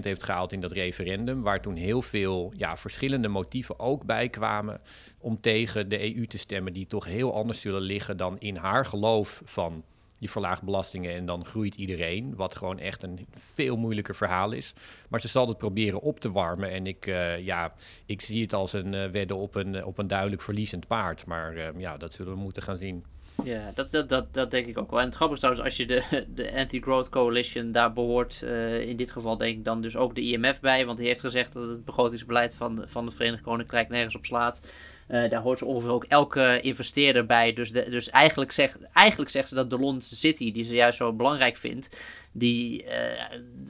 heeft 0.00 0.22
gehaald 0.22 0.52
in 0.52 0.60
dat 0.60 0.72
referendum. 0.72 1.42
Waar 1.42 1.60
toen 1.60 1.76
heel 1.76 2.02
veel 2.02 2.52
ja, 2.56 2.76
verschillende 2.76 3.28
motieven 3.28 3.78
ook 3.78 4.04
bij 4.04 4.28
kwamen 4.28 4.80
om 5.18 5.40
tegen 5.40 5.88
de 5.88 6.16
EU 6.16 6.26
te 6.26 6.38
stemmen. 6.38 6.72
Die 6.72 6.86
toch 6.86 7.04
heel 7.04 7.34
anders 7.34 7.60
zullen 7.60 7.80
liggen 7.80 8.16
dan 8.16 8.38
in 8.38 8.56
haar 8.56 8.86
geloof 8.86 9.42
van 9.44 9.84
je 10.18 10.28
verlaagt 10.28 10.62
belastingen 10.62 11.14
en 11.14 11.26
dan 11.26 11.44
groeit 11.44 11.74
iedereen. 11.74 12.34
Wat 12.36 12.56
gewoon 12.56 12.78
echt 12.78 13.02
een 13.02 13.26
veel 13.30 13.76
moeilijker 13.76 14.14
verhaal 14.14 14.52
is. 14.52 14.72
Maar 15.08 15.20
ze 15.20 15.28
zal 15.28 15.48
het 15.48 15.58
proberen 15.58 16.00
op 16.00 16.20
te 16.20 16.30
warmen. 16.30 16.70
En 16.70 16.86
ik, 16.86 17.06
uh, 17.06 17.38
ja, 17.38 17.74
ik 18.06 18.20
zie 18.20 18.42
het 18.42 18.52
als 18.52 18.72
een 18.72 18.94
uh, 18.94 19.10
wedden 19.10 19.36
op 19.36 19.54
een, 19.54 19.84
op 19.84 19.98
een 19.98 20.06
duidelijk 20.06 20.42
verliezend 20.42 20.86
paard. 20.86 21.26
Maar 21.26 21.54
uh, 21.54 21.68
ja, 21.76 21.96
dat 21.96 22.12
zullen 22.12 22.32
we 22.32 22.38
moeten 22.38 22.62
gaan 22.62 22.76
zien. 22.76 23.04
Ja, 23.42 23.72
dat, 23.74 23.90
dat, 23.90 24.08
dat, 24.08 24.34
dat 24.34 24.50
denk 24.50 24.66
ik 24.66 24.78
ook 24.78 24.90
wel. 24.90 25.00
En 25.00 25.06
het 25.06 25.14
grappige 25.14 25.50
is 25.50 25.60
als 25.60 25.76
je 25.76 25.86
de, 25.86 26.02
de 26.34 26.52
Anti-Growth 26.56 27.08
Coalition 27.08 27.72
daar 27.72 27.92
behoort, 27.92 28.40
uh, 28.44 28.80
in 28.80 28.96
dit 28.96 29.10
geval 29.10 29.36
denk 29.36 29.56
ik 29.56 29.64
dan 29.64 29.80
dus 29.80 29.96
ook 29.96 30.14
de 30.14 30.20
IMF 30.20 30.60
bij, 30.60 30.86
want 30.86 30.98
die 30.98 31.06
heeft 31.06 31.20
gezegd 31.20 31.52
dat 31.52 31.68
het 31.68 31.84
begrotingsbeleid 31.84 32.54
van, 32.54 32.84
van 32.86 33.04
het 33.06 33.14
Verenigd 33.14 33.42
Koninkrijk 33.42 33.88
nergens 33.88 34.16
op 34.16 34.24
slaat. 34.24 34.60
Uh, 35.08 35.30
daar 35.30 35.40
hoort 35.40 35.58
ze 35.58 35.64
ongeveer 35.64 35.90
ook 35.90 36.04
elke 36.04 36.60
investeerder 36.60 37.26
bij. 37.26 37.52
Dus, 37.52 37.72
de, 37.72 37.90
dus 37.90 38.10
eigenlijk, 38.10 38.52
zegt, 38.52 38.78
eigenlijk 38.92 39.30
zegt 39.30 39.48
ze 39.48 39.54
dat 39.54 39.70
de 39.70 39.78
Londense 39.78 40.16
City, 40.16 40.52
die 40.52 40.64
ze 40.64 40.74
juist 40.74 40.98
zo 40.98 41.12
belangrijk 41.12 41.56
vindt, 41.56 41.96
die 42.36 42.84
uh, 42.84 42.90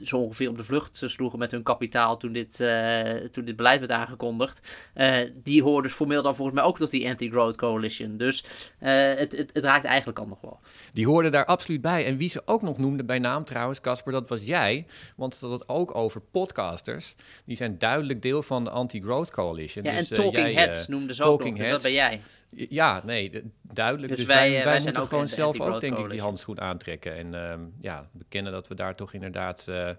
zo 0.03 0.17
ongeveer 0.17 0.49
op 0.49 0.57
de 0.57 0.63
vlucht 0.63 1.03
sloegen 1.05 1.39
met 1.39 1.51
hun 1.51 1.63
kapitaal 1.63 2.17
toen 2.17 2.33
dit, 2.33 2.59
uh, 2.59 3.11
toen 3.11 3.45
dit 3.45 3.55
beleid 3.55 3.79
werd 3.79 3.91
aangekondigd. 3.91 4.89
Uh, 4.95 5.17
die 5.43 5.63
horen 5.63 5.83
dus 5.83 5.93
formeel 5.93 6.23
dan 6.23 6.35
volgens 6.35 6.57
mij 6.57 6.65
ook 6.65 6.77
tot 6.77 6.91
die 6.91 7.09
Anti-Growth 7.09 7.55
Coalition. 7.55 8.17
Dus 8.17 8.43
het, 8.79 9.31
het, 9.31 9.49
het, 9.53 9.63
raakt 9.63 9.85
eigenlijk 9.85 10.19
al 10.19 10.27
nog 10.27 10.41
wel. 10.41 10.59
Die 10.93 11.05
hoorden 11.05 11.31
daar 11.31 11.45
absoluut 11.45 11.81
bij. 11.81 12.05
En 12.05 12.17
wie 12.17 12.29
ze 12.29 12.41
ook 12.45 12.61
nog 12.61 12.77
noemde 12.77 13.03
bij 13.03 13.19
naam 13.19 13.43
trouwens, 13.43 13.81
Casper, 13.81 14.11
dat 14.11 14.29
was 14.29 14.45
jij. 14.45 14.85
Want 15.15 15.39
dat 15.39 15.51
het 15.51 15.69
ook 15.69 15.95
over 15.95 16.21
podcasters. 16.21 17.15
Die 17.45 17.57
zijn 17.57 17.77
duidelijk 17.77 18.21
deel 18.21 18.43
van 18.43 18.63
de 18.63 18.69
Anti-Growth 18.69 19.31
Coalition. 19.31 19.83
Ja, 19.83 19.95
dus, 19.95 20.09
en 20.09 20.15
Talking 20.15 20.33
jij, 20.33 20.53
Heads 20.53 20.87
noemde 20.87 21.13
ze 21.13 21.23
ook 21.23 21.43
nog, 21.43 21.57
dus 21.57 21.69
dat 21.69 21.81
ben 21.81 21.93
jij. 21.93 22.21
Ja, 22.55 23.01
nee, 23.05 23.43
duidelijk. 23.61 24.09
Dus, 24.09 24.17
dus 24.17 24.27
wij, 24.27 24.51
wij, 24.51 24.63
wij 24.63 24.81
moeten 24.83 25.07
gewoon 25.07 25.27
zelf 25.27 25.59
ook, 25.59 25.81
denk 25.81 25.97
ik, 25.97 26.09
die 26.09 26.21
handschoen 26.21 26.61
aantrekken. 26.61 27.15
En 27.15 27.33
uh, 27.33 27.53
ja, 27.81 28.09
bekennen 28.11 28.53
dat 28.55 28.67
we 28.67 28.75
daar 28.75 28.95
toch 28.95 29.13
inderdaad 29.13 29.67
uh, 29.69 29.89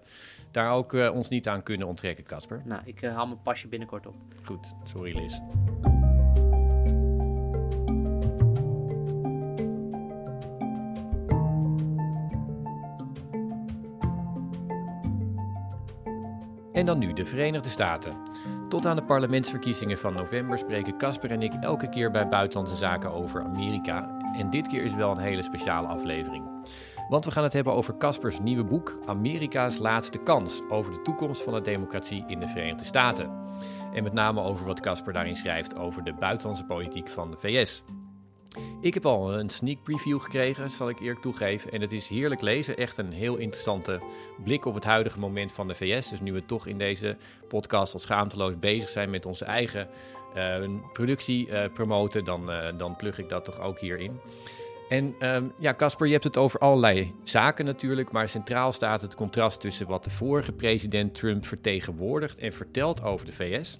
daar 0.51 0.71
ook 0.71 0.93
uh, 0.93 1.13
ons 1.13 1.29
niet 1.29 1.47
aan 1.47 1.63
kunnen 1.63 1.87
onttrekken, 1.87 2.23
Casper. 2.23 2.61
Nou, 2.65 2.81
ik 2.85 3.01
haal 3.01 3.27
mijn 3.27 3.41
pasje 3.41 3.67
binnenkort 3.67 4.07
op. 4.07 4.15
Goed, 4.43 4.73
sorry 4.83 5.15
Liz. 5.17 5.39
En 16.73 16.85
dan 16.85 16.99
nu 16.99 17.13
de 17.13 17.25
Verenigde 17.25 17.69
Staten. 17.69 18.15
Tot 18.69 18.85
aan 18.85 18.95
de 18.95 19.03
parlementsverkiezingen 19.03 19.97
van 19.97 20.13
november 20.13 20.57
spreken 20.57 20.97
Casper 20.97 21.31
en 21.31 21.41
ik 21.41 21.53
elke 21.53 21.89
keer 21.89 22.11
bij 22.11 22.29
Buitenlandse 22.29 22.75
Zaken 22.75 23.11
over 23.11 23.43
Amerika. 23.43 24.17
En 24.37 24.49
dit 24.49 24.67
keer 24.67 24.83
is 24.83 24.95
wel 24.95 25.11
een 25.11 25.21
hele 25.21 25.43
speciale 25.43 25.87
aflevering. 25.87 26.45
Want 27.09 27.25
we 27.25 27.31
gaan 27.31 27.43
het 27.43 27.53
hebben 27.53 27.73
over 27.73 27.97
Caspers 27.97 28.39
nieuwe 28.39 28.63
boek 28.63 28.99
Amerika's 29.05 29.77
laatste 29.77 30.17
kans 30.17 30.61
over 30.69 30.91
de 30.91 31.01
toekomst 31.01 31.43
van 31.43 31.53
de 31.53 31.61
democratie 31.61 32.23
in 32.27 32.39
de 32.39 32.47
Verenigde 32.47 32.83
Staten. 32.83 33.31
En 33.93 34.03
met 34.03 34.13
name 34.13 34.41
over 34.41 34.65
wat 34.65 34.79
Casper 34.79 35.13
daarin 35.13 35.35
schrijft 35.35 35.77
over 35.77 36.03
de 36.03 36.13
buitenlandse 36.13 36.65
politiek 36.65 37.09
van 37.09 37.31
de 37.31 37.37
VS. 37.37 37.83
Ik 38.81 38.93
heb 38.93 39.05
al 39.05 39.33
een 39.33 39.49
sneak 39.49 39.83
preview 39.83 40.19
gekregen, 40.19 40.69
zal 40.69 40.89
ik 40.89 40.99
eerlijk 40.99 41.21
toegeven. 41.21 41.71
En 41.71 41.81
het 41.81 41.91
is 41.91 42.07
heerlijk 42.07 42.41
lezen. 42.41 42.77
Echt 42.77 42.97
een 42.97 43.11
heel 43.11 43.35
interessante 43.35 44.01
blik 44.43 44.65
op 44.65 44.73
het 44.73 44.83
huidige 44.83 45.19
moment 45.19 45.51
van 45.51 45.67
de 45.67 45.75
VS. 45.75 46.09
Dus 46.09 46.21
nu 46.21 46.33
we 46.33 46.45
toch 46.45 46.67
in 46.67 46.77
deze 46.77 47.17
podcast 47.47 47.93
al 47.93 47.99
schaamteloos 47.99 48.59
bezig 48.59 48.89
zijn 48.89 49.09
met 49.09 49.25
onze 49.25 49.45
eigen 49.45 49.87
uh, 50.35 50.69
productie 50.93 51.47
uh, 51.47 51.63
promoten, 51.73 52.23
dan, 52.23 52.51
uh, 52.51 52.67
dan 52.77 52.95
plug 52.95 53.19
ik 53.19 53.29
dat 53.29 53.45
toch 53.45 53.59
ook 53.59 53.79
hierin. 53.79 54.19
En 54.89 55.15
ehm, 55.19 55.45
ja, 55.59 55.73
Casper, 55.73 56.05
je 56.05 56.11
hebt 56.11 56.23
het 56.23 56.37
over 56.37 56.59
allerlei 56.59 57.13
zaken 57.23 57.65
natuurlijk, 57.65 58.11
maar 58.11 58.29
centraal 58.29 58.71
staat 58.71 59.01
het 59.01 59.15
contrast 59.15 59.61
tussen 59.61 59.87
wat 59.87 60.03
de 60.03 60.09
vorige 60.09 60.51
president 60.51 61.15
Trump 61.15 61.45
vertegenwoordigt 61.45 62.39
en 62.39 62.53
vertelt 62.53 63.03
over 63.03 63.25
de 63.25 63.33
VS. 63.33 63.79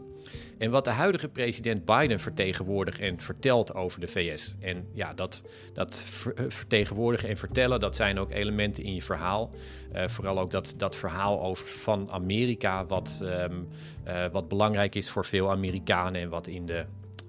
En 0.58 0.72
wat 0.72 0.84
de 0.84 0.90
huidige 0.90 1.30
president 1.30 1.86
Biden 1.86 2.20
vertegenwoordigt 2.20 3.00
en 3.00 3.20
vertelt 3.20 3.74
over 3.74 4.00
de 4.00 4.08
VS. 4.08 4.56
En 4.60 4.88
ja, 4.94 5.14
dat, 5.14 5.46
dat 5.74 6.06
eh, 6.36 6.46
vertegenwoordigen 6.48 7.30
en 7.30 7.38
vertellen, 7.38 7.80
dat 7.80 7.96
zijn 7.96 8.20
ook 8.20 8.32
elementen 8.32 8.84
in 8.84 8.94
je 8.94 9.02
verhaal. 9.02 9.50
Uh, 9.96 10.08
vooral 10.08 10.40
ook 10.40 10.52
dat, 10.52 10.74
dat 10.78 10.96
verhaal 10.96 11.42
over, 11.42 11.68
van 11.68 12.12
Amerika, 12.12 12.86
wat, 12.86 13.22
um, 13.24 13.68
uh, 14.08 14.26
wat 14.32 14.48
belangrijk 14.48 14.96
is 14.96 15.10
voor 15.10 15.26
veel 15.26 15.52
Amerikanen 15.52 16.22
en 16.22 16.30
wat 16.30 16.48
in 16.48 16.66
de 16.66 16.86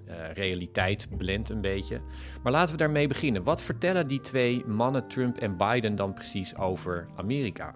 uh, 0.09 0.31
realiteit 0.33 1.07
blendt 1.17 1.49
een 1.49 1.61
beetje. 1.61 2.01
Maar 2.43 2.51
laten 2.51 2.71
we 2.71 2.77
daarmee 2.77 3.07
beginnen. 3.07 3.43
Wat 3.43 3.61
vertellen 3.61 4.07
die 4.07 4.19
twee 4.19 4.65
mannen, 4.65 5.07
Trump 5.07 5.37
en 5.37 5.57
Biden, 5.57 5.95
dan 5.95 6.13
precies 6.13 6.55
over 6.55 7.07
Amerika? 7.15 7.75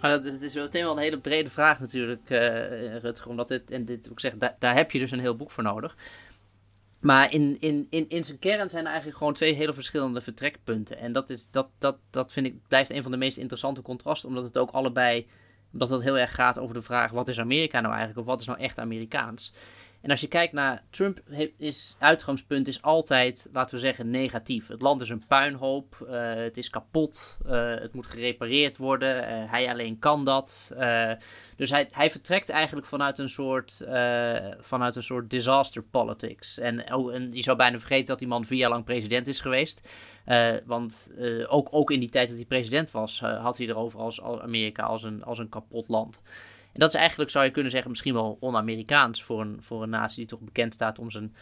Nou, 0.00 0.22
dat, 0.22 0.40
is 0.40 0.54
meteen 0.54 0.82
wel 0.82 0.92
een 0.92 1.02
hele 1.02 1.18
brede 1.18 1.50
vraag 1.50 1.80
natuurlijk, 1.80 2.30
uh, 2.30 2.96
Rutger. 2.96 3.28
Omdat 3.28 3.48
dit, 3.48 3.70
en 3.70 3.84
dit, 3.84 4.10
ik 4.10 4.20
zeg, 4.20 4.36
daar, 4.36 4.56
daar 4.58 4.74
heb 4.74 4.90
je 4.90 4.98
dus 4.98 5.10
een 5.10 5.20
heel 5.20 5.36
boek 5.36 5.50
voor 5.50 5.62
nodig. 5.62 5.96
Maar 7.00 7.32
in, 7.32 7.56
in, 7.60 7.86
in, 7.90 8.08
in 8.08 8.24
zijn 8.24 8.38
kern 8.38 8.70
zijn 8.70 8.82
er 8.82 8.88
eigenlijk 8.88 9.18
gewoon 9.18 9.34
twee 9.34 9.54
hele 9.54 9.72
verschillende 9.72 10.20
vertrekpunten. 10.20 10.98
En 10.98 11.12
dat, 11.12 11.30
is, 11.30 11.50
dat, 11.50 11.68
dat, 11.78 11.96
dat 12.10 12.32
vind 12.32 12.46
ik, 12.46 12.68
blijft 12.68 12.90
een 12.90 13.02
van 13.02 13.10
de 13.10 13.16
meest 13.16 13.38
interessante 13.38 13.82
contrasten, 13.82 14.28
omdat 14.28 14.44
het 14.44 14.58
ook 14.58 14.70
allebei, 14.70 15.26
omdat 15.72 15.90
het 15.90 16.02
heel 16.02 16.18
erg 16.18 16.34
gaat 16.34 16.58
over 16.58 16.74
de 16.74 16.82
vraag: 16.82 17.10
wat 17.10 17.28
is 17.28 17.40
Amerika 17.40 17.80
nou 17.80 17.94
eigenlijk, 17.94 18.20
of 18.20 18.26
wat 18.26 18.40
is 18.40 18.46
nou 18.46 18.58
echt 18.58 18.78
Amerikaans? 18.78 19.52
En 20.00 20.10
als 20.10 20.20
je 20.20 20.26
kijkt 20.26 20.52
naar 20.52 20.82
Trump, 20.90 21.20
is 21.56 21.96
uitgangspunt 21.98 22.68
is 22.68 22.82
altijd, 22.82 23.48
laten 23.52 23.74
we 23.74 23.80
zeggen, 23.80 24.10
negatief. 24.10 24.68
Het 24.68 24.82
land 24.82 25.00
is 25.00 25.08
een 25.08 25.26
puinhoop, 25.26 26.06
uh, 26.10 26.34
het 26.34 26.56
is 26.56 26.70
kapot, 26.70 27.38
uh, 27.46 27.74
het 27.74 27.92
moet 27.92 28.06
gerepareerd 28.06 28.76
worden, 28.76 29.22
uh, 29.22 29.50
hij 29.50 29.68
alleen 29.68 29.98
kan 29.98 30.24
dat. 30.24 30.72
dus 31.56 31.70
hij, 31.70 31.88
hij 31.90 32.10
vertrekt 32.10 32.48
eigenlijk 32.48 32.86
vanuit 32.86 33.18
een 33.18 33.28
soort, 33.28 33.86
vanuit 34.60 34.96
een 34.96 35.02
soort 35.02 35.30
disaster 35.30 35.82
politics. 35.82 36.58
En, 36.58 36.94
oh, 36.94 37.14
en 37.14 37.32
je 37.32 37.42
zou 37.42 37.56
bijna 37.56 37.78
vergeten 37.78 38.06
dat 38.06 38.18
die 38.18 38.28
man 38.28 38.44
vier 38.44 38.58
jaar 38.58 38.70
lang 38.70 38.84
president 38.84 39.28
is 39.28 39.40
geweest. 39.40 39.88
want 40.64 41.10
ook, 41.48 41.68
ook 41.70 41.90
in 41.90 42.00
die 42.00 42.08
tijd 42.08 42.28
dat 42.28 42.36
hij 42.36 42.46
president 42.46 42.90
was, 42.90 43.20
had 43.20 43.58
hij 43.58 43.66
erover 43.66 44.00
als, 44.00 44.20
als 44.20 44.40
Amerika 44.40 44.82
als 44.82 45.02
een, 45.02 45.24
als 45.24 45.38
een 45.38 45.48
kapot 45.48 45.88
land. 45.88 46.22
Dat 46.78 46.88
is 46.88 46.94
eigenlijk, 46.94 47.30
zou 47.30 47.44
je 47.44 47.50
kunnen 47.50 47.70
zeggen, 47.70 47.90
misschien 47.90 48.14
wel 48.14 48.36
on-Amerikaans 48.40 49.22
voor 49.22 49.40
een, 49.40 49.56
voor 49.60 49.82
een 49.82 49.90
natie 49.90 50.16
die 50.16 50.26
toch 50.26 50.40
bekend 50.40 50.74
staat 50.74 50.98
om 50.98 51.10
zijn, 51.10 51.34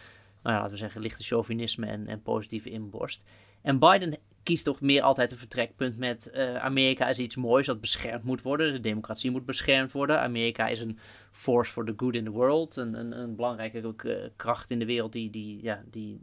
nou 0.43 0.55
ja, 0.55 0.61
laten 0.61 0.70
we 0.70 0.76
zeggen, 0.76 1.01
lichte 1.01 1.24
chauvinisme 1.24 1.87
en, 1.87 2.07
en 2.07 2.22
positieve 2.22 2.70
inborst. 2.70 3.24
En 3.62 3.78
Biden 3.78 4.18
kiest 4.43 4.64
toch 4.64 4.80
meer 4.80 5.03
altijd 5.03 5.32
een 5.32 5.39
vertrekpunt 5.39 5.97
met 5.97 6.30
uh, 6.34 6.57
Amerika 6.57 7.09
is 7.09 7.18
iets 7.18 7.37
moois 7.37 7.66
dat 7.66 7.80
beschermd 7.80 8.24
moet 8.24 8.43
worden. 8.43 8.72
De 8.72 8.80
democratie 8.80 9.30
moet 9.30 9.47
beschermd 9.47 9.93
worden. 9.93 10.20
Amerika 10.20 10.66
is 10.66 10.80
een 10.80 10.99
force 11.30 11.72
for 11.72 11.84
the 11.84 11.95
good 11.97 12.14
in 12.14 12.24
the 12.24 12.30
world. 12.30 12.76
Een, 12.76 12.95
een, 12.95 13.18
een 13.18 13.37
belangrijke 13.37 13.95
uh, 14.05 14.24
kracht 14.37 14.70
in 14.70 14.78
de 14.78 14.84
wereld 14.84 15.12
die, 15.12 15.30
die, 15.30 15.62
ja, 15.62 15.82
die 15.91 16.20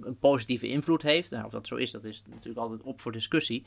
een 0.00 0.18
positieve 0.18 0.68
invloed 0.68 1.02
heeft. 1.02 1.30
Nou, 1.30 1.44
of 1.44 1.50
dat 1.50 1.66
zo 1.66 1.76
is, 1.76 1.90
dat 1.90 2.04
is 2.04 2.22
natuurlijk 2.28 2.58
altijd 2.58 2.82
op 2.82 3.00
voor 3.00 3.12
discussie. 3.12 3.64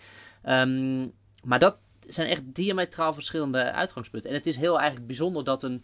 Um, 0.49 1.11
maar 1.43 1.59
dat, 1.59 1.77
zijn 2.07 2.27
echt 2.27 2.41
diametraal 2.45 3.13
verschillende 3.13 3.71
uitgangspunten. 3.71 4.29
En 4.29 4.35
het 4.35 4.47
is 4.47 4.57
heel 4.57 4.77
eigenlijk 4.77 5.07
bijzonder 5.07 5.43
dat 5.43 5.63
een, 5.63 5.83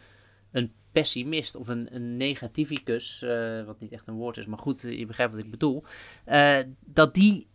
een 0.52 0.74
pessimist 0.92 1.56
of 1.56 1.68
een, 1.68 1.96
een 1.96 2.18
negativicus, 2.18 3.22
uh, 3.22 3.66
wat 3.66 3.80
niet 3.80 3.92
echt 3.92 4.08
een 4.08 4.16
woord 4.16 4.38
is, 4.38 4.46
maar 4.46 4.58
goed, 4.58 4.82
je 4.82 5.06
begrijpt 5.06 5.34
wat 5.34 5.44
ik 5.44 5.52
bedoel, 5.52 5.84
uh, 6.28 6.60
dat 6.86 7.14
die 7.14 7.48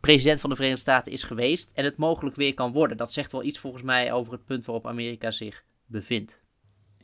president 0.00 0.40
van 0.40 0.50
de 0.50 0.56
Verenigde 0.56 0.84
Staten 0.84 1.12
is 1.12 1.22
geweest 1.22 1.70
en 1.74 1.84
het 1.84 1.96
mogelijk 1.96 2.36
weer 2.36 2.54
kan 2.54 2.72
worden. 2.72 2.96
Dat 2.96 3.12
zegt 3.12 3.32
wel 3.32 3.42
iets 3.42 3.58
volgens 3.58 3.82
mij 3.82 4.12
over 4.12 4.32
het 4.32 4.44
punt 4.44 4.64
waarop 4.64 4.86
Amerika 4.86 5.30
zich 5.30 5.64
bevindt. 5.86 6.41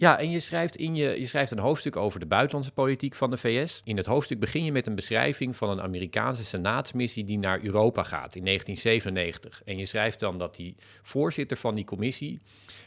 Ja, 0.00 0.18
en 0.18 0.30
je 0.30 0.40
schrijft, 0.40 0.76
in 0.76 0.94
je, 0.94 1.20
je 1.20 1.26
schrijft 1.26 1.50
een 1.50 1.58
hoofdstuk 1.58 1.96
over 1.96 2.20
de 2.20 2.26
buitenlandse 2.26 2.72
politiek 2.72 3.14
van 3.14 3.30
de 3.30 3.36
VS. 3.36 3.80
In 3.84 3.96
het 3.96 4.06
hoofdstuk 4.06 4.40
begin 4.40 4.64
je 4.64 4.72
met 4.72 4.86
een 4.86 4.94
beschrijving 4.94 5.56
van 5.56 5.70
een 5.70 5.82
Amerikaanse 5.82 6.44
senaatsmissie 6.44 7.24
die 7.24 7.38
naar 7.38 7.62
Europa 7.62 8.02
gaat 8.02 8.34
in 8.34 8.44
1997. 8.44 9.62
En 9.64 9.78
je 9.78 9.86
schrijft 9.86 10.20
dan 10.20 10.38
dat 10.38 10.56
die 10.56 10.74
voorzitter 11.02 11.56
van 11.56 11.74
die 11.74 11.84
commissie, 11.84 12.40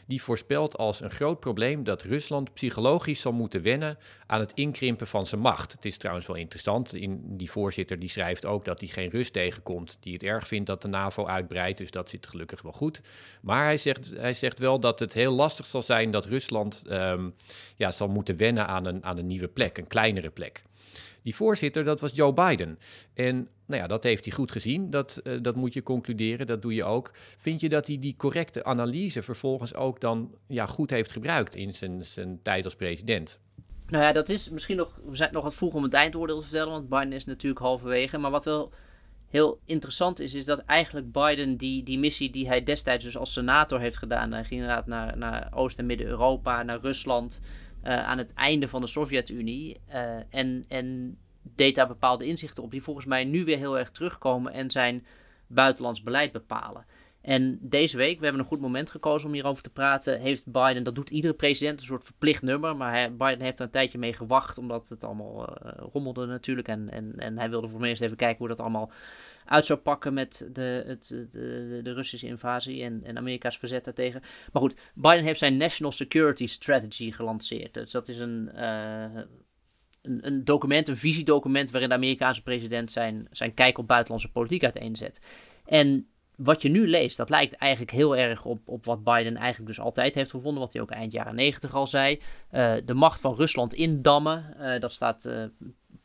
die 0.06 0.22
voorspelt 0.22 0.76
als 0.76 1.00
een 1.00 1.10
groot 1.10 1.40
probleem 1.40 1.84
dat 1.84 2.02
Rusland 2.02 2.52
psychologisch 2.54 3.20
zal 3.20 3.32
moeten 3.32 3.62
wennen 3.62 3.98
aan 4.26 4.40
het 4.40 4.52
inkrimpen 4.52 5.06
van 5.06 5.26
zijn 5.26 5.40
macht. 5.40 5.72
Het 5.72 5.84
is 5.84 5.98
trouwens 5.98 6.26
wel 6.26 6.36
interessant, 6.36 6.94
in 6.94 7.20
die 7.36 7.50
voorzitter 7.50 7.98
die 7.98 8.08
schrijft 8.08 8.46
ook 8.46 8.64
dat 8.64 8.80
hij 8.80 8.88
geen 8.88 9.10
rust 9.10 9.32
tegenkomt, 9.32 9.96
die 10.00 10.12
het 10.12 10.22
erg 10.22 10.46
vindt 10.46 10.66
dat 10.66 10.82
de 10.82 10.88
NAVO 10.88 11.26
uitbreidt, 11.26 11.78
dus 11.78 11.90
dat 11.90 12.10
zit 12.10 12.26
gelukkig 12.26 12.62
wel 12.62 12.72
goed. 12.72 13.00
Maar 13.42 13.64
hij 13.64 13.76
zegt, 13.76 14.10
hij 14.16 14.34
zegt 14.34 14.58
wel 14.58 14.80
dat 14.80 14.98
het 14.98 15.12
heel 15.12 15.32
lastig 15.32 15.66
zal 15.66 15.82
zijn 15.82 16.10
dat 16.10 16.26
Rusland... 16.26 16.82
Uh, 16.86 17.00
um, 17.10 17.34
ja, 17.76 17.90
zal 17.90 18.08
moeten 18.08 18.36
wennen 18.36 18.66
aan 18.66 18.86
een, 18.86 19.04
aan 19.04 19.18
een 19.18 19.26
nieuwe 19.26 19.48
plek, 19.48 19.78
een 19.78 19.86
kleinere 19.86 20.30
plek. 20.30 20.62
Die 21.22 21.34
voorzitter, 21.34 21.84
dat 21.84 22.00
was 22.00 22.12
Joe 22.14 22.32
Biden. 22.32 22.78
En 23.14 23.48
nou 23.66 23.82
ja, 23.82 23.86
dat 23.86 24.02
heeft 24.02 24.24
hij 24.24 24.34
goed 24.34 24.50
gezien. 24.50 24.90
Dat, 24.90 25.20
uh, 25.24 25.38
dat 25.42 25.56
moet 25.56 25.74
je 25.74 25.82
concluderen, 25.82 26.46
dat 26.46 26.62
doe 26.62 26.74
je 26.74 26.84
ook. 26.84 27.10
Vind 27.38 27.60
je 27.60 27.68
dat 27.68 27.86
hij 27.86 27.98
die 27.98 28.16
correcte 28.16 28.64
analyse 28.64 29.22
vervolgens 29.22 29.74
ook 29.74 30.00
dan 30.00 30.34
ja, 30.46 30.66
goed 30.66 30.90
heeft 30.90 31.12
gebruikt 31.12 31.54
in 31.54 31.72
zijn, 31.72 32.04
zijn 32.04 32.40
tijd 32.42 32.64
als 32.64 32.74
president? 32.74 33.40
Nou 33.86 34.04
ja, 34.04 34.12
dat 34.12 34.28
is 34.28 34.48
misschien 34.48 34.76
nog, 34.76 35.00
we 35.04 35.16
zijn 35.16 35.32
nog 35.32 35.42
wat 35.42 35.54
vroeg 35.54 35.74
om 35.74 35.82
het 35.82 35.94
eindoordeel 35.94 36.40
te 36.40 36.46
stellen, 36.46 36.70
want 36.70 36.88
Biden 36.88 37.12
is 37.12 37.24
natuurlijk 37.24 37.60
halverwege. 37.60 38.18
Maar 38.18 38.30
wat 38.30 38.44
wel 38.44 38.72
heel 39.32 39.60
interessant 39.64 40.20
is, 40.20 40.34
is 40.34 40.44
dat 40.44 40.58
eigenlijk 40.58 41.12
Biden 41.12 41.56
die, 41.56 41.82
die 41.82 41.98
missie 41.98 42.30
die 42.30 42.46
hij 42.46 42.62
destijds 42.62 43.04
dus 43.04 43.16
als 43.16 43.32
senator 43.32 43.80
heeft 43.80 43.96
gedaan, 43.96 44.32
hij 44.32 44.44
ging 44.44 44.60
inderdaad 44.60 44.86
naar, 44.86 45.18
naar 45.18 45.48
Oost- 45.54 45.78
en 45.78 45.86
Midden-Europa, 45.86 46.62
naar 46.62 46.80
Rusland, 46.80 47.40
uh, 47.84 48.06
aan 48.06 48.18
het 48.18 48.34
einde 48.34 48.68
van 48.68 48.80
de 48.80 48.86
Sovjet-Unie. 48.86 49.80
Uh, 49.88 50.16
en, 50.30 50.64
en 50.68 51.16
deed 51.42 51.74
daar 51.74 51.86
bepaalde 51.86 52.26
inzichten 52.26 52.62
op, 52.62 52.70
die 52.70 52.82
volgens 52.82 53.06
mij 53.06 53.24
nu 53.24 53.44
weer 53.44 53.58
heel 53.58 53.78
erg 53.78 53.90
terugkomen 53.90 54.52
en 54.52 54.70
zijn 54.70 55.06
buitenlands 55.46 56.02
beleid 56.02 56.32
bepalen. 56.32 56.84
En 57.22 57.58
deze 57.60 57.96
week, 57.96 58.18
we 58.18 58.24
hebben 58.24 58.42
een 58.42 58.48
goed 58.48 58.60
moment 58.60 58.90
gekozen 58.90 59.28
om 59.28 59.34
hierover 59.34 59.62
te 59.62 59.70
praten, 59.70 60.20
heeft 60.20 60.52
Biden, 60.52 60.82
dat 60.82 60.94
doet 60.94 61.10
iedere 61.10 61.34
president, 61.34 61.80
een 61.80 61.86
soort 61.86 62.04
verplicht 62.04 62.42
nummer. 62.42 62.76
Maar 62.76 62.92
hij, 62.92 63.12
Biden 63.16 63.40
heeft 63.40 63.58
er 63.58 63.64
een 63.64 63.70
tijdje 63.70 63.98
mee 63.98 64.12
gewacht, 64.12 64.58
omdat 64.58 64.88
het 64.88 65.04
allemaal 65.04 65.48
uh, 65.48 65.72
rommelde 65.92 66.26
natuurlijk. 66.26 66.68
En, 66.68 66.90
en, 66.90 67.12
en 67.16 67.38
hij 67.38 67.50
wilde 67.50 67.68
voor 67.68 67.80
me 67.80 67.88
eerst 67.88 68.02
even 68.02 68.16
kijken 68.16 68.38
hoe 68.38 68.48
dat 68.48 68.60
allemaal 68.60 68.90
uit 69.44 69.66
zou 69.66 69.78
pakken 69.78 70.14
met 70.14 70.48
de, 70.52 70.84
het, 70.86 71.08
de, 71.30 71.80
de 71.82 71.92
Russische 71.92 72.26
invasie 72.26 72.82
en, 72.82 73.00
en 73.04 73.16
Amerika's 73.16 73.58
verzet 73.58 73.84
daartegen. 73.84 74.20
Maar 74.52 74.62
goed, 74.62 74.92
Biden 74.94 75.24
heeft 75.24 75.38
zijn 75.38 75.56
National 75.56 75.92
Security 75.92 76.46
Strategy 76.46 77.12
gelanceerd. 77.12 77.74
Dus 77.74 77.90
dat 77.90 78.08
is 78.08 78.18
een, 78.18 78.62
een, 80.02 80.26
een, 80.26 80.44
document, 80.44 80.88
een 80.88 80.96
visiedocument 80.96 81.70
waarin 81.70 81.88
de 81.88 81.94
Amerikaanse 81.94 82.42
president 82.42 82.90
zijn, 82.90 83.28
zijn 83.30 83.54
kijk 83.54 83.78
op 83.78 83.86
buitenlandse 83.86 84.30
politiek 84.30 84.64
uiteenzet. 84.64 85.20
En 85.64 86.06
wat 86.44 86.62
je 86.62 86.68
nu 86.68 86.88
leest, 86.88 87.16
dat 87.16 87.30
lijkt 87.30 87.54
eigenlijk 87.54 87.92
heel 87.92 88.16
erg 88.16 88.44
op, 88.44 88.68
op 88.68 88.84
wat 88.84 89.04
Biden 89.04 89.36
eigenlijk 89.36 89.66
dus 89.66 89.80
altijd 89.80 90.14
heeft 90.14 90.30
gevonden. 90.30 90.62
Wat 90.62 90.72
hij 90.72 90.82
ook 90.82 90.90
eind 90.90 91.12
jaren 91.12 91.34
negentig 91.34 91.74
al 91.74 91.86
zei. 91.86 92.20
Uh, 92.52 92.72
de 92.84 92.94
macht 92.94 93.20
van 93.20 93.34
Rusland 93.34 93.74
indammen. 93.74 94.56
Uh, 94.60 94.80
dat 94.80 94.92
staat 94.92 95.24
uh, 95.24 95.44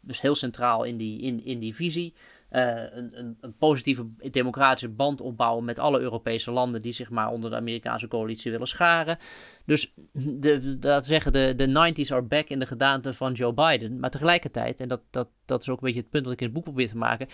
dus 0.02 0.22
heel 0.22 0.36
centraal 0.36 0.84
in 0.84 0.98
die, 0.98 1.22
in, 1.22 1.46
in 1.46 1.60
die 1.60 1.76
visie. 1.76 2.14
Een, 2.50 3.18
een, 3.18 3.38
een, 3.42 3.56
positieve 3.58 4.08
democratische 4.32 4.90
band 4.90 5.22
opbouwen 5.22 5.66
met 5.66 5.80
alle 5.80 6.00
Europese 6.00 6.52
landen 6.52 6.82
die 6.82 6.92
zich 6.92 7.10
maar 7.10 7.32
onder 7.32 7.50
de 7.50 7.56
Amerikaanse 7.56 8.08
coalitie 8.08 8.52
willen 8.52 8.68
scharen. 8.68 9.18
Dus 9.66 9.94
de, 10.44 10.78
we 10.80 10.98
zeggen, 11.02 11.32
de, 11.32 11.54
de 11.56 11.68
90s 11.68 12.12
are 12.12 12.22
back 12.22 12.48
in 12.48 12.60
de 12.60 12.66
gedaante 12.66 13.14
van 13.14 13.34
Joe 13.34 13.54
Biden. 13.54 14.00
Maar 14.00 14.10
tegelijkertijd, 14.10 14.80
en 14.80 14.88
dat, 14.88 15.02
dat, 15.10 15.28
dat 15.46 15.62
is 15.62 15.70
ook 15.70 15.78
een 15.78 15.86
beetje 15.86 16.02
het 16.02 16.10
punt 16.10 16.24
dat 16.24 16.34
ik 16.34 16.40
in 16.40 16.46
het 16.46 16.56
boek 16.56 16.64
probeer 16.64 16.88
te 16.88 16.98
maken, 16.98 17.28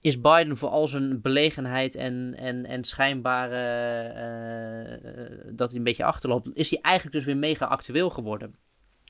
is 0.00 0.20
Biden 0.20 0.56
voor 0.56 0.68
al 0.68 0.88
zijn 0.88 1.20
belegenheid 1.20 1.96
en, 1.96 2.34
en, 2.36 2.66
en 2.66 2.84
schijnbare 2.84 3.60
uh, 5.04 5.50
dat 5.52 5.68
hij 5.68 5.78
een 5.78 5.84
beetje 5.84 6.04
achterloopt, 6.04 6.48
is 6.54 6.70
hij 6.70 6.80
eigenlijk 6.80 7.16
dus 7.16 7.24
weer 7.24 7.36
mega 7.36 7.66
actueel 7.66 8.10
geworden. 8.10 8.54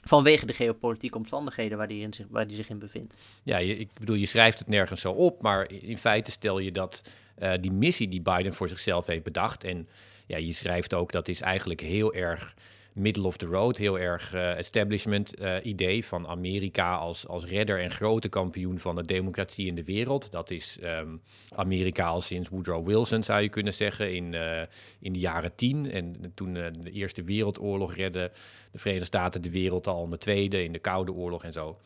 Vanwege 0.02 0.46
de 0.46 0.52
geopolitieke 0.52 1.16
omstandigheden 1.16 1.78
waar 1.78 1.86
hij, 1.86 1.98
in 1.98 2.12
zich, 2.12 2.26
waar 2.30 2.46
hij 2.46 2.54
zich 2.54 2.68
in 2.68 2.78
bevindt. 2.78 3.40
Ja, 3.44 3.58
je, 3.58 3.76
ik 3.76 3.90
bedoel, 3.98 4.16
je 4.16 4.26
schrijft 4.26 4.58
het 4.58 4.68
nergens 4.68 5.00
zo 5.00 5.12
op, 5.12 5.42
maar 5.42 5.70
in 5.70 5.98
feite 5.98 6.30
stel 6.30 6.58
je 6.58 6.72
dat 6.72 7.10
uh, 7.38 7.52
die 7.60 7.72
missie 7.72 8.08
die 8.08 8.22
Biden 8.22 8.54
voor 8.54 8.68
zichzelf 8.68 9.06
heeft 9.06 9.22
bedacht. 9.22 9.64
En 9.64 9.88
ja, 10.26 10.36
je 10.36 10.52
schrijft 10.52 10.94
ook 10.94 11.12
dat 11.12 11.28
is 11.28 11.40
eigenlijk 11.40 11.80
heel 11.80 12.14
erg 12.14 12.54
middle 12.94 13.26
of 13.26 13.36
the 13.36 13.46
road, 13.46 13.76
heel 13.76 13.98
erg 13.98 14.34
uh, 14.34 14.58
establishment 14.58 15.40
uh, 15.40 15.56
idee 15.62 16.04
van 16.04 16.26
Amerika 16.26 16.94
als, 16.94 17.26
als 17.26 17.44
redder 17.44 17.80
en 17.80 17.90
grote 17.90 18.28
kampioen 18.28 18.78
van 18.78 18.96
de 18.96 19.02
democratie 19.02 19.66
in 19.66 19.74
de 19.74 19.84
wereld. 19.84 20.30
Dat 20.30 20.50
is 20.50 20.78
um, 20.82 21.22
Amerika 21.50 22.06
al 22.06 22.20
sinds 22.20 22.48
Woodrow 22.48 22.86
Wilson, 22.86 23.22
zou 23.22 23.42
je 23.42 23.48
kunnen 23.48 23.74
zeggen, 23.74 24.14
in, 24.14 24.32
uh, 24.32 24.62
in 25.00 25.12
de 25.12 25.18
jaren 25.18 25.54
tien. 25.54 25.90
En 25.90 26.32
toen 26.34 26.54
de 26.54 26.90
Eerste 26.92 27.22
Wereldoorlog 27.22 27.94
redde 27.94 28.30
de 28.72 28.78
Verenigde 28.78 29.06
Staten 29.06 29.42
de 29.42 29.50
wereld 29.50 29.86
al 29.86 30.04
in 30.04 30.10
de 30.10 30.18
Tweede, 30.18 30.64
in 30.64 30.72
de 30.72 30.78
Koude 30.78 31.12
Oorlog 31.12 31.44
en 31.44 31.52
zo. 31.52 31.78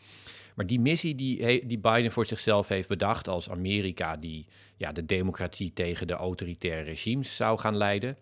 Maar 0.55 0.67
die 0.67 0.81
missie 0.81 1.15
die, 1.15 1.67
die 1.67 1.79
Biden 1.79 2.13
voor 2.13 2.27
zichzelf 2.27 2.69
heeft 2.69 2.89
bedacht 2.89 3.29
als 3.29 3.51
Amerika 3.51 4.17
die 4.17 4.47
ja, 4.77 4.93
de 4.93 5.07
democratie 5.07 5.73
tegen 5.73 6.07
de 6.07 6.13
autoritaire 6.13 6.83
regimes 6.83 7.37
zou 7.37 7.59
gaan 7.59 7.77
leiden. 7.77 8.17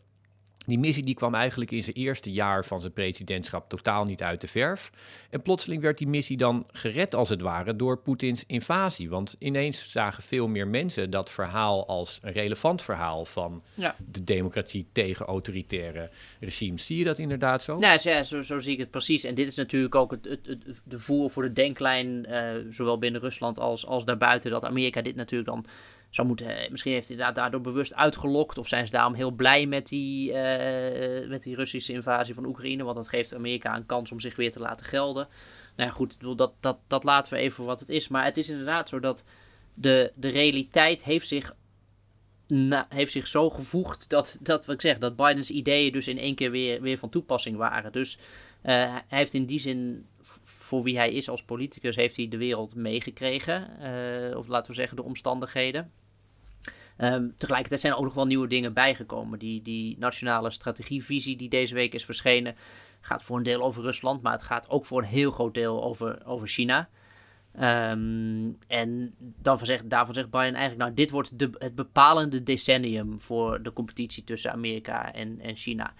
Die 0.66 0.78
missie 0.78 1.04
die 1.04 1.14
kwam 1.14 1.34
eigenlijk 1.34 1.70
in 1.70 1.82
zijn 1.82 1.96
eerste 1.96 2.32
jaar 2.32 2.64
van 2.64 2.80
zijn 2.80 2.92
presidentschap 2.92 3.68
totaal 3.68 4.04
niet 4.04 4.22
uit 4.22 4.40
de 4.40 4.46
verf. 4.46 4.90
En 5.30 5.42
plotseling 5.42 5.82
werd 5.82 5.98
die 5.98 6.06
missie 6.06 6.36
dan 6.36 6.66
gered, 6.72 7.14
als 7.14 7.28
het 7.28 7.40
ware, 7.40 7.76
door 7.76 7.98
Poetins 7.98 8.44
invasie. 8.46 9.08
Want 9.08 9.36
ineens 9.38 9.90
zagen 9.90 10.22
veel 10.22 10.48
meer 10.48 10.68
mensen 10.68 11.10
dat 11.10 11.30
verhaal 11.30 11.86
als 11.86 12.18
een 12.22 12.32
relevant 12.32 12.82
verhaal 12.82 13.24
van 13.24 13.62
ja. 13.74 13.94
de 14.10 14.24
democratie 14.24 14.86
tegen 14.92 15.26
autoritaire 15.26 16.10
regimes. 16.40 16.86
Zie 16.86 16.98
je 16.98 17.04
dat 17.04 17.18
inderdaad 17.18 17.62
zo? 17.62 17.78
Nou, 17.78 17.98
ja, 18.02 18.22
zo, 18.22 18.42
zo 18.42 18.58
zie 18.58 18.72
ik 18.72 18.78
het 18.78 18.90
precies. 18.90 19.24
En 19.24 19.34
dit 19.34 19.48
is 19.48 19.54
natuurlijk 19.56 19.94
ook 19.94 20.10
het, 20.10 20.24
het, 20.24 20.46
het 20.46 20.80
de 20.84 20.98
voer 20.98 21.30
voor 21.30 21.42
de 21.42 21.52
denklijn, 21.52 22.26
uh, 22.28 22.38
zowel 22.70 22.98
binnen 22.98 23.20
Rusland 23.20 23.58
als, 23.58 23.86
als 23.86 24.04
daarbuiten, 24.04 24.50
dat 24.50 24.64
Amerika 24.64 25.02
dit 25.02 25.16
natuurlijk 25.16 25.50
dan 25.50 25.66
zou 26.12 26.28
moeten. 26.28 26.46
Eh, 26.46 26.70
misschien 26.70 26.92
heeft 26.92 27.08
hij 27.08 27.32
daardoor 27.32 27.60
bewust 27.60 27.94
uitgelokt. 27.94 28.58
Of 28.58 28.68
zijn 28.68 28.84
ze 28.86 28.92
daarom 28.92 29.14
heel 29.14 29.30
blij 29.30 29.66
met 29.66 29.86
die, 29.86 30.28
uh, 30.28 31.28
met 31.28 31.42
die 31.42 31.54
Russische 31.54 31.92
invasie 31.92 32.34
van 32.34 32.46
Oekraïne. 32.46 32.84
Want 32.84 32.96
dat 32.96 33.08
geeft 33.08 33.34
Amerika 33.34 33.76
een 33.76 33.86
kans 33.86 34.12
om 34.12 34.20
zich 34.20 34.36
weer 34.36 34.50
te 34.50 34.60
laten 34.60 34.86
gelden. 34.86 35.28
Nou 35.76 35.88
ja, 35.88 35.94
goed, 35.94 36.20
dat, 36.38 36.52
dat, 36.60 36.78
dat 36.86 37.04
laten 37.04 37.32
we 37.32 37.38
even 37.38 37.56
voor 37.56 37.66
wat 37.66 37.80
het 37.80 37.88
is. 37.88 38.08
Maar 38.08 38.24
het 38.24 38.36
is 38.36 38.48
inderdaad 38.48 38.88
zo 38.88 39.00
dat 39.00 39.24
de, 39.74 40.12
de 40.14 40.28
realiteit 40.28 41.04
heeft 41.04 41.28
zich, 41.28 41.54
na, 42.46 42.86
heeft 42.88 43.12
zich 43.12 43.26
zo 43.26 43.50
gevoegd. 43.50 44.08
Dat, 44.08 44.38
dat 44.40 44.66
wat 44.66 44.74
ik 44.74 44.80
zeg, 44.80 44.98
dat 44.98 45.16
Bidens 45.16 45.50
ideeën 45.50 45.92
dus 45.92 46.08
in 46.08 46.18
één 46.18 46.34
keer 46.34 46.50
weer, 46.50 46.80
weer 46.80 46.98
van 46.98 47.08
toepassing 47.08 47.56
waren. 47.56 47.92
Dus 47.92 48.16
uh, 48.16 48.20
hij 48.62 49.02
heeft 49.06 49.34
in 49.34 49.46
die 49.46 49.60
zin 49.60 50.06
voor 50.42 50.82
wie 50.82 50.96
hij 50.96 51.12
is 51.12 51.28
als 51.28 51.42
politicus, 51.42 51.96
heeft 51.96 52.16
hij 52.16 52.28
de 52.28 52.36
wereld 52.36 52.74
meegekregen. 52.74 53.68
Of 54.36 54.46
laten 54.46 54.70
we 54.70 54.76
zeggen, 54.76 54.96
de 54.96 55.02
omstandigheden. 55.02 55.90
Um, 56.99 57.34
tegelijkertijd 57.36 57.80
zijn 57.80 57.93
er 57.93 57.99
ook 57.99 58.05
nog 58.05 58.14
wel 58.14 58.26
nieuwe 58.26 58.49
dingen 58.49 58.72
bijgekomen. 58.72 59.38
Die, 59.38 59.62
die 59.62 59.97
nationale 59.99 60.51
strategievisie 60.51 61.36
die 61.36 61.49
deze 61.49 61.74
week 61.74 61.95
is 61.95 62.05
verschenen, 62.05 62.55
gaat 63.01 63.22
voor 63.22 63.36
een 63.36 63.43
deel 63.43 63.62
over 63.62 63.82
Rusland, 63.82 64.22
maar 64.22 64.32
het 64.32 64.43
gaat 64.43 64.70
ook 64.70 64.86
voor 64.86 64.99
een 64.99 65.09
heel 65.09 65.30
groot 65.30 65.55
deel 65.55 65.82
over, 65.82 66.26
over 66.26 66.49
China. 66.49 66.88
Um, 67.61 68.59
en 68.66 69.14
dan 69.18 69.59
zegt, 69.59 69.90
daarvan 69.90 70.14
zegt 70.14 70.30
Biden 70.30 70.55
eigenlijk, 70.55 70.78
nou, 70.78 70.95
dit 70.95 71.11
wordt 71.11 71.38
de, 71.38 71.51
het 71.59 71.74
bepalende 71.74 72.43
decennium 72.43 73.20
voor 73.20 73.62
de 73.62 73.72
competitie 73.72 74.24
tussen 74.24 74.53
Amerika 74.53 75.12
en, 75.12 75.40
en 75.40 75.57
China. 75.57 75.95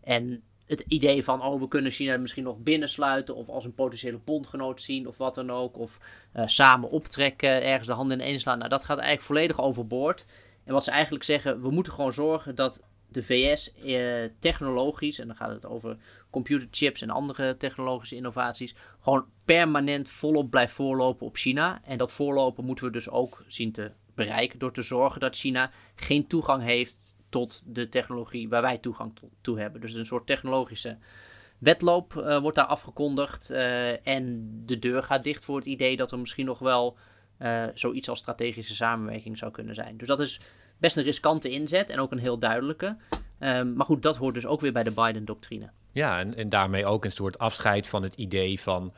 En 0.00 0.42
het 0.68 0.84
idee 0.88 1.24
van, 1.24 1.42
oh, 1.42 1.60
we 1.60 1.68
kunnen 1.68 1.90
China 1.90 2.16
misschien 2.16 2.44
nog 2.44 2.58
binnensluiten 2.58 3.34
of 3.34 3.48
als 3.48 3.64
een 3.64 3.74
potentiële 3.74 4.18
bondgenoot 4.24 4.80
zien 4.80 5.06
of 5.06 5.16
wat 5.16 5.34
dan 5.34 5.50
ook. 5.50 5.78
Of 5.78 5.98
uh, 6.36 6.42
samen 6.46 6.90
optrekken, 6.90 7.62
ergens 7.62 7.86
de 7.86 7.94
handen 7.94 8.20
in 8.20 8.40
slaan. 8.40 8.58
Nou, 8.58 8.70
dat 8.70 8.84
gaat 8.84 8.98
eigenlijk 8.98 9.26
volledig 9.26 9.60
overboord. 9.60 10.24
En 10.64 10.72
wat 10.72 10.84
ze 10.84 10.90
eigenlijk 10.90 11.24
zeggen, 11.24 11.62
we 11.62 11.70
moeten 11.70 11.92
gewoon 11.92 12.12
zorgen 12.12 12.54
dat 12.54 12.84
de 13.08 13.22
VS 13.22 13.74
eh, 13.74 14.24
technologisch, 14.38 15.18
en 15.18 15.26
dan 15.26 15.36
gaat 15.36 15.50
het 15.50 15.66
over 15.66 15.96
computerchips 16.30 17.02
en 17.02 17.10
andere 17.10 17.56
technologische 17.56 18.16
innovaties, 18.16 18.74
gewoon 19.00 19.26
permanent 19.44 20.10
volop 20.10 20.50
blijft 20.50 20.72
voorlopen 20.72 21.26
op 21.26 21.36
China. 21.36 21.80
En 21.84 21.98
dat 21.98 22.12
voorlopen 22.12 22.64
moeten 22.64 22.84
we 22.84 22.90
dus 22.90 23.10
ook 23.10 23.44
zien 23.46 23.72
te 23.72 23.90
bereiken 24.14 24.58
door 24.58 24.72
te 24.72 24.82
zorgen 24.82 25.20
dat 25.20 25.36
China 25.36 25.70
geen 25.94 26.26
toegang 26.26 26.62
heeft 26.62 27.16
tot 27.28 27.62
de 27.66 27.88
technologie 27.88 28.48
waar 28.48 28.62
wij 28.62 28.78
toegang 28.78 29.12
toe 29.40 29.60
hebben. 29.60 29.80
Dus 29.80 29.94
een 29.94 30.06
soort 30.06 30.26
technologische 30.26 30.98
wedloop 31.58 32.14
uh, 32.14 32.38
wordt 32.38 32.56
daar 32.56 32.66
afgekondigd. 32.66 33.50
Uh, 33.50 34.06
en 34.06 34.48
de 34.66 34.78
deur 34.78 35.02
gaat 35.02 35.24
dicht 35.24 35.44
voor 35.44 35.56
het 35.56 35.66
idee 35.66 35.96
dat 35.96 36.10
er 36.12 36.18
misschien 36.18 36.46
nog 36.46 36.58
wel 36.58 36.96
uh, 37.38 37.64
zoiets 37.74 38.08
als 38.08 38.18
strategische 38.18 38.74
samenwerking 38.74 39.38
zou 39.38 39.52
kunnen 39.52 39.74
zijn. 39.74 39.96
Dus 39.96 40.08
dat 40.08 40.20
is 40.20 40.40
best 40.78 40.96
een 40.96 41.02
riskante 41.02 41.50
inzet 41.50 41.90
en 41.90 41.98
ook 41.98 42.12
een 42.12 42.18
heel 42.18 42.38
duidelijke. 42.38 42.96
Um, 43.40 43.72
maar 43.72 43.86
goed, 43.86 44.02
dat 44.02 44.16
hoort 44.16 44.34
dus 44.34 44.46
ook 44.46 44.60
weer 44.60 44.72
bij 44.72 44.82
de 44.82 44.90
Biden-doctrine. 44.90 45.70
Ja, 45.92 46.18
en, 46.18 46.34
en 46.34 46.48
daarmee 46.48 46.86
ook 46.86 47.04
een 47.04 47.10
soort 47.10 47.38
afscheid 47.38 47.88
van 47.88 48.02
het 48.02 48.14
idee 48.14 48.60
van 48.60 48.92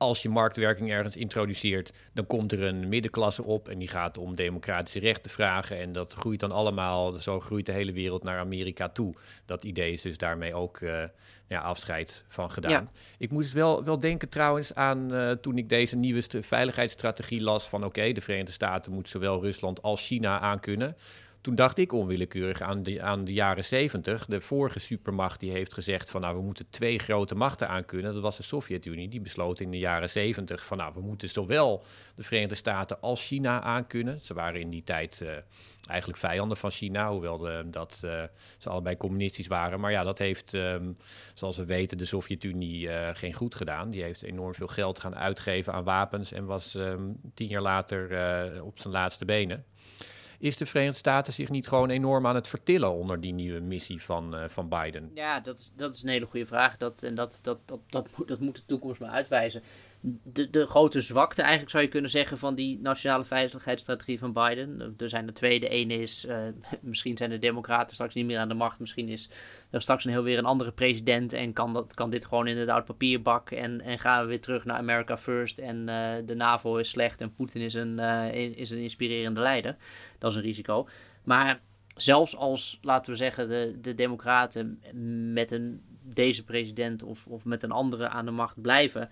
als 0.00 0.22
je 0.22 0.28
marktwerking 0.28 0.90
ergens 0.90 1.16
introduceert, 1.16 1.92
dan 2.12 2.26
komt 2.26 2.52
er 2.52 2.62
een 2.62 2.88
middenklasse 2.88 3.44
op 3.44 3.68
en 3.68 3.78
die 3.78 3.88
gaat 3.88 4.18
om 4.18 4.34
democratische 4.34 4.98
rechten 4.98 5.30
vragen. 5.30 5.78
En 5.78 5.92
dat 5.92 6.12
groeit 6.12 6.40
dan 6.40 6.52
allemaal, 6.52 7.12
zo 7.12 7.40
groeit 7.40 7.66
de 7.66 7.72
hele 7.72 7.92
wereld 7.92 8.22
naar 8.22 8.38
Amerika 8.38 8.88
toe. 8.88 9.14
Dat 9.44 9.64
idee 9.64 9.92
is 9.92 10.02
dus 10.02 10.18
daarmee 10.18 10.54
ook 10.54 10.80
uh, 10.80 11.02
ja, 11.46 11.60
afscheid 11.60 12.24
van 12.28 12.50
gedaan. 12.50 12.90
Ik 13.18 13.30
moest 13.30 13.52
wel, 13.52 13.84
wel 13.84 14.00
denken 14.00 14.28
trouwens 14.28 14.74
aan 14.74 15.14
uh, 15.14 15.30
toen 15.30 15.58
ik 15.58 15.68
deze 15.68 15.96
nieuwe 15.96 16.22
veiligheidsstrategie 16.40 17.42
las 17.42 17.68
van 17.68 17.84
oké, 17.84 18.12
de 18.12 18.20
Verenigde 18.20 18.52
Staten 18.52 18.92
moet 18.92 19.08
zowel 19.08 19.40
Rusland 19.40 19.82
als 19.82 20.06
China 20.06 20.40
aankunnen. 20.40 20.96
Toen 21.40 21.54
dacht 21.54 21.78
ik 21.78 21.92
onwillekeurig 21.92 22.60
aan 22.60 22.82
de, 22.82 23.02
aan 23.02 23.24
de 23.24 23.32
jaren 23.32 23.64
zeventig. 23.64 24.26
De 24.26 24.40
vorige 24.40 24.78
supermacht 24.78 25.40
die 25.40 25.50
heeft 25.50 25.74
gezegd 25.74 26.10
van 26.10 26.20
nou 26.20 26.36
we 26.36 26.42
moeten 26.42 26.66
twee 26.70 26.98
grote 26.98 27.34
machten 27.34 27.68
aankunnen. 27.68 28.12
Dat 28.12 28.22
was 28.22 28.36
de 28.36 28.42
Sovjet-Unie. 28.42 29.08
Die 29.08 29.20
besloot 29.20 29.60
in 29.60 29.70
de 29.70 29.78
jaren 29.78 30.10
zeventig 30.10 30.64
van 30.64 30.76
nou 30.76 30.92
we 30.94 31.00
moeten 31.00 31.28
zowel 31.28 31.84
de 32.14 32.22
Verenigde 32.22 32.54
Staten 32.54 33.00
als 33.00 33.26
China 33.26 33.62
aankunnen. 33.62 34.20
Ze 34.20 34.34
waren 34.34 34.60
in 34.60 34.70
die 34.70 34.84
tijd 34.84 35.20
uh, 35.22 35.30
eigenlijk 35.88 36.18
vijanden 36.18 36.56
van 36.56 36.70
China, 36.70 37.10
hoewel 37.10 37.38
dat 37.70 38.02
uh, 38.04 38.22
ze 38.58 38.68
allebei 38.68 38.96
communistisch 38.96 39.46
waren. 39.46 39.80
Maar 39.80 39.90
ja, 39.90 40.04
dat 40.04 40.18
heeft, 40.18 40.52
um, 40.52 40.96
zoals 41.34 41.56
we 41.56 41.64
weten, 41.64 41.98
de 41.98 42.04
Sovjet-Unie 42.04 42.86
uh, 42.86 43.08
geen 43.12 43.32
goed 43.32 43.54
gedaan. 43.54 43.90
Die 43.90 44.02
heeft 44.02 44.22
enorm 44.22 44.54
veel 44.54 44.66
geld 44.66 45.00
gaan 45.00 45.16
uitgeven 45.16 45.72
aan 45.72 45.84
wapens 45.84 46.32
en 46.32 46.44
was 46.44 46.74
um, 46.74 47.20
tien 47.34 47.48
jaar 47.48 47.62
later 47.62 48.02
op 48.62 48.78
zijn 48.78 48.92
laatste 48.92 49.24
benen 49.24 49.64
is 50.40 50.56
de 50.56 50.66
Verenigde 50.66 50.98
Staten 50.98 51.32
zich 51.32 51.50
niet 51.50 51.68
gewoon 51.68 51.90
enorm 51.90 52.26
aan 52.26 52.34
het 52.34 52.48
vertillen 52.48 52.92
onder 52.92 53.20
die 53.20 53.32
nieuwe 53.32 53.60
missie 53.60 54.02
van, 54.02 54.34
uh, 54.34 54.44
van 54.48 54.68
Biden? 54.68 55.10
Ja, 55.14 55.40
dat 55.40 55.58
is, 55.58 55.70
dat 55.76 55.94
is 55.94 56.02
een 56.02 56.08
hele 56.08 56.26
goede 56.26 56.46
vraag. 56.46 56.76
Dat, 56.76 57.02
en 57.02 57.14
dat, 57.14 57.38
dat, 57.42 57.58
dat, 57.64 57.80
dat, 57.88 58.08
moet, 58.16 58.28
dat 58.28 58.40
moet 58.40 58.56
de 58.56 58.62
toekomst 58.66 59.00
maar 59.00 59.10
uitwijzen 59.10 59.62
de, 60.02 60.50
de 60.50 60.66
grote 60.66 61.00
zwakte, 61.00 61.40
eigenlijk 61.40 61.70
zou 61.70 61.82
je 61.84 61.88
kunnen 61.88 62.10
zeggen, 62.10 62.38
van 62.38 62.54
die 62.54 62.78
nationale 62.80 63.24
veiligheidsstrategie 63.24 64.18
van 64.18 64.32
Biden. 64.32 64.94
Er 64.98 65.08
zijn 65.08 65.26
er 65.26 65.34
twee. 65.34 65.60
De 65.60 65.68
ene 65.68 65.94
is, 65.94 66.24
uh, 66.24 66.36
misschien 66.80 67.16
zijn 67.16 67.30
de 67.30 67.38
Democraten 67.38 67.94
straks 67.94 68.14
niet 68.14 68.26
meer 68.26 68.38
aan 68.38 68.48
de 68.48 68.54
macht. 68.54 68.78
Misschien 68.78 69.08
is 69.08 69.30
er 69.70 69.82
straks 69.82 70.04
een 70.04 70.10
heel 70.10 70.22
weer 70.22 70.38
een 70.38 70.44
andere 70.44 70.72
president. 70.72 71.32
En 71.32 71.52
kan, 71.52 71.72
dat, 71.72 71.94
kan 71.94 72.10
dit 72.10 72.24
gewoon 72.24 72.46
in 72.46 72.56
het 72.56 72.68
oud 72.68 72.84
papierbak. 72.84 73.50
En, 73.50 73.80
en 73.80 73.98
gaan 73.98 74.22
we 74.22 74.28
weer 74.28 74.40
terug 74.40 74.64
naar 74.64 74.76
America 74.76 75.18
First. 75.18 75.58
En 75.58 75.76
uh, 75.76 76.10
de 76.26 76.34
NAVO 76.34 76.76
is 76.76 76.88
slecht. 76.88 77.20
En 77.20 77.34
Poetin 77.34 77.60
is, 77.60 77.74
een 77.74 77.98
uh, 77.98 78.34
is 78.34 78.70
een 78.70 78.82
inspirerende 78.82 79.40
leider. 79.40 79.76
Dat 80.18 80.30
is 80.30 80.36
een 80.36 80.42
risico. 80.42 80.88
Maar 81.24 81.60
zelfs 81.94 82.36
als, 82.36 82.78
laten 82.82 83.12
we 83.12 83.18
zeggen, 83.18 83.48
de, 83.48 83.78
de 83.80 83.94
Democraten 83.94 84.82
met 85.32 85.50
een, 85.50 85.82
deze 86.02 86.44
president 86.44 87.02
of, 87.02 87.26
of 87.26 87.44
met 87.44 87.62
een 87.62 87.70
andere 87.70 88.08
aan 88.08 88.24
de 88.24 88.30
macht 88.30 88.60
blijven 88.60 89.10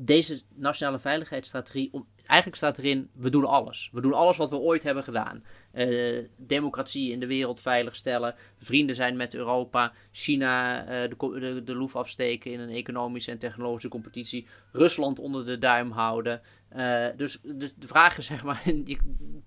deze 0.00 0.40
nationale 0.54 0.98
veiligheidsstrategie, 0.98 1.90
eigenlijk 2.26 2.56
staat 2.56 2.78
erin, 2.78 3.10
we 3.12 3.30
doen 3.30 3.44
alles. 3.44 3.90
We 3.92 4.00
doen 4.00 4.12
alles 4.12 4.36
wat 4.36 4.50
we 4.50 4.56
ooit 4.56 4.82
hebben 4.82 5.04
gedaan. 5.04 5.44
Uh, 5.74 6.24
democratie 6.36 7.12
in 7.12 7.20
de 7.20 7.26
wereld 7.26 7.60
veiligstellen, 7.60 8.34
vrienden 8.58 8.94
zijn 8.94 9.16
met 9.16 9.34
Europa, 9.34 9.92
China 10.12 10.82
uh, 10.82 11.10
de, 11.18 11.62
de, 11.64 11.74
loef 11.74 11.96
afsteken 11.96 12.52
in 12.52 12.60
een 12.60 12.68
economische 12.68 13.30
en 13.30 13.38
technologische 13.38 13.88
competitie, 13.88 14.46
Rusland 14.72 15.18
onder 15.18 15.46
de 15.46 15.58
duim 15.58 15.90
houden. 15.90 16.40
Uh, 16.76 17.06
dus 17.16 17.40
de, 17.42 17.72
de, 17.76 17.86
vraag 17.86 18.18
is, 18.18 18.26
zeg 18.34 18.44
maar, 18.44 18.62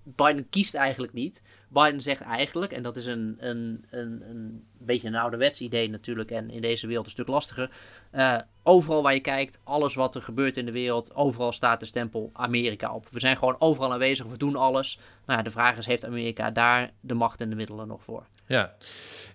Biden 0.04 0.48
kiest 0.48 0.74
eigenlijk 0.74 1.12
niet. 1.12 1.42
Biden 1.72 2.00
zegt 2.00 2.20
eigenlijk, 2.20 2.72
en 2.72 2.82
dat 2.82 2.96
is 2.96 3.06
een, 3.06 3.36
een, 3.38 3.84
een, 3.90 4.22
een 4.28 4.64
beetje 4.78 5.08
een 5.08 5.14
ouderwets 5.14 5.60
idee 5.60 5.90
natuurlijk, 5.90 6.30
en 6.30 6.50
in 6.50 6.60
deze 6.60 6.86
wereld 6.86 7.04
een 7.04 7.12
stuk 7.12 7.26
lastiger. 7.26 7.70
Uh, 8.12 8.38
overal 8.62 9.02
waar 9.02 9.14
je 9.14 9.20
kijkt, 9.20 9.60
alles 9.64 9.94
wat 9.94 10.14
er 10.14 10.22
gebeurt 10.22 10.56
in 10.56 10.66
de 10.66 10.72
wereld, 10.72 11.14
overal 11.14 11.52
staat 11.52 11.80
de 11.80 11.86
stempel 11.86 12.30
Amerika 12.32 12.94
op. 12.94 13.08
We 13.08 13.20
zijn 13.20 13.36
gewoon 13.36 13.56
overal 13.58 13.92
aanwezig, 13.92 14.26
we 14.26 14.36
doen 14.36 14.56
alles. 14.56 14.98
Nou 15.26 15.38
ja, 15.38 15.44
de 15.44 15.50
vraag 15.50 15.76
is, 15.76 15.86
heeft 15.86 16.04
Amerika 16.04 16.50
daar 16.50 16.90
de 17.00 17.14
macht 17.14 17.40
en 17.40 17.50
de 17.50 17.56
middelen 17.56 17.88
nog 17.88 18.04
voor? 18.04 18.26
Ja, 18.46 18.74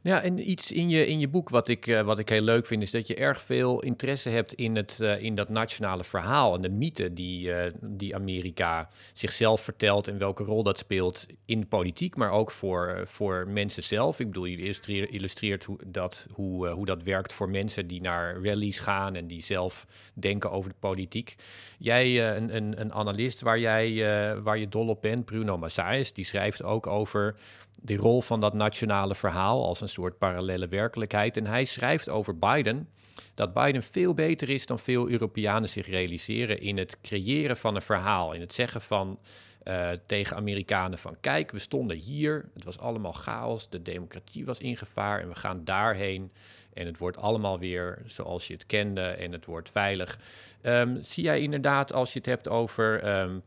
ja 0.03 0.21
en 0.21 0.49
iets 0.49 0.71
in 0.71 0.89
je, 0.89 1.07
in 1.07 1.19
je 1.19 1.27
boek 1.27 1.49
wat 1.49 1.67
ik, 1.67 1.87
uh, 1.87 2.01
wat 2.01 2.19
ik 2.19 2.29
heel 2.29 2.41
leuk 2.41 2.65
vind, 2.65 2.81
is 2.81 2.91
dat 2.91 3.07
je 3.07 3.15
erg 3.15 3.41
veel 3.41 3.81
interesse 3.81 4.29
hebt 4.29 4.53
in, 4.53 4.75
het, 4.75 4.99
uh, 5.01 5.23
in 5.23 5.35
dat 5.35 5.49
nationale 5.49 6.03
verhaal 6.03 6.55
en 6.55 6.61
de 6.61 6.69
mythe 6.69 7.13
die, 7.13 7.51
die 7.81 8.15
Amerika 8.15 8.89
zichzelf 9.13 9.61
vertelt 9.61 10.07
en 10.07 10.17
welke 10.17 10.43
rol 10.43 10.63
dat 10.63 10.77
speelt 10.77 11.25
in 11.45 11.67
politiek, 11.67 12.15
maar 12.15 12.26
ook 12.31 12.51
voor, 12.51 13.01
voor 13.03 13.47
mensen 13.47 13.83
zelf. 13.83 14.19
Ik 14.19 14.27
bedoel, 14.27 14.45
je 14.45 15.07
illustreert, 15.09 15.63
hoe, 15.63 15.77
dat, 15.85 16.27
hoe, 16.33 16.67
hoe 16.67 16.85
dat 16.85 17.03
werkt 17.03 17.33
voor 17.33 17.49
mensen 17.49 17.87
die 17.87 18.01
naar 18.01 18.43
rallies 18.43 18.79
gaan 18.79 19.15
en 19.15 19.27
die 19.27 19.41
zelf 19.41 19.85
denken 20.13 20.51
over 20.51 20.69
de 20.69 20.75
politiek. 20.79 21.35
Jij, 21.77 22.35
een, 22.35 22.55
een, 22.55 22.81
een 22.81 22.93
analist 22.93 23.41
waar, 23.41 23.59
jij, 23.59 24.41
waar 24.41 24.57
je 24.57 24.67
dol 24.67 24.87
op 24.87 25.01
bent, 25.01 25.25
Bruno 25.25 25.57
Massais, 25.57 26.13
die 26.13 26.25
schrijft 26.25 26.63
ook 26.63 26.87
over 26.87 27.35
de 27.81 27.95
rol 27.95 28.21
van 28.21 28.39
dat 28.39 28.53
nationale 28.53 29.15
verhaal 29.15 29.65
als 29.65 29.81
een 29.81 29.89
soort 29.89 30.17
parallele 30.17 30.67
werkelijkheid. 30.67 31.37
En 31.37 31.45
hij 31.45 31.65
schrijft 31.65 32.09
over 32.09 32.37
Biden 32.37 32.89
dat 33.33 33.53
Biden 33.53 33.83
veel 33.83 34.13
beter 34.13 34.49
is 34.49 34.65
dan 34.65 34.79
veel 34.79 35.09
Europeanen 35.09 35.69
zich 35.69 35.87
realiseren 35.87 36.59
in 36.59 36.77
het 36.77 37.01
creëren 37.01 37.57
van 37.57 37.75
een 37.75 37.81
verhaal, 37.81 38.33
in 38.33 38.41
het 38.41 38.53
zeggen 38.53 38.81
van 38.81 39.19
uh, 39.67 39.89
tegen 40.05 40.37
Amerikanen 40.37 40.97
van 40.97 41.17
kijk, 41.19 41.51
we 41.51 41.59
stonden 41.59 41.97
hier, 41.97 42.49
het 42.53 42.63
was 42.63 42.79
allemaal 42.79 43.13
chaos, 43.13 43.69
de 43.69 43.81
democratie 43.81 44.45
was 44.45 44.59
in 44.59 44.77
gevaar 44.77 45.21
en 45.21 45.27
we 45.27 45.35
gaan 45.35 45.63
daarheen 45.63 46.31
en 46.73 46.85
het 46.85 46.97
wordt 46.97 47.17
allemaal 47.17 47.59
weer 47.59 48.01
zoals 48.05 48.47
je 48.47 48.53
het 48.53 48.65
kende 48.65 49.01
en 49.01 49.31
het 49.31 49.45
wordt 49.45 49.69
veilig. 49.69 50.19
Um, 50.63 51.03
zie 51.03 51.23
jij 51.23 51.41
inderdaad 51.41 51.93
als 51.93 52.13
je 52.13 52.19
het 52.19 52.27
hebt 52.27 52.49
over 52.49 53.19
um, 53.19 53.43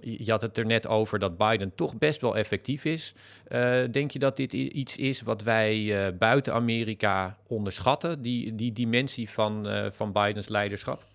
je 0.00 0.30
had 0.30 0.42
het 0.42 0.58
er 0.58 0.66
net 0.66 0.86
over 0.86 1.18
dat 1.18 1.36
Biden 1.36 1.74
toch 1.74 1.98
best 1.98 2.20
wel 2.20 2.36
effectief 2.36 2.84
is. 2.84 3.14
Uh, 3.48 3.82
denk 3.90 4.10
je 4.10 4.18
dat 4.18 4.36
dit 4.36 4.52
iets 4.52 4.96
is 4.96 5.20
wat 5.22 5.42
wij 5.42 5.78
uh, 5.78 6.18
buiten 6.18 6.52
Amerika 6.52 7.38
onderschatten, 7.46 8.22
die, 8.22 8.54
die 8.54 8.72
dimensie 8.72 9.30
van, 9.30 9.66
van 9.92 10.12
Bidens 10.12 10.48
leiderschap? 10.48 11.13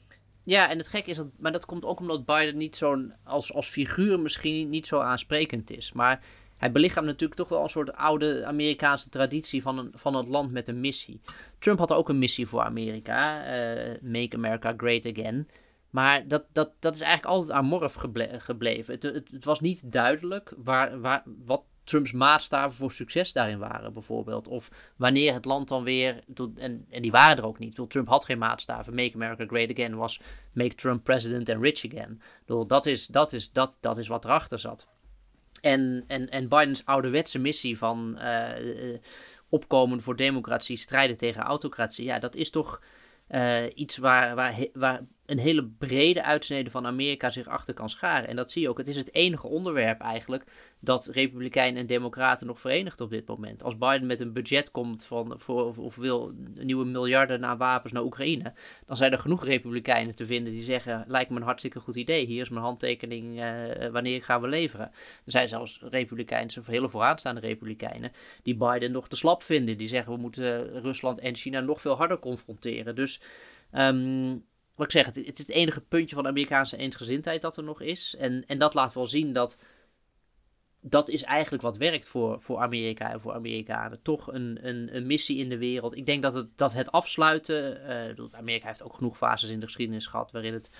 Ja, 0.50 0.70
en 0.70 0.78
het 0.78 0.88
gekke 0.88 1.10
is 1.10 1.18
dat, 1.18 1.28
maar 1.38 1.52
dat 1.52 1.66
komt 1.66 1.86
ook 1.86 2.00
omdat 2.00 2.26
Biden 2.26 2.58
niet 2.58 2.76
zo'n, 2.76 3.14
als, 3.24 3.54
als 3.54 3.68
figuur 3.68 4.20
misschien 4.20 4.70
niet 4.70 4.88
zo 4.88 5.00
aansprekend 5.00 5.72
is. 5.72 5.91
Maar 5.91 6.24
hij 6.58 6.72
belichaamt 6.72 7.06
natuurlijk 7.06 7.39
toch 7.39 7.50
wel 7.50 7.64
een 7.64 7.70
soort 7.70 7.93
oude 7.93 8.45
Amerikaanse 8.45 9.10
traditie 9.10 9.62
van 9.62 9.78
een, 9.78 9.91
van 9.93 10.16
het 10.16 10.28
land 10.28 10.52
met 10.52 10.68
een 10.68 10.80
missie. 10.80 11.22
Trump 11.60 11.80
had 11.80 11.93
ook 11.93 12.10
een 12.10 12.20
missie 12.20 12.47
voor 12.47 12.62
Amerika, 12.62 13.43
Make 14.02 14.36
America 14.36 14.74
Great 14.78 15.06
Again. 15.06 15.47
Maar 15.89 16.28
dat, 16.28 16.45
dat, 16.52 16.72
dat 16.80 16.95
is 16.95 17.02
eigenlijk 17.02 17.34
altijd 17.36 17.58
amorf 17.58 17.93
geble 17.93 18.39
gebleven. 18.39 18.93
Het, 18.93 19.04
het, 19.04 19.32
het, 19.32 19.45
was 19.45 19.60
niet 19.60 19.91
duidelijk 19.91 20.54
waar, 20.58 21.00
waar, 21.00 21.24
wat 21.45 21.64
Trumps 21.90 22.12
maatstaven 22.12 22.78
voor 22.78 22.92
succes 22.92 23.34
daarin 23.34 23.60
waren, 23.60 23.94
bijvoorbeeld. 23.94 24.48
Of 24.48 24.94
wanneer 24.96 25.34
het 25.34 25.46
land 25.46 25.68
dan 25.68 25.84
weer. 25.84 26.24
En, 26.56 26.86
en 26.90 27.02
die 27.02 27.12
waren 27.12 27.38
er 27.38 27.46
ook 27.46 27.60
niet. 27.60 27.82
Trump 27.88 28.08
had 28.08 28.26
geen 28.26 28.38
maatstaven. 28.38 28.96
Make 28.96 29.14
America 29.14 29.46
Great 29.46 29.72
Again 29.72 29.96
was 29.96 30.22
Make 30.54 30.76
Trump 30.76 31.04
President 31.04 31.50
and 31.50 31.62
Rich 31.62 31.86
Again. 31.86 32.22
Dat 32.68 32.86
is, 32.86 33.08
dat, 33.08 33.34
is, 33.34 33.52
dat, 33.52 33.78
dat 33.80 33.98
is 33.98 34.08
wat 34.08 34.26
erachter 34.26 34.60
zat. 34.60 34.88
En, 35.62 36.04
en, 36.08 36.30
en 36.30 36.48
Bidens 36.48 36.86
ouderwetse 36.86 37.40
missie 37.40 37.78
van 37.78 38.18
uh, 38.20 38.98
opkomen 39.50 40.02
voor 40.02 40.16
democratie, 40.16 40.78
strijden 40.78 41.18
tegen 41.18 41.42
autocratie. 41.42 42.06
Ja, 42.06 42.20
dat 42.20 42.36
is 42.36 42.50
toch 42.50 42.82
uh, 43.30 43.64
iets 43.74 43.98
waar, 43.98 44.36
waar, 44.36 44.56
waar 44.74 45.02
een 45.30 45.40
hele 45.40 45.66
brede 45.66 46.24
uitsnede 46.24 46.70
van 46.70 46.86
Amerika 46.86 47.30
zich 47.30 47.48
achter 47.48 47.74
kan 47.74 47.90
scharen. 47.90 48.28
En 48.28 48.36
dat 48.36 48.52
zie 48.52 48.62
je 48.62 48.70
ook. 48.70 48.78
Het 48.78 48.88
is 48.88 48.98
het 48.98 49.14
enige 49.14 49.48
onderwerp 49.48 50.02
eigenlijk 50.02 50.44
dat 50.80 51.06
Republikeinen 51.06 51.82
en 51.82 51.88
Democraten 51.88 52.48
nog 52.48 52.60
verenigt 52.60 53.02
op 53.02 53.10
dit 53.10 53.28
moment. 53.28 53.64
Als 53.64 53.78
Biden 53.78 54.06
met 54.06 54.20
een 54.20 54.34
budget 54.34 54.72
komt 54.72 55.06
van, 55.06 55.34
voor, 55.38 55.78
of, 55.78 55.96
wil 55.96 56.34
nieuwe 56.54 56.86
miljarden 56.86 57.46
aan 57.46 57.58
wapens 57.58 57.94
naar 57.94 58.04
Oekraïne, 58.04 58.54
dan 58.86 58.98
zijn 58.98 59.12
er 59.12 59.20
genoeg 59.20 59.46
Republikeinen 59.46 60.16
te 60.16 60.26
vinden 60.26 60.54
die 60.54 60.64
zeggen: 60.64 61.04
lijkt 61.08 61.30
me 61.30 61.38
een 61.38 61.44
hartstikke 61.44 61.80
goed 61.80 61.96
idee. 61.96 62.26
Hier 62.26 62.42
is 62.42 62.50
mijn 62.50 62.64
handtekening. 62.64 63.44
Uh, 63.44 63.88
wanneer 63.88 64.24
gaan 64.24 64.42
we 64.42 64.48
leveren? 64.48 64.92
Er 65.26 65.32
zijn 65.32 65.48
zelfs 65.48 65.82
Republikeinse, 65.90 66.62
hele 66.66 66.90
vooraanstaande 66.90 67.42
Republikeinen, 67.42 68.12
die 68.44 68.56
Biden 68.56 68.92
nog 68.92 69.08
te 69.08 69.16
slap 69.16 69.44
vinden. 69.44 69.78
Die 69.78 69.88
zeggen: 69.88 70.14
we 70.14 70.20
moeten 70.20 70.82
Rusland 70.82 71.20
en 71.20 71.36
China 71.36 71.60
nog 71.60 71.82
veel 71.82 71.96
harder 71.98 72.20
confronteren. 72.20 72.96
Dus. 72.96 73.22
Um, 73.72 74.48
wat 74.80 74.88
ik 74.88 74.94
zeg, 74.94 75.06
het, 75.06 75.16
het, 75.16 75.40
is 75.40 75.48
het 75.48 75.56
enige 75.56 75.82
puntje 75.82 76.16
van 76.16 76.24
de 76.24 76.30
Amerikaanse 76.30 76.78
eensgezindheid 76.78 77.42
dat 77.42 77.58
er 77.58 77.64
nog 77.64 77.82
is. 77.82 78.16
En, 78.20 78.44
en 78.48 78.60
dat 78.60 78.74
laat 78.74 78.94
wel 78.94 79.08
zien 79.08 79.34
dat 79.34 79.64
dat 80.82 81.10
is 81.10 81.24
eigenlijk 81.24 81.64
wat 81.64 81.78
werkt 81.78 82.08
voor, 82.08 82.42
voor 82.42 82.60
Amerika 82.60 83.12
en 83.12 83.22
voor 83.22 83.34
Amerikanen. 83.34 84.02
Toch 84.02 84.34
een, 84.34 84.58
een, 84.62 84.96
een 84.96 85.08
missie 85.08 85.38
in 85.38 85.50
de 85.50 85.58
wereld. 85.58 85.98
Ik 85.98 86.06
denk 86.06 86.22
dat 86.22 86.34
het, 86.34 86.52
dat 86.56 86.74
het 86.74 86.92
afsluiten. 86.92 87.82
Uh, 88.20 88.26
Amerika 88.32 88.68
heeft 88.68 88.84
ook 88.84 88.94
genoeg 88.94 89.18
fases 89.18 89.50
in 89.50 89.60
de 89.60 89.66
geschiedenis 89.66 90.06
gehad 90.06 90.32
waarin 90.32 90.54
het 90.54 90.72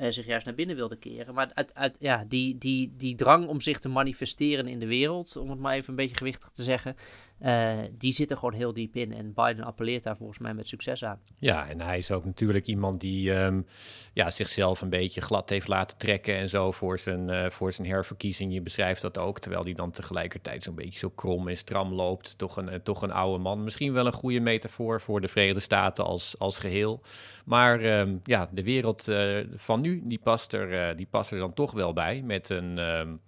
uh, 0.00 0.10
zich 0.10 0.26
juist 0.26 0.46
naar 0.46 0.54
binnen 0.54 0.76
wilde 0.76 0.96
keren. 0.96 1.34
Maar 1.34 1.50
uit, 1.54 1.74
uit, 1.74 1.96
ja, 2.00 2.24
die, 2.28 2.58
die, 2.58 2.94
die 2.96 3.14
drang 3.14 3.46
om 3.46 3.60
zich 3.60 3.78
te 3.78 3.88
manifesteren 3.88 4.66
in 4.66 4.78
de 4.78 4.86
wereld, 4.86 5.36
om 5.36 5.50
het 5.50 5.58
maar 5.58 5.74
even 5.74 5.90
een 5.90 5.96
beetje 5.96 6.16
gewichtig 6.16 6.50
te 6.50 6.62
zeggen, 6.62 6.96
uh, 7.42 7.78
die 7.98 8.12
zit 8.12 8.30
er 8.30 8.36
gewoon 8.36 8.54
heel 8.54 8.72
diep 8.72 8.96
in. 8.96 9.12
En 9.12 9.34
Biden 9.34 9.64
appelleert 9.64 10.02
daar 10.02 10.16
volgens 10.16 10.38
mij 10.38 10.54
met 10.54 10.68
succes 10.68 11.04
aan. 11.04 11.20
Ja, 11.38 11.68
en 11.68 11.80
hij 11.80 11.98
is 11.98 12.10
ook 12.10 12.24
natuurlijk 12.24 12.66
iemand 12.66 13.00
die 13.00 13.34
um, 13.34 13.66
ja, 14.12 14.30
zichzelf 14.30 14.80
een 14.80 14.88
beetje 14.88 15.20
glad 15.20 15.50
heeft 15.50 15.68
laten 15.68 15.98
trekken 15.98 16.36
en 16.36 16.48
zo 16.48 16.70
voor 16.70 16.98
zijn, 16.98 17.28
uh, 17.28 17.50
voor 17.50 17.72
zijn 17.72 17.88
herverkiezing. 17.88 18.52
Je 18.52 18.62
beschrijft 18.62 19.02
dat 19.02 19.18
ook, 19.18 19.38
terwijl 19.38 19.62
hij 19.62 19.72
dan 19.72 19.90
tegelijkertijd 19.90 20.62
zo'n 20.62 20.74
beetje 20.74 20.98
zo 20.98 21.10
krom 21.10 21.48
en 21.48 21.56
stram 21.56 21.92
loopt. 21.92 22.38
Toch 22.38 22.56
een, 22.56 22.82
toch 22.82 23.02
een 23.02 23.12
oude 23.12 23.42
man. 23.42 23.64
Misschien 23.64 23.92
wel 23.92 24.06
een 24.06 24.12
goede 24.12 24.40
metafoor 24.40 25.00
voor 25.00 25.20
de 25.20 25.28
Verenigde 25.28 25.60
Staten 25.60 26.04
als, 26.04 26.38
als 26.38 26.58
geheel. 26.58 27.00
Maar 27.44 28.00
um, 28.00 28.20
ja, 28.24 28.48
de 28.52 28.62
wereld 28.62 29.08
van 29.54 29.80
nu, 29.80 30.02
die 30.04 30.20
past, 30.22 30.52
er, 30.52 30.96
die 30.96 31.06
past 31.10 31.32
er 31.32 31.38
dan 31.38 31.54
toch 31.54 31.72
wel 31.72 31.92
bij. 31.92 32.22
Met 32.22 32.50
een... 32.50 32.78
Um, 32.78 33.20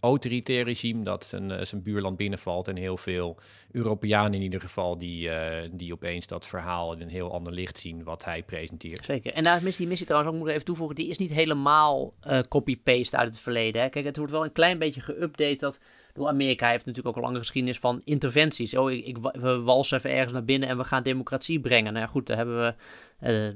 autoritair 0.00 0.64
regime 0.64 1.04
dat 1.04 1.24
zijn, 1.24 1.50
uh, 1.50 1.62
zijn 1.62 1.82
buurland 1.82 2.16
binnenvalt. 2.16 2.68
En 2.68 2.76
heel 2.76 2.96
veel 2.96 3.38
Europeanen 3.70 4.34
in 4.34 4.42
ieder 4.42 4.60
geval 4.60 4.98
die, 4.98 5.28
uh, 5.28 5.48
die 5.70 5.92
opeens 5.92 6.26
dat 6.26 6.46
verhaal 6.46 6.92
in 6.92 7.00
een 7.00 7.08
heel 7.08 7.32
ander 7.32 7.52
licht 7.52 7.78
zien 7.78 8.04
wat 8.04 8.24
hij 8.24 8.42
presenteert. 8.42 9.06
Zeker. 9.06 9.32
En 9.32 9.42
daar 9.42 9.66
is 9.66 9.76
die 9.76 9.86
missie 9.86 10.06
trouwens 10.06 10.32
ook, 10.32 10.38
moet 10.38 10.48
ik 10.48 10.54
even 10.54 10.66
toevoegen, 10.66 10.96
die 10.96 11.08
is 11.08 11.18
niet 11.18 11.32
helemaal 11.32 12.14
uh, 12.26 12.38
copy-paste 12.48 13.16
uit 13.16 13.28
het 13.28 13.38
verleden. 13.38 13.82
Hè. 13.82 13.88
Kijk, 13.88 14.04
het 14.04 14.16
wordt 14.16 14.32
wel 14.32 14.44
een 14.44 14.52
klein 14.52 14.78
beetje 14.78 15.02
geüpdate 15.02 15.58
dat 15.58 15.80
Amerika 16.26 16.70
heeft 16.70 16.86
natuurlijk 16.86 17.16
ook 17.16 17.22
een 17.22 17.28
lange 17.28 17.44
geschiedenis 17.44 17.78
van 17.78 18.00
interventies. 18.04 18.76
Oh, 18.76 18.90
ik, 18.90 19.18
we 19.18 19.60
walsen 19.60 19.98
even 19.98 20.10
ergens 20.10 20.32
naar 20.32 20.44
binnen 20.44 20.68
en 20.68 20.76
we 20.76 20.84
gaan 20.84 21.02
democratie 21.02 21.60
brengen. 21.60 21.92
Nou 21.92 22.08
goed, 22.08 22.26
daar 22.26 22.36
hebben 22.36 22.58
we. 22.58 22.74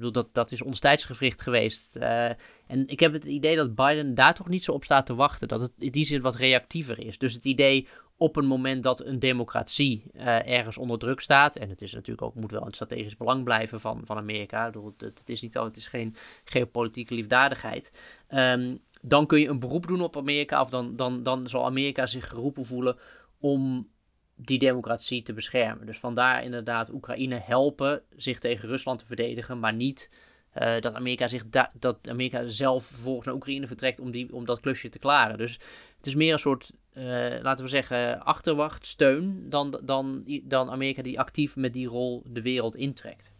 Uh, 0.00 0.12
dat, 0.12 0.28
dat 0.34 0.52
is 0.52 0.62
ons 0.62 0.80
tijdsgevricht 0.80 1.40
geweest. 1.40 1.96
Uh, 1.96 2.28
en 2.66 2.86
ik 2.86 3.00
heb 3.00 3.12
het 3.12 3.24
idee 3.24 3.56
dat 3.56 3.74
Biden 3.74 4.14
daar 4.14 4.34
toch 4.34 4.48
niet 4.48 4.64
zo 4.64 4.72
op 4.72 4.84
staat 4.84 5.06
te 5.06 5.14
wachten. 5.14 5.48
Dat 5.48 5.60
het 5.60 5.72
in 5.78 5.90
die 5.90 6.04
zin 6.04 6.20
wat 6.20 6.34
reactiever 6.34 7.06
is. 7.06 7.18
Dus 7.18 7.34
het 7.34 7.44
idee 7.44 7.86
op 8.16 8.36
een 8.36 8.46
moment 8.46 8.82
dat 8.82 9.04
een 9.04 9.18
democratie 9.18 10.02
uh, 10.14 10.48
ergens 10.48 10.78
onder 10.78 10.98
druk 10.98 11.20
staat. 11.20 11.56
En 11.56 11.68
het 11.68 11.82
is 11.82 11.92
natuurlijk 11.92 12.26
ook, 12.26 12.34
moet 12.34 12.50
wel 12.50 12.66
een 12.66 12.72
strategisch 12.72 13.16
belang 13.16 13.44
blijven 13.44 13.80
van, 13.80 14.00
van 14.04 14.16
Amerika. 14.16 14.66
Ik 14.66 14.72
bedoel, 14.72 14.94
het, 14.96 15.22
is 15.26 15.42
niet 15.42 15.54
het 15.54 15.76
is 15.76 15.86
geen 15.86 16.14
geopolitieke 16.44 17.14
liefdadigheid. 17.14 17.92
Um, 18.30 18.80
dan 19.04 19.26
kun 19.26 19.40
je 19.40 19.48
een 19.48 19.60
beroep 19.60 19.86
doen 19.86 20.00
op 20.00 20.16
Amerika. 20.16 20.60
Of 20.60 20.70
dan, 20.70 20.96
dan, 20.96 21.22
dan 21.22 21.48
zal 21.48 21.64
Amerika 21.64 22.06
zich 22.06 22.28
geroepen 22.28 22.64
voelen 22.64 22.96
om 23.38 23.90
die 24.36 24.58
democratie 24.58 25.22
te 25.22 25.32
beschermen. 25.32 25.86
Dus 25.86 25.98
vandaar 25.98 26.44
inderdaad 26.44 26.92
Oekraïne 26.92 27.40
helpen 27.44 28.02
zich 28.16 28.38
tegen 28.38 28.68
Rusland 28.68 28.98
te 28.98 29.06
verdedigen, 29.06 29.58
maar 29.58 29.74
niet 29.74 30.10
uh, 30.58 30.80
dat, 30.80 30.94
Amerika 30.94 31.28
zich 31.28 31.44
dat 31.78 32.08
Amerika 32.08 32.46
zelf 32.46 32.84
vervolgens 32.84 33.26
naar 33.26 33.34
Oekraïne 33.34 33.66
vertrekt 33.66 34.00
om, 34.00 34.10
die, 34.10 34.34
om 34.34 34.44
dat 34.44 34.60
klusje 34.60 34.88
te 34.88 34.98
klaren. 34.98 35.38
Dus 35.38 35.52
het 35.96 36.06
is 36.06 36.14
meer 36.14 36.32
een 36.32 36.38
soort, 36.38 36.72
uh, 36.94 37.04
laten 37.42 37.64
we 37.64 37.70
zeggen, 37.70 38.22
achterwacht, 38.22 38.86
steun 38.86 39.48
dan, 39.48 39.80
dan, 39.84 40.24
dan 40.42 40.70
Amerika 40.70 41.02
die 41.02 41.20
actief 41.20 41.56
met 41.56 41.72
die 41.72 41.86
rol 41.86 42.22
de 42.26 42.42
wereld 42.42 42.76
intrekt. 42.76 43.34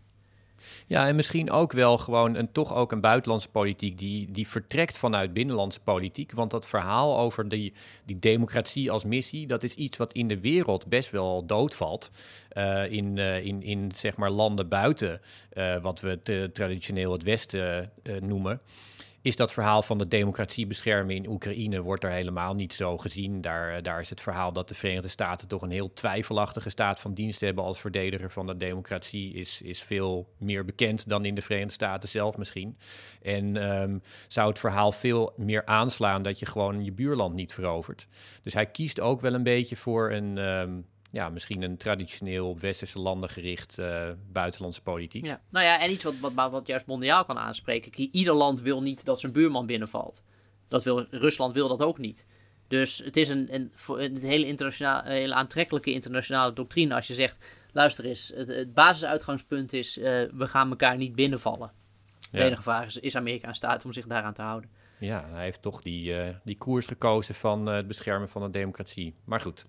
Ja, 0.87 1.07
en 1.07 1.17
misschien 1.17 1.51
ook 1.51 1.73
wel 1.73 1.99
gewoon 1.99 2.35
een, 2.35 2.53
toch 2.53 2.75
ook 2.75 2.93
een 2.93 3.01
buitenlandse 3.01 3.49
politiek 3.49 3.99
die, 3.99 4.31
die 4.31 4.49
vertrekt 4.49 4.99
vanuit 4.99 5.33
binnenlandse 5.33 5.81
politiek. 5.81 6.33
Want 6.33 6.51
dat 6.51 6.67
verhaal 6.67 7.19
over 7.19 7.49
die, 7.49 7.73
die 8.05 8.19
democratie 8.19 8.91
als 8.91 9.05
missie, 9.05 9.47
dat 9.47 9.63
is 9.63 9.75
iets 9.75 9.97
wat 9.97 10.13
in 10.13 10.29
de 10.29 10.41
wereld 10.41 10.87
best 10.87 11.11
wel 11.11 11.47
doodvalt. 11.47 12.11
Uh, 12.53 12.93
in, 12.93 13.17
uh, 13.17 13.45
in, 13.45 13.63
in 13.63 13.91
zeg 13.95 14.17
maar 14.17 14.31
landen 14.31 14.69
buiten 14.69 15.21
uh, 15.53 15.83
wat 15.83 16.01
we 16.01 16.51
traditioneel 16.53 17.13
het 17.13 17.23
Westen 17.23 17.91
noemen 18.21 18.61
is 19.23 19.37
dat 19.37 19.53
verhaal 19.53 19.83
van 19.83 19.99
de 19.99 20.09
democratie 20.09 20.67
beschermen 20.67 21.15
in 21.15 21.29
Oekraïne 21.29 21.81
wordt 21.81 22.05
er 22.05 22.11
helemaal 22.11 22.55
niet 22.55 22.73
zo 22.73 22.99
gezien. 22.99 23.41
Daar, 23.41 23.77
eh, 23.77 23.83
daar 23.83 24.01
is 24.01 24.11
het 24.11 24.21
verhaal 24.21 24.53
dat 24.53 24.69
de 24.69 24.75
Verenigde 24.75 25.09
Staten 25.09 25.49
toch 25.49 25.63
een 25.63 25.71
heel 25.71 25.93
twijfelachtige 25.93 26.71
staat 26.71 27.01
van 27.01 27.15
dienst 27.15 27.41
hebben 27.41 27.65
als 27.65 27.81
verdediger 27.81 28.31
van 28.31 28.47
de 28.47 28.57
democratie 28.57 29.35
is, 29.35 29.63
is 29.63 29.83
veel 29.83 30.35
meer 30.39 30.65
bekend 30.65 31.09
dan 31.09 31.25
in 31.25 31.35
de 31.35 31.43
Verenigde 31.43 31.73
Staten 31.73 32.09
zelf 32.09 32.37
misschien. 32.37 32.77
En 33.23 33.73
um, 33.81 34.03
zou 34.29 34.49
het 34.49 34.59
verhaal 34.59 34.93
veel 34.93 35.33
meer 35.37 35.67
aanslaan 35.67 36.23
dat 36.23 36.39
je 36.39 36.47
gewoon 36.47 36.85
je 36.85 36.93
buurland 36.93 37.35
niet 37.35 37.53
verovert. 37.53 38.09
Dus 38.43 38.55
hij 38.55 38.67
kiest 38.67 39.01
ook 39.01 39.21
wel 39.21 39.35
een 39.35 39.43
beetje 39.43 39.77
voor 39.77 40.13
een, 40.13 40.39
um, 40.39 40.87
ja, 41.13 41.29
misschien 41.29 41.63
een 41.63 41.77
traditioneel 41.77 42.49
op 42.49 42.61
westerse 42.61 42.99
landen 42.99 43.29
gericht 43.29 43.79
uh, 43.79 44.09
buitenlandse 44.33 44.83
politiek. 44.83 45.27
Ja. 45.27 45.41
Nou 45.51 45.65
ja, 45.65 45.81
en 45.81 45.91
iets 45.91 46.03
wat, 46.03 46.15
wat, 46.35 46.51
wat 46.51 46.67
juist 46.67 46.87
mondiaal 46.87 47.25
kan 47.25 47.39
aanspreken. 47.39 48.09
Ieder 48.13 48.35
land 48.35 48.61
wil 48.61 48.83
niet 48.83 49.05
dat 49.05 49.21
zijn 49.21 49.33
buurman 49.33 49.67
binnenvalt. 49.67 50.25
Dat 50.69 50.85
wil, 50.85 51.07
Rusland 51.11 51.55
wil 51.55 51.69
dat 51.69 51.83
ook 51.83 51.99
niet. 51.99 52.27
Dus 52.69 52.99
het 52.99 53.17
is 53.17 53.29
een, 53.29 53.55
een, 53.55 53.73
een 53.87 54.17
hele, 54.21 54.47
internationale, 54.47 55.09
hele 55.09 55.35
aantrekkelijke 55.35 55.93
internationale 55.93 56.53
doctrine 56.53 56.95
als 56.95 57.07
je 57.07 57.15
zegt: 57.15 57.47
luister 57.73 58.05
eens, 58.05 58.33
het, 58.35 58.49
het 58.49 58.75
basisuitgangspunt 58.75 59.73
is: 59.73 59.99
uh, 59.99 60.05
we 60.33 60.47
gaan 60.47 60.71
elkaar 60.71 60.97
niet 60.97 61.15
binnenvallen. 61.15 61.73
De 62.31 62.43
enige 62.43 62.63
vraag 62.63 62.87
is: 62.87 62.97
is 62.97 63.17
Amerika 63.17 63.49
in 63.49 63.55
staat 63.55 63.85
om 63.85 63.93
zich 63.93 64.07
daaraan 64.07 64.35
te 64.35 64.43
houden? 64.43 64.71
Ja, 64.99 65.27
hij 65.31 65.43
heeft 65.43 65.63
toch 65.63 65.83
die, 65.83 66.13
uh, 66.13 66.29
die 66.45 66.57
koers 66.57 66.87
gekozen 66.87 67.35
van 67.35 67.69
uh, 67.69 67.75
het 67.75 67.87
beschermen 67.87 68.29
van 68.29 68.43
de 68.43 68.51
democratie. 68.51 69.15
Maar 69.25 69.41
goed. 69.41 69.67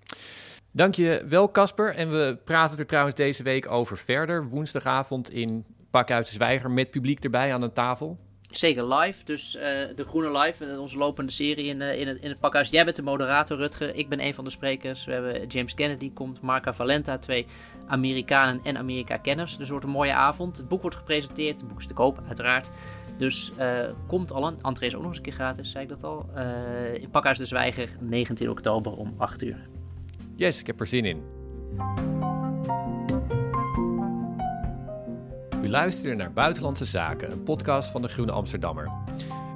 Dank 0.76 0.95
je 0.95 1.24
wel, 1.28 1.51
Casper. 1.51 1.95
En 1.95 2.11
we 2.11 2.38
praten 2.43 2.78
er 2.78 2.86
trouwens 2.86 3.15
deze 3.15 3.43
week 3.43 3.71
over 3.71 3.97
verder. 3.97 4.49
Woensdagavond 4.49 5.32
in 5.32 5.65
Pakhuis 5.91 6.26
de 6.26 6.34
Zwijger 6.34 6.71
met 6.71 6.89
publiek 6.89 7.24
erbij 7.24 7.53
aan 7.53 7.61
een 7.61 7.74
tafel. 7.74 8.19
Zeker 8.49 8.93
live, 8.93 9.26
dus 9.26 9.55
uh, 9.55 9.61
de 9.95 10.05
Groene 10.05 10.39
Live, 10.39 10.80
onze 10.80 10.97
lopende 10.97 11.32
serie 11.32 11.65
in, 11.65 11.82
uh, 11.82 11.99
in, 11.99 12.07
het, 12.07 12.17
in 12.17 12.30
het 12.30 12.39
pakhuis. 12.39 12.69
Jij 12.69 12.84
bent 12.84 12.95
de 12.95 13.01
moderator, 13.01 13.57
Rutger. 13.57 13.95
Ik 13.95 14.09
ben 14.09 14.24
een 14.24 14.34
van 14.34 14.43
de 14.43 14.49
sprekers. 14.49 15.05
We 15.05 15.11
hebben 15.11 15.47
James 15.47 15.74
Kennedy 15.74 16.11
komt, 16.13 16.41
Marca 16.41 16.74
Valenta, 16.74 17.17
twee 17.17 17.45
Amerikanen 17.88 18.59
en 18.63 18.78
Amerika-kenners. 18.78 19.51
Dus 19.51 19.59
het 19.59 19.69
wordt 19.69 19.86
een 19.86 19.91
mooie 19.91 20.13
avond. 20.13 20.57
Het 20.57 20.67
boek 20.67 20.82
wordt 20.82 20.97
gepresenteerd, 20.97 21.59
het 21.59 21.69
boek 21.69 21.80
is 21.80 21.88
te 21.88 21.93
koop, 21.93 22.21
uiteraard. 22.28 22.69
Dus 23.17 23.51
komt 24.07 24.32
al 24.32 24.47
een. 24.47 24.57
Entree 24.61 24.89
is 24.89 24.95
ook 24.95 25.01
nog 25.01 25.09
eens 25.09 25.17
een 25.17 25.24
keer 25.24 25.34
gratis, 25.34 25.71
zei 25.71 25.84
ik 25.84 25.89
dat 25.89 26.03
al. 26.03 26.30
in 26.93 27.09
Pakhuis 27.09 27.38
de 27.38 27.45
Zwijger, 27.45 27.89
19 27.99 28.49
oktober 28.49 28.91
om 28.91 29.13
8 29.17 29.43
uur. 29.43 29.67
Yes, 30.43 30.59
ik 30.59 30.67
heb 30.67 30.79
er 30.79 30.87
zin 30.87 31.05
in. 31.05 31.23
U 35.61 35.69
luisterde 35.69 36.15
naar 36.15 36.31
Buitenlandse 36.31 36.85
Zaken, 36.85 37.31
een 37.31 37.43
podcast 37.43 37.89
van 37.89 38.01
de 38.01 38.07
Groene 38.07 38.31
Amsterdammer. 38.31 38.91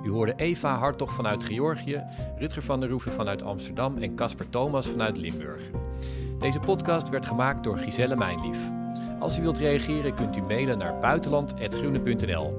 U 0.04 0.10
hoorde 0.10 0.34
Eva 0.36 0.78
Hartog 0.78 1.14
vanuit 1.14 1.44
Georgië, 1.44 2.04
Rutger 2.38 2.64
van 2.64 2.80
der 2.80 2.90
Roeven 2.90 3.12
vanuit 3.12 3.44
Amsterdam 3.44 3.98
en 3.98 4.16
Casper 4.16 4.50
Thomas 4.50 4.88
vanuit 4.88 5.18
Limburg. 5.18 5.62
Deze 6.40 6.60
podcast 6.60 7.10
werd 7.10 7.26
gemaakt 7.26 7.64
door 7.64 7.78
Giselle 7.78 8.16
Mijnlief. 8.16 8.60
Als 9.20 9.40
u 9.40 9.42
wilt 9.42 9.58
reageren 9.58 10.16
kunt 10.16 10.38
u 10.38 10.42
mailen 10.42 10.78
naar 10.78 11.00
buitenland.groene.nl. 11.00 12.58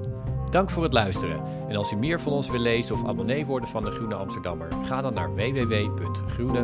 Dank 0.49 0.69
voor 0.69 0.83
het 0.83 0.93
luisteren. 0.93 1.41
En 1.67 1.75
als 1.75 1.91
u 1.91 1.95
meer 1.95 2.19
van 2.19 2.31
ons 2.31 2.49
wil 2.49 2.59
lezen 2.59 2.95
of 2.95 3.05
abonnee 3.05 3.45
worden 3.45 3.69
van 3.69 3.83
de 3.83 3.91
Groene 3.91 4.15
Amsterdammer, 4.15 4.67
ga 4.83 5.01
dan 5.01 5.13
naar 5.13 5.35
www.groene.nl. 5.35 6.57